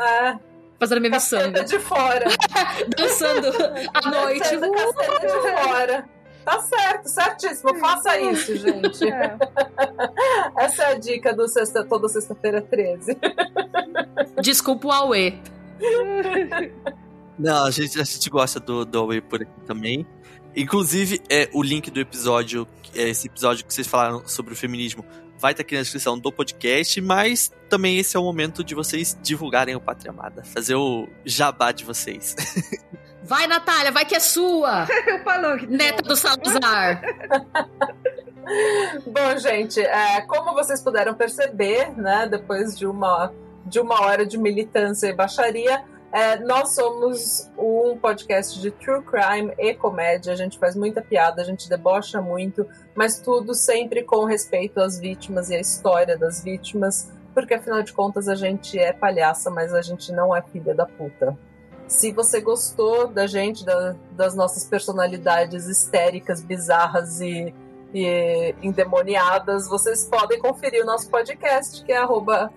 É, 0.00 0.34
Fazendo 0.78 0.98
a 0.98 1.00
minha 1.00 1.12
caceta 1.12 1.48
miçanga. 1.48 1.64
de 1.64 1.78
fora. 1.78 2.24
Dançando 2.96 3.48
à 3.94 4.10
noite. 4.10 4.40
Caceta, 4.40 4.70
caceta 4.70 5.26
de 5.26 5.62
fora. 5.62 6.16
Tá 6.44 6.60
certo, 6.60 7.08
certíssimo. 7.08 7.74
Faça 7.78 8.20
isso, 8.20 8.56
gente. 8.56 9.08
É. 9.08 9.36
Essa 10.56 10.82
é 10.84 10.92
a 10.92 10.94
dica 10.98 11.34
do 11.34 11.48
sexta, 11.48 11.84
toda 11.84 12.08
sexta-feira 12.08 12.62
13. 12.62 13.18
Desculpa 14.40 14.86
o 14.86 14.92
Aue. 14.92 15.40
Não, 17.36 17.66
a 17.66 17.70
gente, 17.70 18.00
a 18.00 18.04
gente 18.04 18.30
gosta 18.30 18.60
do, 18.60 18.84
do 18.84 18.98
Away 19.00 19.20
por 19.20 19.42
aqui 19.42 19.60
também. 19.66 20.06
Inclusive, 20.54 21.20
é, 21.28 21.50
o 21.52 21.62
link 21.62 21.90
do 21.90 21.98
episódio, 21.98 22.66
é, 22.94 23.08
esse 23.08 23.26
episódio 23.26 23.66
que 23.66 23.74
vocês 23.74 23.86
falaram 23.86 24.26
sobre 24.26 24.54
o 24.54 24.56
feminismo, 24.56 25.04
vai 25.38 25.52
estar 25.52 25.62
aqui 25.62 25.74
na 25.74 25.82
descrição 25.82 26.18
do 26.18 26.32
podcast, 26.32 27.00
mas 27.00 27.52
também 27.68 27.98
esse 27.98 28.16
é 28.16 28.20
o 28.20 28.22
momento 28.22 28.64
de 28.64 28.74
vocês 28.74 29.16
divulgarem 29.22 29.74
o 29.74 29.80
Pátria 29.80 30.10
Amada, 30.10 30.42
fazer 30.44 30.74
o 30.74 31.08
jabá 31.24 31.72
de 31.72 31.84
vocês. 31.84 32.34
Vai, 33.26 33.48
Natália, 33.48 33.90
vai 33.90 34.04
que 34.04 34.14
é 34.14 34.20
sua! 34.20 34.86
o 35.20 35.24
palanque. 35.24 35.66
Neta 35.66 36.00
do 36.00 36.14
Salazar. 36.14 37.02
Bom, 39.04 39.38
gente, 39.38 39.80
é, 39.80 40.20
como 40.28 40.54
vocês 40.54 40.80
puderam 40.80 41.12
perceber, 41.12 41.90
né, 41.96 42.28
depois 42.30 42.78
de 42.78 42.86
uma, 42.86 43.32
de 43.64 43.80
uma 43.80 44.00
hora 44.02 44.24
de 44.24 44.38
militância 44.38 45.08
e 45.08 45.12
baixaria, 45.12 45.82
É, 46.16 46.38
nós 46.38 46.74
somos 46.74 47.50
um 47.58 47.98
podcast 47.98 48.58
de 48.58 48.70
true 48.70 49.02
crime 49.02 49.52
e 49.58 49.74
comédia. 49.74 50.32
A 50.32 50.36
gente 50.36 50.58
faz 50.58 50.74
muita 50.74 51.02
piada, 51.02 51.42
a 51.42 51.44
gente 51.44 51.68
debocha 51.68 52.22
muito, 52.22 52.66
mas 52.94 53.20
tudo 53.20 53.54
sempre 53.54 54.02
com 54.02 54.24
respeito 54.24 54.80
às 54.80 54.98
vítimas 54.98 55.50
e 55.50 55.56
à 55.56 55.60
história 55.60 56.16
das 56.16 56.42
vítimas, 56.42 57.12
porque 57.34 57.52
afinal 57.52 57.82
de 57.82 57.92
contas 57.92 58.28
a 58.28 58.34
gente 58.34 58.78
é 58.78 58.94
palhaça, 58.94 59.50
mas 59.50 59.74
a 59.74 59.82
gente 59.82 60.10
não 60.10 60.34
é 60.34 60.40
filha 60.40 60.74
da 60.74 60.86
puta. 60.86 61.36
Se 61.86 62.10
você 62.12 62.40
gostou 62.40 63.08
da 63.08 63.26
gente, 63.26 63.62
da, 63.62 63.94
das 64.12 64.34
nossas 64.34 64.64
personalidades 64.64 65.66
histéricas, 65.66 66.42
bizarras 66.42 67.20
e, 67.20 67.54
e 67.92 68.54
endemoniadas, 68.62 69.68
vocês 69.68 70.06
podem 70.06 70.38
conferir 70.38 70.82
o 70.82 70.86
nosso 70.86 71.10
podcast, 71.10 71.84
que 71.84 71.92
é 71.92 71.98
arroba 71.98 72.50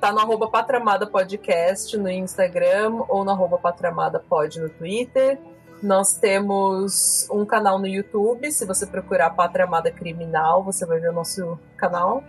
tá 0.00 0.12
no 0.12 0.20
arroba 0.20 0.48
Patramada 0.48 1.06
Podcast 1.06 1.96
no 1.96 2.08
Instagram 2.08 3.02
ou 3.08 3.24
no 3.24 3.30
arroba 3.30 3.58
Patramada 3.58 4.18
Pod 4.20 4.60
no 4.60 4.68
Twitter. 4.68 5.38
Nós 5.82 6.14
temos 6.14 7.28
um 7.30 7.44
canal 7.44 7.78
no 7.78 7.86
YouTube, 7.86 8.52
se 8.52 8.64
você 8.64 8.86
procurar 8.86 9.30
Patramada 9.30 9.90
Criminal, 9.90 10.62
você 10.62 10.86
vai 10.86 11.00
ver 11.00 11.10
o 11.10 11.12
nosso 11.12 11.58
canal. 11.76 12.22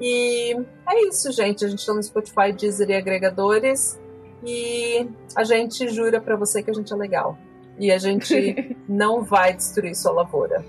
E 0.00 0.54
é 0.88 1.08
isso, 1.08 1.30
gente. 1.30 1.64
A 1.64 1.68
gente 1.68 1.84
tá 1.84 1.92
no 1.92 2.02
Spotify, 2.02 2.52
Deezer 2.52 2.90
e 2.90 2.94
agregadores. 2.94 4.00
E 4.42 5.06
a 5.36 5.44
gente 5.44 5.88
jura 5.88 6.20
para 6.20 6.36
você 6.36 6.62
que 6.62 6.70
a 6.70 6.74
gente 6.74 6.92
é 6.92 6.96
legal. 6.96 7.38
E 7.78 7.90
a 7.90 7.98
gente 7.98 8.76
não 8.88 9.22
vai 9.22 9.52
destruir 9.52 9.94
sua 9.94 10.12
lavoura. 10.12 10.64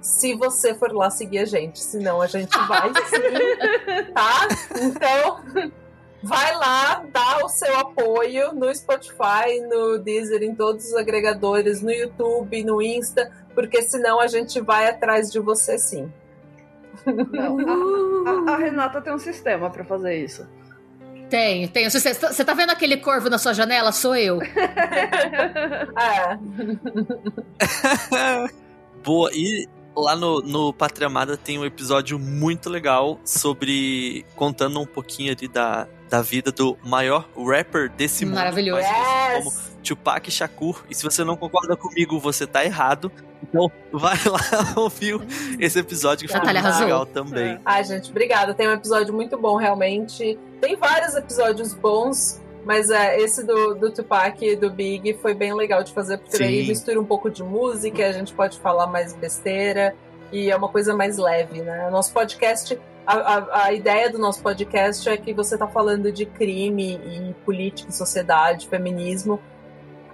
Se 0.00 0.34
você 0.34 0.74
for 0.74 0.92
lá 0.92 1.10
seguir 1.10 1.38
a 1.38 1.44
gente, 1.44 1.78
senão 1.80 2.20
a 2.20 2.26
gente 2.26 2.56
vai 2.66 2.92
sim, 3.08 4.12
tá? 4.12 4.48
Então, 4.80 5.72
vai 6.22 6.54
lá, 6.56 7.04
dá 7.12 7.44
o 7.44 7.48
seu 7.48 7.78
apoio 7.78 8.52
no 8.52 8.74
Spotify, 8.74 9.60
no 9.68 9.98
Deezer, 9.98 10.42
em 10.42 10.54
todos 10.54 10.86
os 10.86 10.94
agregadores, 10.94 11.82
no 11.82 11.90
YouTube, 11.90 12.64
no 12.64 12.82
Insta, 12.82 13.30
porque 13.54 13.82
senão 13.82 14.20
a 14.20 14.26
gente 14.26 14.60
vai 14.60 14.88
atrás 14.88 15.30
de 15.30 15.38
você 15.40 15.78
sim. 15.78 16.12
Não, 17.06 17.58
a, 17.58 18.50
a, 18.50 18.54
a 18.54 18.56
Renata 18.56 19.00
tem 19.00 19.12
um 19.12 19.18
sistema 19.18 19.70
para 19.70 19.84
fazer 19.84 20.16
isso. 20.16 20.46
Tenho, 21.28 21.68
tenho. 21.68 21.90
Você, 21.90 22.14
você 22.14 22.44
tá 22.44 22.54
vendo 22.54 22.70
aquele 22.70 22.96
corvo 22.96 23.28
na 23.28 23.38
sua 23.38 23.52
janela? 23.52 23.92
Sou 23.92 24.14
eu. 24.14 24.40
é. 24.42 24.48
Boa. 29.04 29.30
E 29.32 29.68
lá 29.96 30.16
no, 30.16 30.40
no 30.40 30.72
Pátria 30.72 31.06
Amada 31.06 31.36
tem 31.36 31.58
um 31.58 31.64
episódio 31.64 32.18
muito 32.18 32.68
legal 32.68 33.20
sobre. 33.24 34.24
contando 34.34 34.80
um 34.80 34.86
pouquinho 34.86 35.32
ali 35.32 35.48
da, 35.48 35.86
da 36.08 36.22
vida 36.22 36.50
do 36.50 36.76
maior 36.84 37.28
rapper 37.36 37.90
desse 37.90 38.24
mundo. 38.24 38.36
Maravilhoso. 38.36 38.80
Yes. 38.82 39.44
Como 39.44 39.73
Tupac 39.84 40.30
Shakur. 40.30 40.82
E 40.88 40.94
se 40.94 41.04
você 41.04 41.22
não 41.22 41.36
concorda 41.36 41.76
comigo, 41.76 42.18
você 42.18 42.46
tá 42.46 42.64
errado. 42.64 43.12
Então 43.42 43.70
vai 43.92 44.16
lá 44.24 44.74
ouvir 44.80 45.20
esse 45.60 45.78
episódio 45.78 46.26
que 46.26 46.32
foi 46.32 46.40
Natália 46.40 46.62
muito 46.62 46.80
legal 46.80 47.06
também. 47.06 47.60
Ai, 47.64 47.84
gente, 47.84 48.10
obrigada. 48.10 48.54
Tem 48.54 48.66
um 48.66 48.72
episódio 48.72 49.12
muito 49.12 49.36
bom, 49.36 49.56
realmente. 49.56 50.38
Tem 50.60 50.76
vários 50.76 51.14
episódios 51.14 51.74
bons, 51.74 52.40
mas 52.64 52.90
é, 52.90 53.20
esse 53.20 53.44
do, 53.44 53.74
do 53.74 53.92
Tupac 53.92 54.42
e 54.44 54.56
do 54.56 54.70
Big 54.70 55.14
foi 55.20 55.34
bem 55.34 55.54
legal 55.54 55.84
de 55.84 55.92
fazer, 55.92 56.16
porque 56.16 56.38
daí 56.38 56.62
Sim. 56.62 56.68
mistura 56.68 56.98
um 56.98 57.04
pouco 57.04 57.30
de 57.30 57.42
música, 57.42 58.06
a 58.06 58.12
gente 58.12 58.32
pode 58.32 58.58
falar 58.58 58.86
mais 58.86 59.14
besteira 59.14 59.94
e 60.32 60.50
é 60.50 60.56
uma 60.56 60.68
coisa 60.68 60.96
mais 60.96 61.18
leve, 61.18 61.60
né? 61.60 61.86
O 61.86 61.90
nosso 61.90 62.12
podcast. 62.12 62.78
A, 63.06 63.14
a, 63.14 63.64
a 63.66 63.72
ideia 63.74 64.10
do 64.10 64.16
nosso 64.16 64.42
podcast 64.42 65.06
é 65.06 65.16
que 65.18 65.34
você 65.34 65.58
tá 65.58 65.68
falando 65.68 66.10
de 66.10 66.24
crime 66.24 66.94
e 66.94 67.34
política, 67.44 67.92
sociedade, 67.92 68.66
feminismo, 68.66 69.38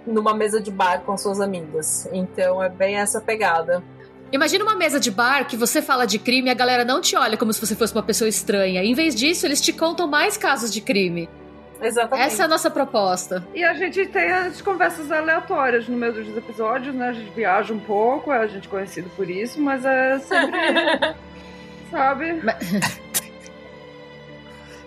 numa 0.05 0.33
mesa 0.33 0.61
de 0.61 0.71
bar 0.71 1.01
com 1.01 1.13
as 1.13 1.21
suas 1.21 1.39
amigas. 1.39 2.07
Então 2.11 2.61
é 2.61 2.69
bem 2.69 2.95
essa 2.95 3.21
pegada. 3.21 3.83
Imagina 4.31 4.63
uma 4.63 4.75
mesa 4.75 4.99
de 4.99 5.11
bar 5.11 5.45
que 5.45 5.57
você 5.57 5.81
fala 5.81 6.05
de 6.05 6.17
crime 6.17 6.47
e 6.47 6.51
a 6.51 6.53
galera 6.53 6.85
não 6.85 7.01
te 7.01 7.15
olha 7.17 7.35
como 7.37 7.51
se 7.51 7.59
você 7.59 7.75
fosse 7.75 7.93
uma 7.93 8.03
pessoa 8.03 8.29
estranha. 8.29 8.81
Em 8.81 8.93
vez 8.93 9.13
disso, 9.13 9.45
eles 9.45 9.59
te 9.59 9.73
contam 9.73 10.07
mais 10.07 10.37
casos 10.37 10.71
de 10.71 10.79
crime. 10.79 11.29
Exatamente. 11.81 12.27
Essa 12.27 12.43
é 12.43 12.45
a 12.45 12.47
nossa 12.47 12.69
proposta. 12.69 13.45
E 13.53 13.63
a 13.63 13.73
gente 13.73 14.05
tem 14.05 14.31
as 14.31 14.61
conversas 14.61 15.11
aleatórias 15.11 15.87
no 15.87 15.97
meio 15.97 16.13
dos 16.13 16.37
episódios, 16.37 16.93
né? 16.93 17.09
A 17.09 17.13
gente 17.13 17.31
viaja 17.31 17.73
um 17.73 17.79
pouco, 17.79 18.31
a 18.31 18.45
gente 18.47 18.67
é 18.67 18.71
conhecido 18.71 19.09
por 19.15 19.29
isso, 19.29 19.59
mas 19.59 19.83
é 19.83 20.19
sempre. 20.19 20.59
sabe? 21.91 22.41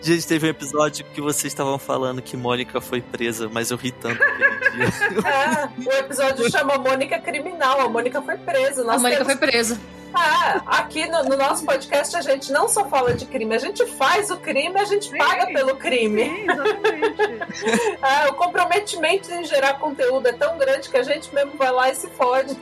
Gente, 0.05 0.27
teve 0.27 0.47
um 0.47 0.51
episódio 0.51 1.03
que 1.15 1.21
vocês 1.21 1.51
estavam 1.51 1.79
falando 1.79 2.21
que 2.21 2.37
Mônica 2.37 2.79
foi 2.79 3.01
presa, 3.01 3.49
mas 3.51 3.71
eu 3.71 3.77
ri 3.79 3.91
tanto 3.91 4.23
aquele 4.23 4.51
dia. 4.71 4.85
É, 5.25 5.67
o 5.89 5.93
episódio 6.05 6.51
chama 6.51 6.77
Mônica 6.77 7.19
Criminal. 7.21 7.81
A 7.81 7.89
Mônica 7.89 8.21
foi 8.21 8.37
presa. 8.37 8.85
Nós 8.85 8.97
a 8.97 8.99
Mônica 8.99 9.25
temos- 9.25 9.39
foi 9.39 9.49
presa. 9.51 9.81
Ah, 10.17 10.63
aqui 10.67 11.07
no, 11.09 11.25
no 11.25 11.37
nosso 11.37 11.65
podcast 11.65 12.17
a 12.17 12.21
gente 12.21 12.53
não 12.53 12.69
só 12.69 12.85
fala 12.89 13.15
de 13.15 13.27
crime, 13.27 13.55
a 13.55 13.59
gente 13.59 13.85
faz 13.87 14.31
o 14.31 14.37
crime, 14.37 14.79
a 14.79 14.85
gente 14.85 15.11
Sim. 15.11 15.19
paga 15.19 15.47
pelo 15.47 15.77
crime. 15.77 16.25
Sim, 16.25 16.47
exatamente. 16.51 17.25
Ah, 18.03 18.27
o 18.31 18.35
comprometimento 18.35 19.33
em 19.33 19.45
gerar 19.45 19.75
conteúdo 19.75 20.27
é 20.27 20.33
tão 20.33 20.59
grande 20.59 20.89
que 20.91 20.97
a 20.97 21.03
gente 21.03 21.33
mesmo 21.35 21.53
vai 21.57 21.71
lá 21.71 21.91
e 21.91 21.95
se 21.95 22.09
fode. 22.09 22.55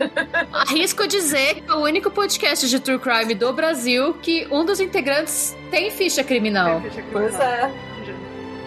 Arrisco 0.53 1.07
dizer 1.09 1.57
que 1.63 1.71
é 1.71 1.75
o 1.75 1.81
único 1.81 2.11
podcast 2.11 2.69
de 2.69 2.79
true 2.79 2.99
crime 2.99 3.35
do 3.35 3.53
Brasil 3.53 4.15
que 4.15 4.47
um 4.51 4.65
dos 4.65 4.79
integrantes 4.81 5.57
tem 5.71 5.91
ficha 5.91 6.23
criminal. 6.23 6.81
Tem 6.81 6.91
ficha 6.91 7.05
Pois 7.11 7.35
criminal. 7.35 7.71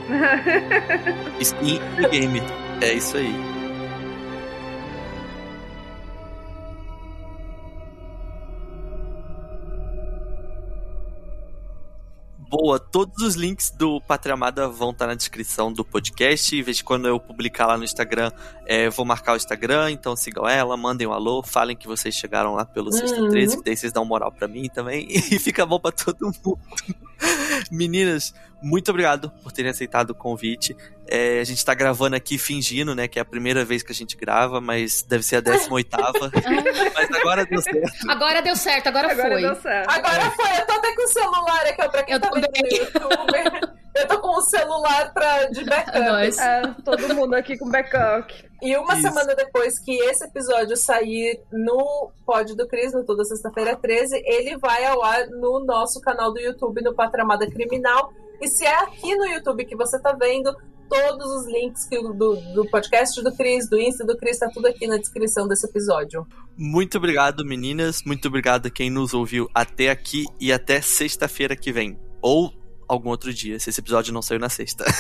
é. 0.10 1.36
Skin 1.40 1.80
e 2.00 2.08
game. 2.10 2.44
É 2.82 2.94
isso 2.94 3.18
aí. 3.18 3.55
Boa, 12.50 12.80
todos 12.80 13.24
os 13.24 13.36
links 13.36 13.72
do 13.72 14.00
Pátria 14.02 14.34
Amada 14.34 14.68
vão 14.68 14.92
estar 14.92 15.08
na 15.08 15.16
descrição 15.16 15.74
do 15.74 15.84
podcast. 15.84 16.56
Em 16.56 16.62
vez 16.62 16.78
de 16.78 16.84
quando 16.84 17.08
eu 17.08 17.20
publicar 17.20 17.66
lá 17.66 17.78
no 17.78 17.84
Instagram, 17.84 18.32
é, 18.66 18.90
vou 18.90 19.06
marcar 19.06 19.34
o 19.34 19.36
Instagram, 19.36 19.92
então 19.92 20.16
sigam 20.16 20.48
ela, 20.48 20.78
mandem 20.78 21.08
um 21.08 21.12
alô, 21.14 21.42
falem 21.42 21.76
que 21.76 21.88
vocês 21.88 22.16
chegaram 22.16 22.54
lá 22.54 22.64
pelo 22.66 22.92
Sexta 22.92 23.20
Uhum. 23.20 23.30
13, 23.30 23.58
que 23.58 23.64
daí 23.64 23.76
vocês 23.76 23.92
dão 23.92 24.06
moral 24.06 24.32
pra 24.32 24.48
mim 24.48 24.70
também. 24.70 25.08
E 25.36 25.40
fica 25.40 25.66
bom 25.66 25.80
pra 25.80 25.92
todo 25.92 26.26
mundo. 26.26 26.60
Meninas, 27.72 28.34
muito 28.62 28.90
obrigado 28.90 29.30
por 29.44 29.52
terem 29.52 29.72
aceitado 29.72 30.12
o 30.12 30.16
convite. 30.16 30.76
É, 31.08 31.40
a 31.40 31.44
gente 31.44 31.64
tá 31.64 31.74
gravando 31.74 32.16
aqui 32.16 32.38
fingindo, 32.38 32.96
né, 32.96 33.08
que 33.08 33.20
é 33.20 33.22
a 33.22 33.26
primeira 33.26 33.64
vez 33.64 33.84
que 33.84 33.92
a 33.92 33.96
gente 33.96 34.18
grava, 34.18 34.60
mas 34.60 35.04
deve 35.04 35.24
ser 35.24 35.38
a 35.38 35.42
18 35.42 35.90
mas 36.96 37.12
agora 37.20 37.46
deu 37.46 37.62
certo. 37.62 38.10
Agora 38.10 38.42
deu 38.42 38.56
certo, 38.56 38.88
agora, 38.88 39.12
Agora 39.12 39.30
foi. 39.30 39.42
deu 39.42 39.56
certo. 39.56 39.90
Agora 39.90 40.32
foi, 40.32 40.60
eu 40.60 40.66
tô 40.66 40.74
até 40.74 40.96
com 40.96 41.04
o 41.04 41.08
celular 41.08 41.66
aqui, 41.68 41.82
ó, 41.82 41.90
pra 41.90 42.04
quem 42.04 42.14
Eu 42.16 42.20
tá 42.20 42.30
vendo 42.34 42.48
no 42.48 42.78
YouTube. 42.78 43.85
Eu 43.98 44.08
tô 44.08 44.20
com 44.20 44.38
o 44.38 44.42
celular 44.42 45.14
pra, 45.14 45.46
de 45.46 45.64
backup. 45.64 46.00
Nós. 46.00 46.38
É, 46.38 46.62
todo 46.84 47.16
mundo 47.16 47.34
aqui 47.34 47.58
com 47.58 47.70
backup. 47.70 48.34
E 48.62 48.76
uma 48.76 48.94
Isso. 48.94 49.04
semana 49.04 49.34
depois 49.36 49.80
que 49.80 49.92
esse 49.92 50.26
episódio 50.26 50.76
sair 50.76 51.42
no 51.52 52.12
Pod 52.26 52.56
do 52.56 52.68
Cris, 52.68 52.94
no 52.94 53.06
toda 53.06 53.24
sexta-feira 53.24 53.76
13, 53.76 54.22
ele 54.26 54.58
vai 54.58 54.86
ao 54.86 55.04
ar 55.04 55.28
no 55.28 55.64
nosso 55.64 56.02
canal 56.02 56.34
do 56.34 56.40
YouTube, 56.40 56.82
no 56.82 56.94
Patramada 56.94 57.50
Criminal. 57.50 58.12
E 58.42 58.48
se 58.50 58.66
é 58.66 58.76
aqui 58.84 59.16
no 59.16 59.26
YouTube 59.26 59.66
que 59.66 59.76
você 59.78 59.98
tá 60.02 60.12
vendo, 60.12 60.54
todos 60.90 61.32
os 61.32 61.48
links 61.48 61.88
do, 61.90 62.36
do 62.54 62.66
podcast 62.70 63.22
do 63.24 63.32
Cris, 63.34 63.70
do 63.70 63.80
Insta 63.80 64.06
do 64.06 64.18
Cris, 64.18 64.40
tá 64.40 64.50
tudo 64.54 64.68
aqui 64.68 64.88
na 64.88 64.98
descrição 64.98 65.48
desse 65.48 65.68
episódio. 65.68 66.28
Muito 66.58 66.98
obrigado, 66.98 67.46
meninas. 67.46 68.04
Muito 68.06 68.28
obrigado 68.28 68.68
a 68.68 68.70
quem 68.70 68.90
nos 68.90 69.14
ouviu 69.14 69.50
até 69.54 69.90
aqui 69.90 70.26
e 70.40 70.52
até 70.52 70.82
sexta-feira 70.82 71.56
que 71.56 71.72
vem. 71.72 71.98
Ou 72.22 72.52
algum 72.88 73.10
outro 73.10 73.34
dia, 73.34 73.60
se 73.60 73.70
esse 73.70 73.80
episódio 73.80 74.14
não 74.14 74.22
saiu 74.22 74.40
na 74.40 74.50
sexta. 74.50 74.86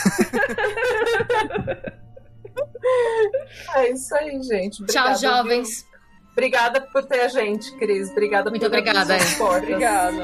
É 3.76 3.92
isso 3.92 4.16
aí, 4.16 4.42
gente. 4.44 4.78
Tchau, 4.86 5.08
Obrigada, 5.08 5.18
jovens. 5.18 5.82
viu? 5.82 5.96
Obrigada 6.32 6.82
por 6.82 7.06
ter 7.06 7.22
a 7.22 7.28
gente, 7.28 7.72
Cris. 7.78 8.10
Obrigada 8.12 8.50
Muito 8.50 8.62
por 8.62 8.68
obrigada. 8.68 9.18
Obrigada. 9.40 10.24